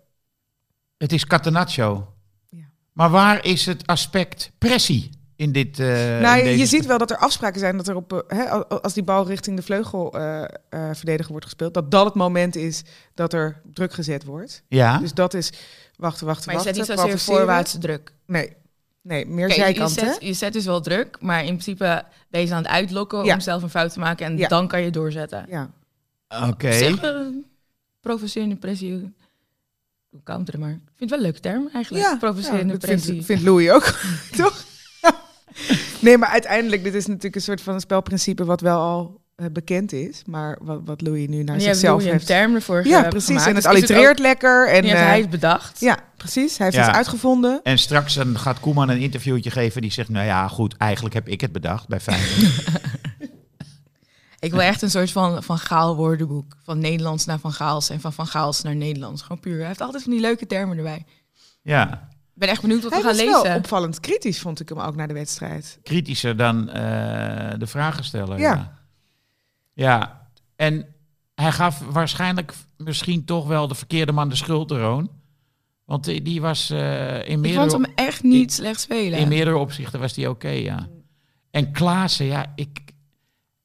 Het 0.96 1.12
is 1.12 1.26
Catenaccio. 1.26 2.14
Ja. 2.48 2.64
Maar 2.92 3.10
waar 3.10 3.44
is 3.44 3.66
het 3.66 3.86
aspect 3.86 4.50
pressie 4.58 5.10
in 5.38 5.52
dit? 5.52 5.78
eh, 5.78 5.86
nou, 6.20 6.38
in 6.38 6.44
je- 6.44 6.50
je 6.50 6.56
deze- 6.56 6.76
ziet 6.76 6.86
wel 6.86 6.98
dat 6.98 7.10
er 7.10 7.16
afspraken 7.16 7.60
zijn 7.60 7.76
dat 7.76 7.88
er 7.88 7.94
op, 7.96 8.12
eh, 8.12 8.38
hè, 8.38 8.48
al- 8.50 8.82
als 8.82 8.92
die 8.94 9.02
bal 9.02 9.26
richting 9.26 9.56
de 9.56 9.62
vleugel 9.62 10.12
eh, 10.18 10.42
eh, 10.42 10.48
verdediger 10.92 11.30
wordt 11.30 11.44
gespeeld, 11.44 11.74
dat 11.74 11.90
dat 11.90 12.04
het 12.04 12.14
moment 12.14 12.56
is 12.56 12.82
dat 13.14 13.32
er 13.32 13.60
druk 13.72 13.92
gezet 13.92 14.24
wordt. 14.24 14.62
Ja, 14.68 14.98
Dus 14.98 15.14
dat 15.14 15.34
is 15.34 15.52
wachten, 15.96 16.26
wachten, 16.26 16.46
Maar 16.46 16.56
je 16.56 16.62
zet 16.62 16.76
wachten. 16.76 16.76
niet 16.76 16.86
zozeer 16.86 17.04
provoceren. 17.04 17.36
voorwaartse 17.38 17.78
druk. 17.78 18.12
Nee, 18.26 18.56
nee 19.02 19.26
meer 19.26 19.46
Kijk, 19.46 19.58
je, 19.58 19.64
zijkant, 19.64 20.00
hè? 20.00 20.06
zet, 20.06 20.16
je 20.20 20.32
zet 20.32 20.52
dus 20.52 20.64
wel 20.64 20.80
druk, 20.80 21.16
maar 21.20 21.40
in 21.40 21.46
principe 21.46 22.04
ben 22.28 22.40
je 22.40 22.46
ze 22.46 22.54
aan 22.54 22.62
het 22.62 22.70
uitlokken 22.72 23.24
Ja. 23.24 23.34
om 23.34 23.40
zelf 23.40 23.62
een 23.62 23.70
fout 23.70 23.92
te 23.92 23.98
maken. 23.98 24.26
En 24.26 24.36
Ja. 24.38 24.48
dan 24.48 24.68
kan 24.68 24.82
je 24.82 24.90
doorzetten. 24.90 25.46
Ja. 25.48 25.70
oké. 26.48 26.68
Eh, 26.68 27.26
provocerende 28.00 28.56
pressie. 28.56 29.12
Hoe 30.10 30.22
counteren 30.22 30.60
maar. 30.60 30.70
Ik 30.70 30.78
vind 30.96 30.98
het 30.98 31.08
wel 31.10 31.18
een 31.18 31.24
leuke 31.24 31.40
term 31.40 31.68
eigenlijk. 31.72 32.04
Ja, 32.04 32.16
provocerende 32.16 32.72
ja, 32.72 32.78
pressie. 32.78 33.10
vindt, 33.12 33.26
vindt 33.26 33.42
Louis 33.42 33.70
ook, 33.70 33.84
toch? 34.36 34.64
nee, 36.00 36.18
maar 36.18 36.28
uiteindelijk, 36.28 36.82
dit 36.84 36.94
is 36.94 37.06
natuurlijk 37.06 37.34
een 37.34 37.40
soort 37.40 37.60
van 37.60 37.80
spelprincipe 37.80 38.44
wat 38.44 38.60
wel 38.60 38.78
al 38.80 39.20
eh, 39.34 39.46
bekend 39.52 39.92
is. 39.92 40.22
Maar 40.26 40.58
wat, 40.62 40.80
wat 40.84 41.00
Louis 41.00 41.28
nu 41.28 41.42
naar 41.42 41.54
heeft 41.54 41.66
zichzelf 41.66 42.02
heeft... 42.04 42.26
term 42.26 42.54
ervoor 42.54 42.86
Ja, 42.86 43.02
precies. 43.08 43.26
gemaakt. 43.26 43.46
En 43.46 43.54
het 43.54 43.62
Dus 43.64 43.72
allitereert 43.72 44.18
lekker. 44.18 44.68
En, 44.68 44.82
heeft 44.84 44.96
eh, 44.96 45.06
hij 45.06 45.20
het 45.20 45.30
bedacht. 45.30 45.80
ja, 45.80 45.98
precies. 46.16 46.56
Hij 46.58 46.66
heeft 46.66 46.78
Ja. 46.78 46.88
iets 46.88 46.96
uitgevonden. 46.96 47.60
En 47.62 47.78
straks 47.78 48.14
dan 48.14 48.38
gaat 48.38 48.60
Koeman 48.60 48.88
een 48.88 48.98
interviewtje 49.00 49.50
geven 49.50 49.82
die 49.82 49.92
zegt, 49.92 50.08
nou 50.08 50.26
ja, 50.26 50.48
goed, 50.48 50.76
eigenlijk 50.76 51.14
heb 51.14 51.28
ik 51.28 51.40
het 51.40 51.52
bedacht 51.52 51.88
bij 51.88 52.00
Feyenoord. 52.00 52.64
Ik 54.40 54.50
wil 54.50 54.60
echt 54.60 54.82
een 54.82 54.90
soort 54.90 55.10
van, 55.10 55.42
van 55.42 55.58
Gaal 55.58 55.96
woordenboek. 55.96 56.56
Van 56.64 56.78
Nederlands 56.78 57.24
naar 57.24 57.38
Van 57.38 57.52
Gaals 57.52 57.90
en 57.90 58.00
van 58.00 58.12
Van 58.12 58.26
Gaals 58.26 58.62
naar 58.62 58.76
Nederlands. 58.76 59.22
Gewoon 59.22 59.40
puur. 59.40 59.58
Hij 59.58 59.66
heeft 59.66 59.80
altijd 59.80 60.02
van 60.02 60.12
die 60.12 60.20
leuke 60.20 60.46
termen 60.46 60.76
erbij. 60.76 61.04
ja, 61.62 62.08
ben 62.38 62.48
echt 62.48 62.60
benieuwd 62.62 62.82
wat 62.82 62.92
Hij 62.92 63.00
we 63.00 63.06
gaan 63.06 63.16
was 63.16 63.24
lezen. 63.24 63.42
wel 63.42 63.56
opvallend 63.56 64.00
kritisch, 64.00 64.40
vond 64.40 64.60
ik 64.60 64.68
hem 64.68 64.78
ook 64.80 64.96
naar 64.96 65.08
de 65.08 65.14
wedstrijd. 65.14 65.78
kritischer 65.82 66.36
dan 66.36 66.68
eh, 66.68 66.74
de 67.58 67.66
vragensteller. 67.66 68.38
Ja. 68.38 68.54
Ja. 68.54 68.72
ja, 69.72 70.28
en 70.56 70.86
hij 71.34 71.52
gaf 71.52 71.78
waarschijnlijk 71.90 72.52
misschien 72.76 73.24
toch 73.24 73.46
wel 73.46 73.68
de 73.68 73.74
verkeerde 73.74 74.12
man 74.12 74.28
de 74.28 74.36
schuld, 74.36 74.70
Roon. 74.70 75.10
Want 75.84 76.04
die, 76.04 76.22
die 76.22 76.40
was 76.40 76.70
eh, 76.70 77.14
in, 77.14 77.20
ik 77.20 77.28
vond 77.28 77.40
meerdere, 77.40 77.70
hem 77.82 77.92
echt 77.94 78.22
niet 78.22 78.52
slecht 78.52 78.80
spelen. 78.80 79.18
in 79.18 79.28
meerdere 79.28 79.56
opzichten 79.56 80.00
was 80.00 80.12
die 80.12 80.30
oké, 80.30 80.48
ja. 80.48 80.88
En 81.50 81.72
Klaassen, 81.72 82.26
ja, 82.26 82.52
ik 82.54 82.80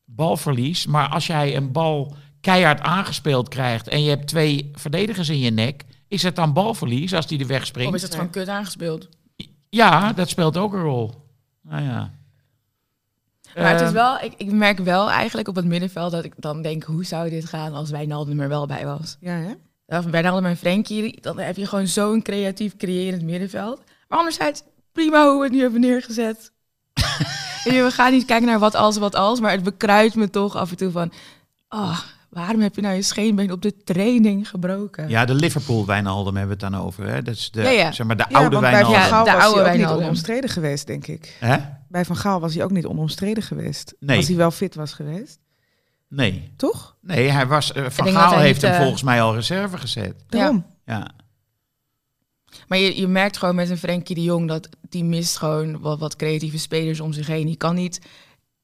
balverlies. 0.05 0.86
Maar 0.86 1.07
als 1.09 1.27
jij 1.27 1.55
een 1.55 1.71
bal 1.71 2.15
keihard 2.41 2.81
aangespeeld 2.81 3.49
krijgt 3.49 3.88
en 3.88 4.03
je 4.03 4.09
hebt 4.09 4.27
twee 4.27 4.71
verdedigers 4.73 5.29
in 5.29 5.39
je 5.39 5.51
nek, 5.51 5.83
is 6.13 6.23
het 6.23 6.36
dan 6.36 6.54
balverlies 6.54 7.13
als 7.13 7.28
die 7.28 7.38
de 7.38 7.45
weg 7.45 7.62
of 7.62 7.65
springt? 7.65 7.95
is 7.95 8.02
het 8.02 8.13
gewoon 8.13 8.30
kut 8.30 8.47
aangespeeld? 8.47 9.10
Ja, 9.69 10.13
dat 10.13 10.30
speelt 10.30 10.58
ook 10.58 10.73
een 10.73 10.82
rol. 10.82 11.13
Nou 11.62 11.84
ja. 11.84 12.12
Maar 13.56 13.71
het 13.71 13.82
is 13.82 13.88
Ehm, 13.88 13.93
wel, 13.93 14.19
ik, 14.19 14.34
ik 14.38 14.52
merk 14.52 14.80
wel 14.80 15.12
eigenlijk 15.12 15.47
op 15.47 15.56
het 15.56 15.65
middenveld 15.65 16.12
dat 16.12 16.23
ik 16.23 16.34
dan 16.36 16.62
denk, 16.62 16.84
hoe 16.84 17.06
zou 17.06 17.30
dit 17.30 17.45
gaan 17.45 17.73
als 17.73 17.89
Wijnaldum 17.89 18.39
er 18.39 18.49
wel 18.49 18.65
bij 18.65 18.86
was? 18.86 19.17
Ja, 19.19 19.34
hè? 19.34 19.54
Of 19.97 20.06
Wijnaldum 20.06 20.45
en 20.45 20.58
Frenkie, 20.58 21.21
dan 21.21 21.39
heb 21.39 21.56
je 21.56 21.65
gewoon 21.65 21.88
zo'n 21.88 22.21
creatief 22.21 22.76
creërend 22.76 23.23
middenveld. 23.23 23.82
Maar 24.08 24.17
anderzijds, 24.17 24.63
prima 24.91 25.26
hoe 25.26 25.38
we 25.38 25.43
het 25.43 25.54
nu 25.54 25.62
hebben 25.62 25.82
neergezet. 25.82 26.52
We 27.63 27.91
gaan 27.91 28.12
niet 28.12 28.26
kijken 28.26 28.47
naar 28.47 28.60
wat 28.60 28.76
als, 28.76 28.97
wat 28.97 29.15
als, 29.15 29.39
maar 29.39 29.52
het 29.52 29.63
bekruidt 29.63 30.15
me 30.15 30.30
toch 30.30 30.56
af 30.56 30.69
en 30.69 30.78
toe 30.78 30.91
van, 30.91 31.13
oh, 31.69 31.99
waarom 32.33 32.61
heb 32.61 32.75
je 32.75 32.81
nou 32.81 32.95
je 32.95 33.01
scheenbeen 33.01 33.51
op 33.51 33.61
de 33.61 33.83
training 33.83 34.49
gebroken? 34.49 35.09
Ja, 35.09 35.25
de 35.25 35.33
Liverpool 35.33 35.85
Wijnaldum 35.85 36.35
hebben 36.35 36.57
we 36.57 36.65
het 36.65 36.73
dan 36.73 36.81
over. 36.83 37.07
Hè? 37.07 37.21
Dat 37.21 37.35
is 37.35 37.51
de, 37.51 37.61
Ja, 37.61 37.69
ja. 37.69 37.91
Zeg 37.91 38.07
maar 38.07 38.17
de 38.17 38.25
Ja, 38.29 38.37
oude 38.37 38.49
want 38.59 38.61
bij 38.61 38.81
Van 38.81 38.91
Wijnaldum. 38.91 39.01
Ja, 39.01 39.07
Gaal 39.07 39.25
de 39.25 39.31
was 39.31 39.41
oude 39.43 39.55
hij 39.59 39.65
ook 39.65 39.71
niet 39.71 39.79
Wijnaldum. 39.79 40.05
onomstreden 40.05 40.49
geweest, 40.49 40.87
denk 40.87 41.07
ik. 41.07 41.37
Hè? 41.39 41.57
Bij 41.89 42.05
Van 42.05 42.15
Gaal 42.15 42.39
was 42.39 42.53
hij 42.53 42.63
ook 42.63 42.71
niet 42.71 42.85
onomstreden 42.85 43.43
geweest. 43.43 43.93
Nee. 43.99 44.17
Als 44.17 44.27
hij 44.27 44.35
wel 44.37 44.51
fit 44.51 44.75
was 44.75 44.93
geweest. 44.93 45.39
Nee. 46.09 46.51
Toch? 46.57 46.95
Nee, 47.01 47.29
hij 47.29 47.47
was, 47.47 47.71
eh, 47.73 47.85
Van 47.89 48.07
Gaal 48.07 48.33
hij 48.33 48.41
heeft 48.41 48.61
hem 48.61 48.71
eh, 48.71 48.79
volgens 48.79 49.03
mij 49.03 49.21
al 49.21 49.35
reserve 49.35 49.77
gezet. 49.77 50.13
Daarom. 50.27 50.65
Ja. 50.85 51.11
Maar 52.67 52.77
je, 52.77 52.99
je 52.99 53.07
merkt 53.07 53.37
gewoon 53.37 53.55
met 53.55 53.69
een 53.69 53.77
Frenkie 53.77 54.15
de 54.15 54.23
Jong 54.23 54.47
dat 54.47 54.69
die 54.89 55.03
mist 55.03 55.37
gewoon 55.37 55.79
wat, 55.79 55.99
wat 55.99 56.15
creatieve 56.15 56.57
spelers 56.57 56.99
om 56.99 57.13
zich 57.13 57.27
heen. 57.27 57.45
Die 57.45 57.55
kan 57.57 57.75
niet 57.75 58.01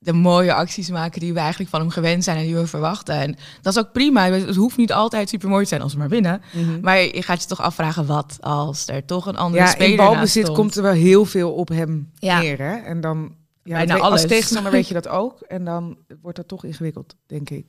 de 0.02 0.14
mooie 0.14 0.54
acties 0.54 0.90
maken 0.90 1.20
die 1.20 1.34
we 1.34 1.40
eigenlijk 1.40 1.70
van 1.70 1.80
hem 1.80 1.90
gewend 1.90 2.24
zijn 2.24 2.38
en 2.38 2.44
die 2.44 2.56
we 2.56 2.68
verwachten. 2.68 3.16
En 3.16 3.36
dat 3.62 3.74
is 3.76 3.80
ook 3.80 3.92
prima. 3.92 4.30
Het 4.32 4.56
hoeft 4.56 4.78
niet 4.78 4.94
altijd 4.94 5.30
super 5.30 5.50
mooi 5.50 5.64
te 5.64 5.70
zijn 5.70 5.82
als 5.82 5.94
we 5.94 6.00
maar 6.00 6.10
winnen. 6.10 6.42
Mhm. 6.54 6.80
Maar 6.82 7.00
je 7.02 7.22
gaat 7.22 7.42
je 7.42 7.48
toch 7.48 7.62
afvragen 7.62 8.06
wat 8.06 8.38
als 8.42 8.88
er 8.88 9.06
toch 9.06 9.26
een 9.26 9.38
andere 9.38 9.64
Ja, 9.64 9.70
speler 9.70 9.90
in 9.90 9.96
balbezit 9.98 10.44
stond. 10.44 10.58
komt 10.58 10.76
er 10.76 10.84
wel 10.84 10.92
heel 10.92 11.26
veel 11.26 11.52
op 11.54 11.70
hem 11.70 12.12
Ja. 12.14 12.40
neer. 12.40 12.58
Hè? 12.58 12.76
En 12.76 13.02
dan, 13.02 13.36
ja, 13.64 13.76
Bijna 13.76 13.94
weet- 13.94 14.02
als 14.02 14.10
alles. 14.12 14.26
tegenstander 14.28 14.72
weet 14.72 14.88
je 14.88 14.94
dat 14.94 15.08
ook. 15.08 15.40
En 15.42 15.64
dan 15.66 15.98
wordt 16.22 16.38
dat 16.38 16.48
toch 16.48 16.64
ingewikkeld, 16.64 17.16
denk 17.28 17.50
ik. 17.50 17.66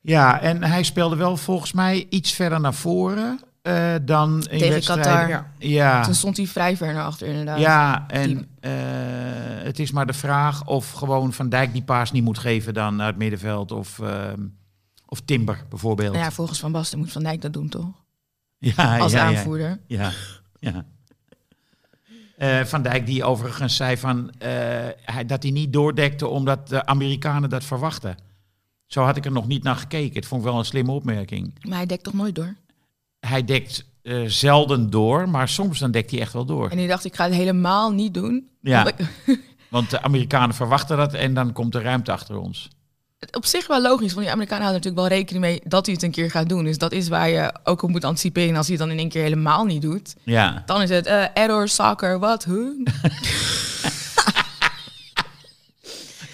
ja, 0.00 0.40
en 0.40 0.62
hij 0.64 0.82
speelde 0.82 1.16
wel 1.16 1.36
volgens 1.36 1.72
mij 1.72 2.06
iets 2.08 2.32
verder 2.32 2.60
naar 2.60 2.74
voren 2.74 3.40
eh, 3.62 3.94
dan 4.02 4.34
in 4.34 4.40
Tegen 4.58 4.68
wedstrijden. 4.68 5.04
Qatar. 5.04 5.28
Ja. 5.28 5.52
Ja, 5.58 6.02
Toen 6.02 6.14
stond 6.14 6.36
hij 6.36 6.46
vrij 6.46 6.76
ver 6.76 6.92
naar 6.92 7.04
achter 7.04 7.26
inderdaad. 7.28 7.58
ja 7.58 8.04
en. 8.08 8.48
Het 9.68 9.78
is 9.78 9.90
maar 9.90 10.06
de 10.06 10.12
vraag 10.12 10.66
of 10.66 10.90
gewoon 10.90 11.32
Van 11.32 11.48
Dijk 11.48 11.72
die 11.72 11.82
paas 11.82 12.12
niet 12.12 12.24
moet 12.24 12.38
geven 12.38 12.74
dan 12.74 12.98
het 12.98 13.16
middenveld. 13.16 13.72
Of, 13.72 13.98
ehm, 13.98 14.46
of 15.06 15.20
Timber 15.20 15.64
bijvoorbeeld. 15.68 16.12
Nou 16.12 16.24
ja, 16.24 16.30
volgens 16.30 16.58
Van 16.58 16.72
Basten 16.72 16.98
moet 16.98 17.12
Van 17.12 17.22
Dijk 17.22 17.42
dat 17.42 17.52
doen 17.52 17.68
toch? 17.68 17.86
ja, 18.58 18.98
Als 18.98 19.12
ja, 19.12 19.26
aanvoerder. 19.26 19.80
Ja, 19.86 20.10
ja. 20.60 20.84
Eh, 22.36 22.64
van 22.64 22.82
Dijk 22.82 23.06
die 23.06 23.24
overigens 23.24 23.76
zei 23.76 23.96
van, 23.96 24.30
eh, 24.38 24.48
hij, 25.04 25.26
dat 25.26 25.42
hij 25.42 25.52
niet 25.52 25.72
doordekte 25.72 26.26
omdat 26.26 26.68
de 26.68 26.86
Amerikanen 26.86 27.50
dat 27.50 27.64
verwachten. 27.64 28.16
Zo 28.86 29.02
had 29.02 29.16
ik 29.16 29.24
er 29.24 29.32
nog 29.32 29.46
niet 29.46 29.62
naar 29.62 29.76
gekeken. 29.76 30.14
Het 30.16 30.26
vond 30.26 30.42
ik 30.42 30.48
wel 30.48 30.58
een 30.58 30.64
slimme 30.64 30.92
opmerking. 30.92 31.54
Maar 31.68 31.76
hij 31.76 31.86
dekt 31.86 32.04
toch 32.04 32.14
nooit 32.14 32.34
door? 32.34 32.54
Hij 33.20 33.44
dekt 33.44 33.84
eh, 34.02 34.22
zelden 34.26 34.90
door, 34.90 35.28
maar 35.28 35.48
soms 35.48 35.78
dan 35.78 35.90
dekt 35.90 36.10
hij 36.10 36.20
echt 36.20 36.32
wel 36.32 36.44
door. 36.44 36.70
En 36.70 36.76
die 36.76 36.88
dacht, 36.88 37.04
ik 37.04 37.14
ga 37.16 37.24
het 37.24 37.34
helemaal 37.34 37.90
niet 37.92 38.14
doen. 38.14 38.48
Ja. 38.60 38.86
Ik- 38.86 39.08
Want 39.68 39.90
de 39.90 40.02
Amerikanen 40.02 40.54
verwachten 40.54 40.96
dat 40.96 41.14
en 41.14 41.34
dan 41.34 41.52
komt 41.52 41.74
er 41.74 41.82
ruimte 41.82 42.12
achter 42.12 42.36
ons. 42.38 42.68
Het 43.18 43.36
op 43.36 43.44
zich 43.44 43.66
wel 43.66 43.80
logisch, 43.80 44.12
want 44.12 44.24
die 44.24 44.30
Amerikanen 44.34 44.64
houden 44.64 44.82
natuurlijk 44.82 45.08
wel 45.08 45.18
rekening 45.18 45.44
mee 45.44 45.60
dat 45.64 45.86
hij 45.86 45.94
het 45.94 46.04
een 46.04 46.10
keer 46.10 46.30
gaat 46.30 46.48
doen. 46.48 46.64
Dus 46.64 46.78
dat 46.78 46.92
is 46.92 47.08
waar 47.08 47.28
je 47.28 47.52
ook 47.64 47.82
op 47.82 47.90
moet 47.90 48.04
anticiperen. 48.04 48.48
En 48.48 48.56
als 48.56 48.66
hij 48.66 48.76
het 48.76 48.84
dan 48.84 48.94
in 48.94 49.00
één 49.00 49.08
keer 49.08 49.22
helemaal 49.22 49.64
niet 49.64 49.82
doet, 49.82 50.14
Ja, 50.24 50.62
dan 50.66 50.82
is 50.82 50.90
het 50.90 51.06
eh, 51.06 51.24
error, 51.34 51.68
soccer, 51.68 52.18
wat, 52.18 52.44
huh? 52.44 52.66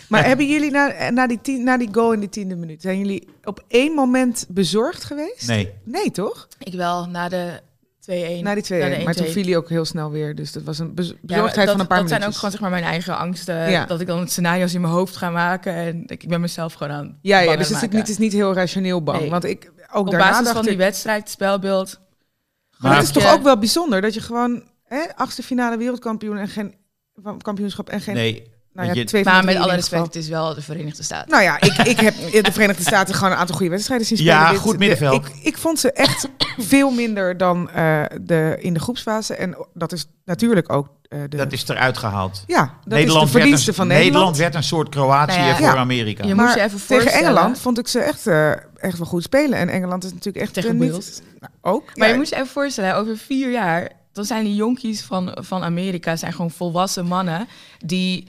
Maar 0.09 0.25
hebben 0.25 0.47
jullie 0.47 0.71
na, 0.71 1.11
na, 1.11 1.27
die 1.27 1.41
tien, 1.43 1.65
na 1.65 1.77
die 1.77 1.89
goal 1.93 2.13
in 2.13 2.21
die 2.21 2.29
tiende 2.29 2.57
minuut, 2.57 2.83
zijn 2.83 2.99
jullie 2.99 3.29
op 3.45 3.65
één 3.69 3.93
moment 3.95 4.47
bezorgd 4.49 5.05
geweest? 5.05 5.47
nee. 5.47 5.73
Nee, 5.85 6.11
toch? 6.11 6.49
Ik 6.59 6.73
wel, 6.73 7.07
na 7.07 7.29
de 7.29 7.61
2-1. 8.11 8.43
Na 8.43 8.55
die 8.55 8.63
twee. 8.63 8.81
na 8.91 8.97
de 8.99 9.05
maar 9.05 9.15
toen 9.15 9.27
1-2. 9.27 9.31
viel 9.31 9.45
hij 9.45 9.57
ook 9.57 9.69
heel 9.69 9.85
snel 9.85 10.11
weer. 10.11 10.35
Dus 10.35 10.53
dat 10.53 10.63
was 10.63 10.79
een 10.79 10.95
bez- 10.95 11.15
Ja, 11.27 11.43
dat, 11.43 11.55
van 11.71 11.81
een 11.81 11.87
paar 11.87 11.99
Dat 12.01 12.09
zijn 12.09 12.25
ook 12.25 12.35
gewoon 12.35 12.51
zeg 12.51 12.61
maar, 12.61 12.71
mijn 12.71 12.85
eigen 12.85 13.17
angsten. 13.17 13.71
Ja. 13.71 13.85
Dat 13.87 14.01
ik 14.01 14.07
dan 14.07 14.29
scenario's 14.29 14.75
in 14.75 14.81
mijn 14.81 14.93
hoofd 14.93 15.17
ga 15.17 15.31
maken. 15.31 15.75
En 15.75 16.03
ik, 16.07 16.23
ik 16.23 16.29
ben 16.29 16.41
mezelf 16.41 16.73
gewoon 16.73 16.93
aan 16.93 17.19
Ja, 17.23 17.39
ja 17.39 17.45
dus 17.45 17.51
aan 17.51 17.59
het 17.59 17.67
is, 17.67 17.73
maken. 17.73 17.89
niet, 17.91 17.99
het 18.01 18.09
is 18.09 18.19
niet 18.19 18.33
heel 18.33 18.55
rationeel 18.55 19.03
bang. 19.03 19.21
Nee. 19.21 19.31
Want 19.31 19.45
ik 19.45 19.73
ook 19.93 20.05
Op 20.07 20.11
daarna 20.11 20.29
basis 20.31 20.45
dacht 20.45 20.57
van 20.57 20.67
die 20.67 20.77
wedstrijd, 20.77 21.21
het 21.21 21.31
spelbeeld. 21.31 22.01
Maar 22.79 22.95
het 22.95 23.03
is 23.05 23.11
toch 23.13 23.33
ook 23.33 23.43
wel 23.43 23.59
bijzonder 23.59 24.01
dat 24.01 24.15
je 24.15 24.21
gewoon 24.21 24.63
hè, 24.85 25.17
achtste 25.17 25.43
finale 25.43 25.77
wereldkampioen 25.77 26.37
en 26.39 26.49
geen 26.49 26.75
van 27.15 27.41
kampioenschap 27.41 27.89
en 27.89 28.01
geen 28.01 28.15
Nee, 28.15 28.53
nou 28.75 28.87
ja, 28.89 28.93
want 28.95 28.97
je- 28.97 29.05
twee 29.05 29.23
van 29.25 29.33
Maar 29.33 29.45
met 29.45 29.57
alle 29.57 29.75
respect, 29.75 30.05
het 30.07 30.17
is 30.17 30.29
wel 30.29 30.55
de 30.55 30.63
Verenigde 30.63 31.03
Staten. 31.03 31.31
Nou 31.31 31.43
ja, 31.43 31.61
ik, 31.61 31.73
ik 31.77 32.01
heb 32.01 32.15
de 32.45 32.53
Verenigde 32.53 32.83
Staten 32.83 33.15
gewoon 33.15 33.33
een 33.33 33.39
aantal 33.39 33.57
goede 33.57 33.71
wedstrijden 33.71 34.07
zien 34.07 34.17
spelen. 34.17 34.35
Ja, 34.37 34.51
Dit- 34.51 34.59
goed 34.59 34.73
de- 34.73 34.79
middenveld. 34.79 35.27
ik, 35.27 35.33
ik 35.43 35.59
vond 35.59 35.79
ze 35.79 35.93
echt 35.93 36.29
veel 36.59 36.91
minder 36.91 37.37
dan 37.37 37.71
eh, 37.71 38.03
de, 38.21 38.57
in 38.61 38.75
de 38.75 38.81
groepsfase. 38.81 39.35
En 39.35 39.57
dat 39.75 39.93
is 39.93 40.07
natuurlijk 40.25 40.73
ook 40.73 40.89
eh, 41.09 41.19
de... 41.29 41.37
Dat 41.37 41.53
is 41.53 41.69
eruit 41.69 41.99
gehaald. 41.99 42.45
ja, 42.47 42.61
dat 42.85 42.99
Nederland, 42.99 43.27
is 43.27 43.33
de 43.33 43.39
verdienste 43.39 43.69
een, 43.71 43.75
van 43.77 43.87
Nederland 43.87 44.13
Nederland. 44.13 44.37
werd 44.37 44.55
een 44.55 44.63
soort 44.63 44.89
Kroatië 44.89 45.37
Nou 45.37 45.49
ja, 45.49 45.57
voor 45.57 45.65
ja. 45.67 45.77
Amerika. 45.77 46.27
Je 46.27 46.35
maar 46.35 46.45
moet 46.47 46.55
je 46.55 46.61
even 46.61 46.81
tegen 46.87 47.13
Engeland 47.13 47.59
vond 47.59 47.79
ik 47.79 47.89
ze 47.89 47.99
echt, 48.01 48.27
eh, 48.27 48.51
echt 48.77 48.99
wel 48.99 49.07
goed 49.07 49.23
spelen. 49.23 49.59
En 49.59 49.69
Engeland 49.69 50.05
is 50.05 50.11
natuurlijk 50.13 50.45
echt 50.45 50.55
Tegen 50.55 50.79
niet... 50.79 51.23
Nou, 51.41 51.53
ook. 51.61 51.85
Maar 51.95 52.07
ja, 52.07 52.13
je 52.13 52.19
moet 52.19 52.29
je 52.29 52.35
even 52.35 52.47
voorstellen, 52.47 52.97
over 52.97 53.17
vier 53.17 53.51
jaar, 53.51 53.89
dan 54.13 54.25
zijn 54.25 54.45
die 54.45 54.55
jonkies 54.55 55.03
van, 55.03 55.37
van 55.41 55.63
Amerika 55.63 56.17
zijn 56.17 56.33
gewoon 56.33 56.51
volwassen 56.51 57.07
mannen 57.07 57.49
die 57.79 58.29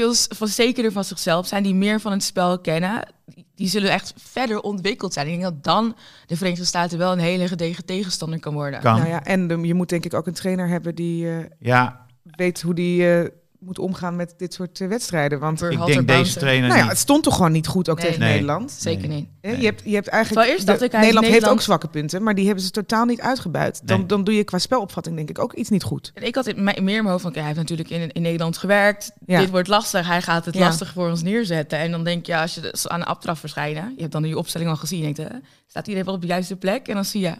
veel 0.00 0.14
van 0.36 0.48
zekerder 0.48 0.92
van 0.92 1.04
zichzelf 1.04 1.46
zijn, 1.46 1.62
die 1.62 1.74
meer 1.74 2.00
van 2.00 2.12
het 2.12 2.22
spel 2.22 2.58
kennen. 2.58 3.08
Die- 3.54 3.68
zullen 3.68 3.90
echt 3.90 4.12
verder 4.16 4.60
ontwikkeld 4.60 5.12
zijn. 5.12 5.26
Ik 5.26 5.32
denk 5.32 5.44
dat 5.44 5.64
dan 5.64 5.96
de 6.26 6.36
Verenigde 6.36 6.64
Staten 6.64 6.98
wel 6.98 7.12
een 7.12 7.18
hele 7.18 7.48
gedegen 7.48 7.84
tegenstander 7.84 8.40
kan 8.40 8.54
worden. 8.54 8.80
Kan. 8.80 8.96
Nou 8.96 9.08
ja, 9.08 9.24
en 9.24 9.48
de- 9.48 9.60
je 9.60 9.74
moet 9.74 9.88
denk 9.88 10.04
ik 10.04 10.14
ook 10.14 10.26
een 10.26 10.32
trainer 10.34 10.68
hebben 10.68 10.94
die 10.94 11.28
eh, 11.28 11.44
Ja, 11.58 12.06
weet 12.22 12.62
hoe 12.62 12.74
die 12.74 13.14
eh, 13.18 13.28
moet 13.60 13.78
omgaan 13.78 14.16
met 14.16 14.34
dit 14.36 14.54
soort 14.54 14.80
eh, 14.80 14.88
wedstrijden. 14.88 15.38
Want 15.38 15.58
Voor 15.58 15.70
ik 15.72 15.86
denk 15.86 16.08
deze 16.08 16.38
trainer 16.38 16.68
nou 16.68 16.80
ja, 16.80 16.88
het 16.88 16.98
stond 16.98 17.22
toch 17.22 17.34
gewoon 17.36 17.52
niet 17.52 17.66
goed 17.66 17.88
ook 17.88 17.96
Nee. 17.98 18.06
tegen 18.06 18.20
Nee. 18.20 18.30
Nederland. 18.30 18.70
Zeker 18.72 19.08
niet. 19.08 19.28
Nee. 19.40 19.58
Je, 19.60 19.64
hebt, 19.64 19.82
je 19.84 19.94
hebt 19.94 20.08
eigenlijk. 20.08 20.26
Terwijl 20.26 20.52
eerst 20.52 20.66
dacht 20.66 20.78
de- 20.78 20.84
ik, 20.84 20.90
hij 20.92 21.00
is 21.00 21.06
Nederland 21.06 21.26
heeft 21.32 21.40
Nederland- 21.40 21.58
ook 21.58 21.64
zwakke 21.64 21.88
punten, 21.98 22.22
maar 22.22 22.34
die 22.34 22.46
hebben 22.46 22.64
ze 22.64 22.70
totaal 22.70 23.04
niet 23.04 23.20
uitgebuit. 23.20 23.80
Dan, 23.84 23.98
Nee. 23.98 24.06
dan 24.06 24.24
doe 24.24 24.34
je 24.34 24.44
qua 24.44 24.58
spelopvatting 24.58 25.16
denk 25.16 25.28
ik 25.30 25.38
ook 25.38 25.52
iets 25.52 25.68
niet 25.70 25.82
goed. 25.82 26.10
En 26.14 26.22
ik 26.22 26.34
had 26.34 26.46
het 26.46 26.56
me- 26.56 26.62
meer 26.62 26.76
in 26.76 26.84
mijn 26.84 27.06
hoofd 27.06 27.22
van, 27.22 27.32
hij 27.32 27.42
heeft 27.42 27.56
natuurlijk 27.56 27.90
in, 27.90 28.12
in 28.12 28.22
Nederland 28.22 28.56
gewerkt. 28.58 29.12
Ja. 29.26 29.38
Dit 29.40 29.50
wordt 29.50 29.68
lastig, 29.68 30.06
hij 30.06 30.22
gaat 30.22 30.44
het 30.44 30.54
Ja. 30.54 30.60
lastig 30.60 30.92
voor 30.92 31.08
ons 31.10 31.22
neerzetten. 31.22 31.78
En 31.78 31.90
dan 31.90 32.04
denk 32.04 32.26
je, 32.26 32.36
als 32.36 32.54
je 32.54 32.60
dus 32.60 32.88
aan 32.88 33.00
de 33.00 33.06
aftrap 33.06 33.38
verschijnen, 33.38 33.92
je 33.94 34.00
hebt 34.00 34.12
dan 34.12 34.22
die 34.22 34.38
opstelling 34.38 34.70
al 34.70 34.76
gezien, 34.76 34.98
je 35.06 35.12
denkt, 35.14 35.32
hè, 35.32 35.38
staat 35.66 35.84
iedereen 35.86 36.04
wel 36.06 36.14
op 36.14 36.20
de 36.20 36.26
juiste 36.26 36.56
plek? 36.56 36.88
En 36.88 36.94
dan 36.94 37.04
zie 37.04 37.20
je, 37.20 37.34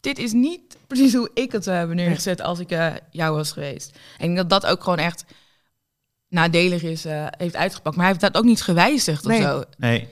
dit 0.00 0.18
is 0.18 0.32
niet 0.32 0.76
precies 0.86 1.14
hoe 1.14 1.30
ik 1.34 1.52
het 1.52 1.64
zou 1.64 1.76
hebben 1.76 1.96
neergezet 1.96 2.40
als 2.42 2.58
ik 2.58 2.70
eh, 2.70 2.86
jou 3.10 3.36
was 3.36 3.52
geweest. 3.52 3.90
En 3.90 4.28
ik 4.28 4.34
denk 4.34 4.36
dat 4.36 4.50
dat 4.62 4.66
ook 4.70 4.82
gewoon 4.82 4.98
echt 4.98 5.24
nadelig 6.28 6.82
is, 6.82 7.04
eh, 7.04 7.26
heeft 7.30 7.56
uitgepakt. 7.56 7.96
Maar 7.96 8.04
hij 8.04 8.14
heeft 8.18 8.32
dat 8.32 8.42
ook 8.42 8.48
niet 8.48 8.62
gewijzigd 8.62 9.24
Nee. 9.24 9.38
of 9.38 9.44
zo. 9.44 9.62
Nee. 9.78 10.08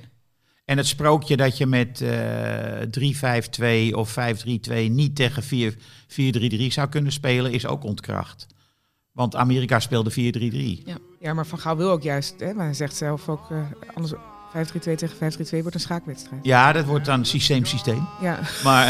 En 0.65 0.77
het 0.77 0.87
sprookje 0.87 1.37
dat 1.37 1.57
je 1.59 1.67
met 1.67 2.01
eh 2.01 2.81
3-5-2 2.91 3.97
of 3.97 4.11
5-3-2 4.11 4.89
niet 4.91 5.17
tegen 5.17 5.43
4 5.43 5.75
4-3-3 6.09 6.73
zou 6.73 6.89
kunnen 6.89 7.13
spelen, 7.13 7.53
is 7.53 7.67
ook 7.67 7.85
ontkracht. 7.85 8.47
Want 9.13 9.37
Amerika 9.37 9.81
speelde 9.81 10.11
4-3-3. 10.11 10.83
Ja, 11.21 11.35
maar 11.35 11.47
Van 11.47 11.59
Gaal 11.59 11.77
wil 11.77 11.91
ook 11.91 12.03
juist, 12.03 12.35
hè, 12.41 12.55
maar 12.55 12.65
hij 12.65 12.75
zegt 12.75 12.97
zelf 12.97 13.29
ook, 13.29 13.51
eh 13.51 13.59
anders 13.95 14.13
5-3-2 14.53 14.95
tegen 14.97 15.17
5-3-2 15.17 15.61
wordt 15.61 15.75
een 15.75 15.81
schaakwedstrijd. 15.81 16.45
Ja, 16.45 16.73
dat 16.73 16.85
wordt 16.85 17.05
dan 17.05 17.25
systeem-systeem. 17.25 18.09
Ja, 18.21 18.41
Maar, 18.65 18.89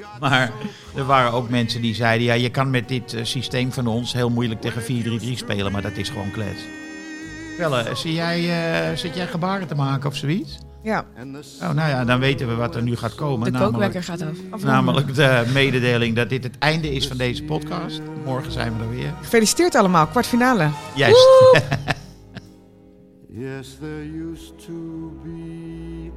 maar 0.20 0.52
er 0.94 1.04
waren 1.04 1.32
ook 1.32 1.48
mensen 1.48 1.82
die 1.82 1.94
zeiden, 1.94 2.26
ja, 2.26 2.34
je 2.34 2.50
kan 2.50 2.70
met 2.70 2.88
dit 2.88 3.14
eh, 3.14 3.24
systeem 3.24 3.72
van 3.72 3.86
ons 3.86 4.12
heel 4.12 4.30
moeilijk 4.30 4.60
tegen 4.60 4.82
4-3-3 4.82 5.32
spelen, 5.34 5.72
maar 5.72 5.82
dat 5.82 5.96
is 5.96 6.08
gewoon 6.08 6.30
klets. 6.30 6.60
Pelle, 7.56 7.84
zie 7.94 8.12
jij, 8.14 8.38
eh, 8.90 8.96
zit 8.96 9.14
jij 9.14 9.26
gebaren 9.26 9.66
te 9.66 9.74
maken 9.74 10.08
of 10.08 10.16
zoiets? 10.16 10.58
ja. 10.82 11.04
Oh, 11.62 11.70
nou 11.70 11.88
ja, 11.88 12.04
dan 12.04 12.20
weten 12.20 12.48
we 12.48 12.54
wat 12.54 12.76
er 12.76 12.82
nu 12.82 12.96
gaat 12.96 13.14
komen. 13.14 13.44
De 13.44 13.50
namelijk- 13.50 13.72
kookwekker 13.72 14.02
gaat 14.02 14.22
af. 14.50 14.62
Namelijk 14.64 15.14
de 15.14 15.50
mededeling 15.52 16.16
dat 16.16 16.28
dit 16.28 16.44
het 16.44 16.58
einde 16.58 16.94
is 16.94 17.08
van 17.08 17.16
deze 17.16 17.42
podcast. 17.42 18.00
Morgen 18.24 18.52
zijn 18.52 18.76
we 18.76 18.82
er 18.84 18.90
weer. 18.90 19.14
Gefeliciteerd 19.20 19.74
allemaal, 19.74 20.06
kwartfinale. 20.06 20.68
Juist. 20.94 21.28
Yes, 23.34 23.76
there 23.80 24.30
used 24.32 24.58
to 24.66 25.10
be 25.24 26.10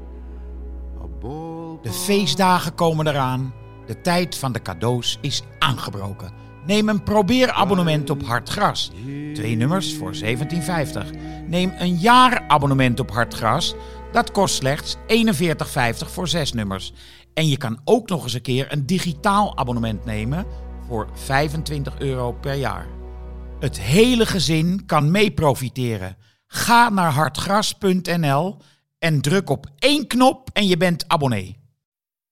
a 1.01 1.07
ball. 1.21 1.79
De 1.81 1.91
feestdagen 1.91 2.75
komen 2.75 3.07
eraan. 3.07 3.53
De 3.86 4.02
tijd 4.02 4.38
van 4.38 4.52
de 4.52 4.62
cadeaus 4.62 5.17
is 5.21 5.41
aangebroken. 5.60 6.32
Neem 6.65 6.89
een 6.89 7.04
probeerabonnement 7.04 8.10
op 8.10 8.24
Hartgras. 8.24 8.91
Twee 9.34 9.56
nummers 9.56 9.95
voor 9.95 10.13
17,50. 10.24 10.28
Neem 11.48 11.74
een 11.78 11.95
jaarabonnement 11.95 13.00
op 13.00 13.12
Hartgras. 13.12 13.76
Dat 14.12 14.32
kost 14.32 14.56
slechts 14.56 14.95
41,50 14.95 15.02
voor 15.98 16.28
zes 16.28 16.54
nummers. 16.54 16.93
En 17.34 17.48
je 17.48 17.58
kan 17.58 17.80
ook 17.84 18.10
nog 18.10 18.24
eens 18.24 18.34
een 18.34 18.41
keer 18.41 18.71
een 18.71 18.86
digitaal 18.86 19.58
abonnement 19.58 20.06
nemen 20.06 20.45
voor 20.88 21.10
25 21.13 22.00
euro 22.00 22.32
per 22.32 22.54
jaar. 22.54 22.88
Het 23.60 23.80
hele 23.80 24.26
gezin 24.26 24.86
kan 24.86 25.12
mee 25.12 25.32
profiteren. 25.32 26.17
Ga 26.48 26.89
naar 26.89 27.12
hartgras.nl 27.12 28.58
en 29.00 29.21
druk 29.21 29.50
op 29.50 29.67
één 29.78 30.08
knop 30.08 30.50
en 30.54 30.67
je 30.67 30.78
bent 30.78 31.08
abonnee. 31.08 31.64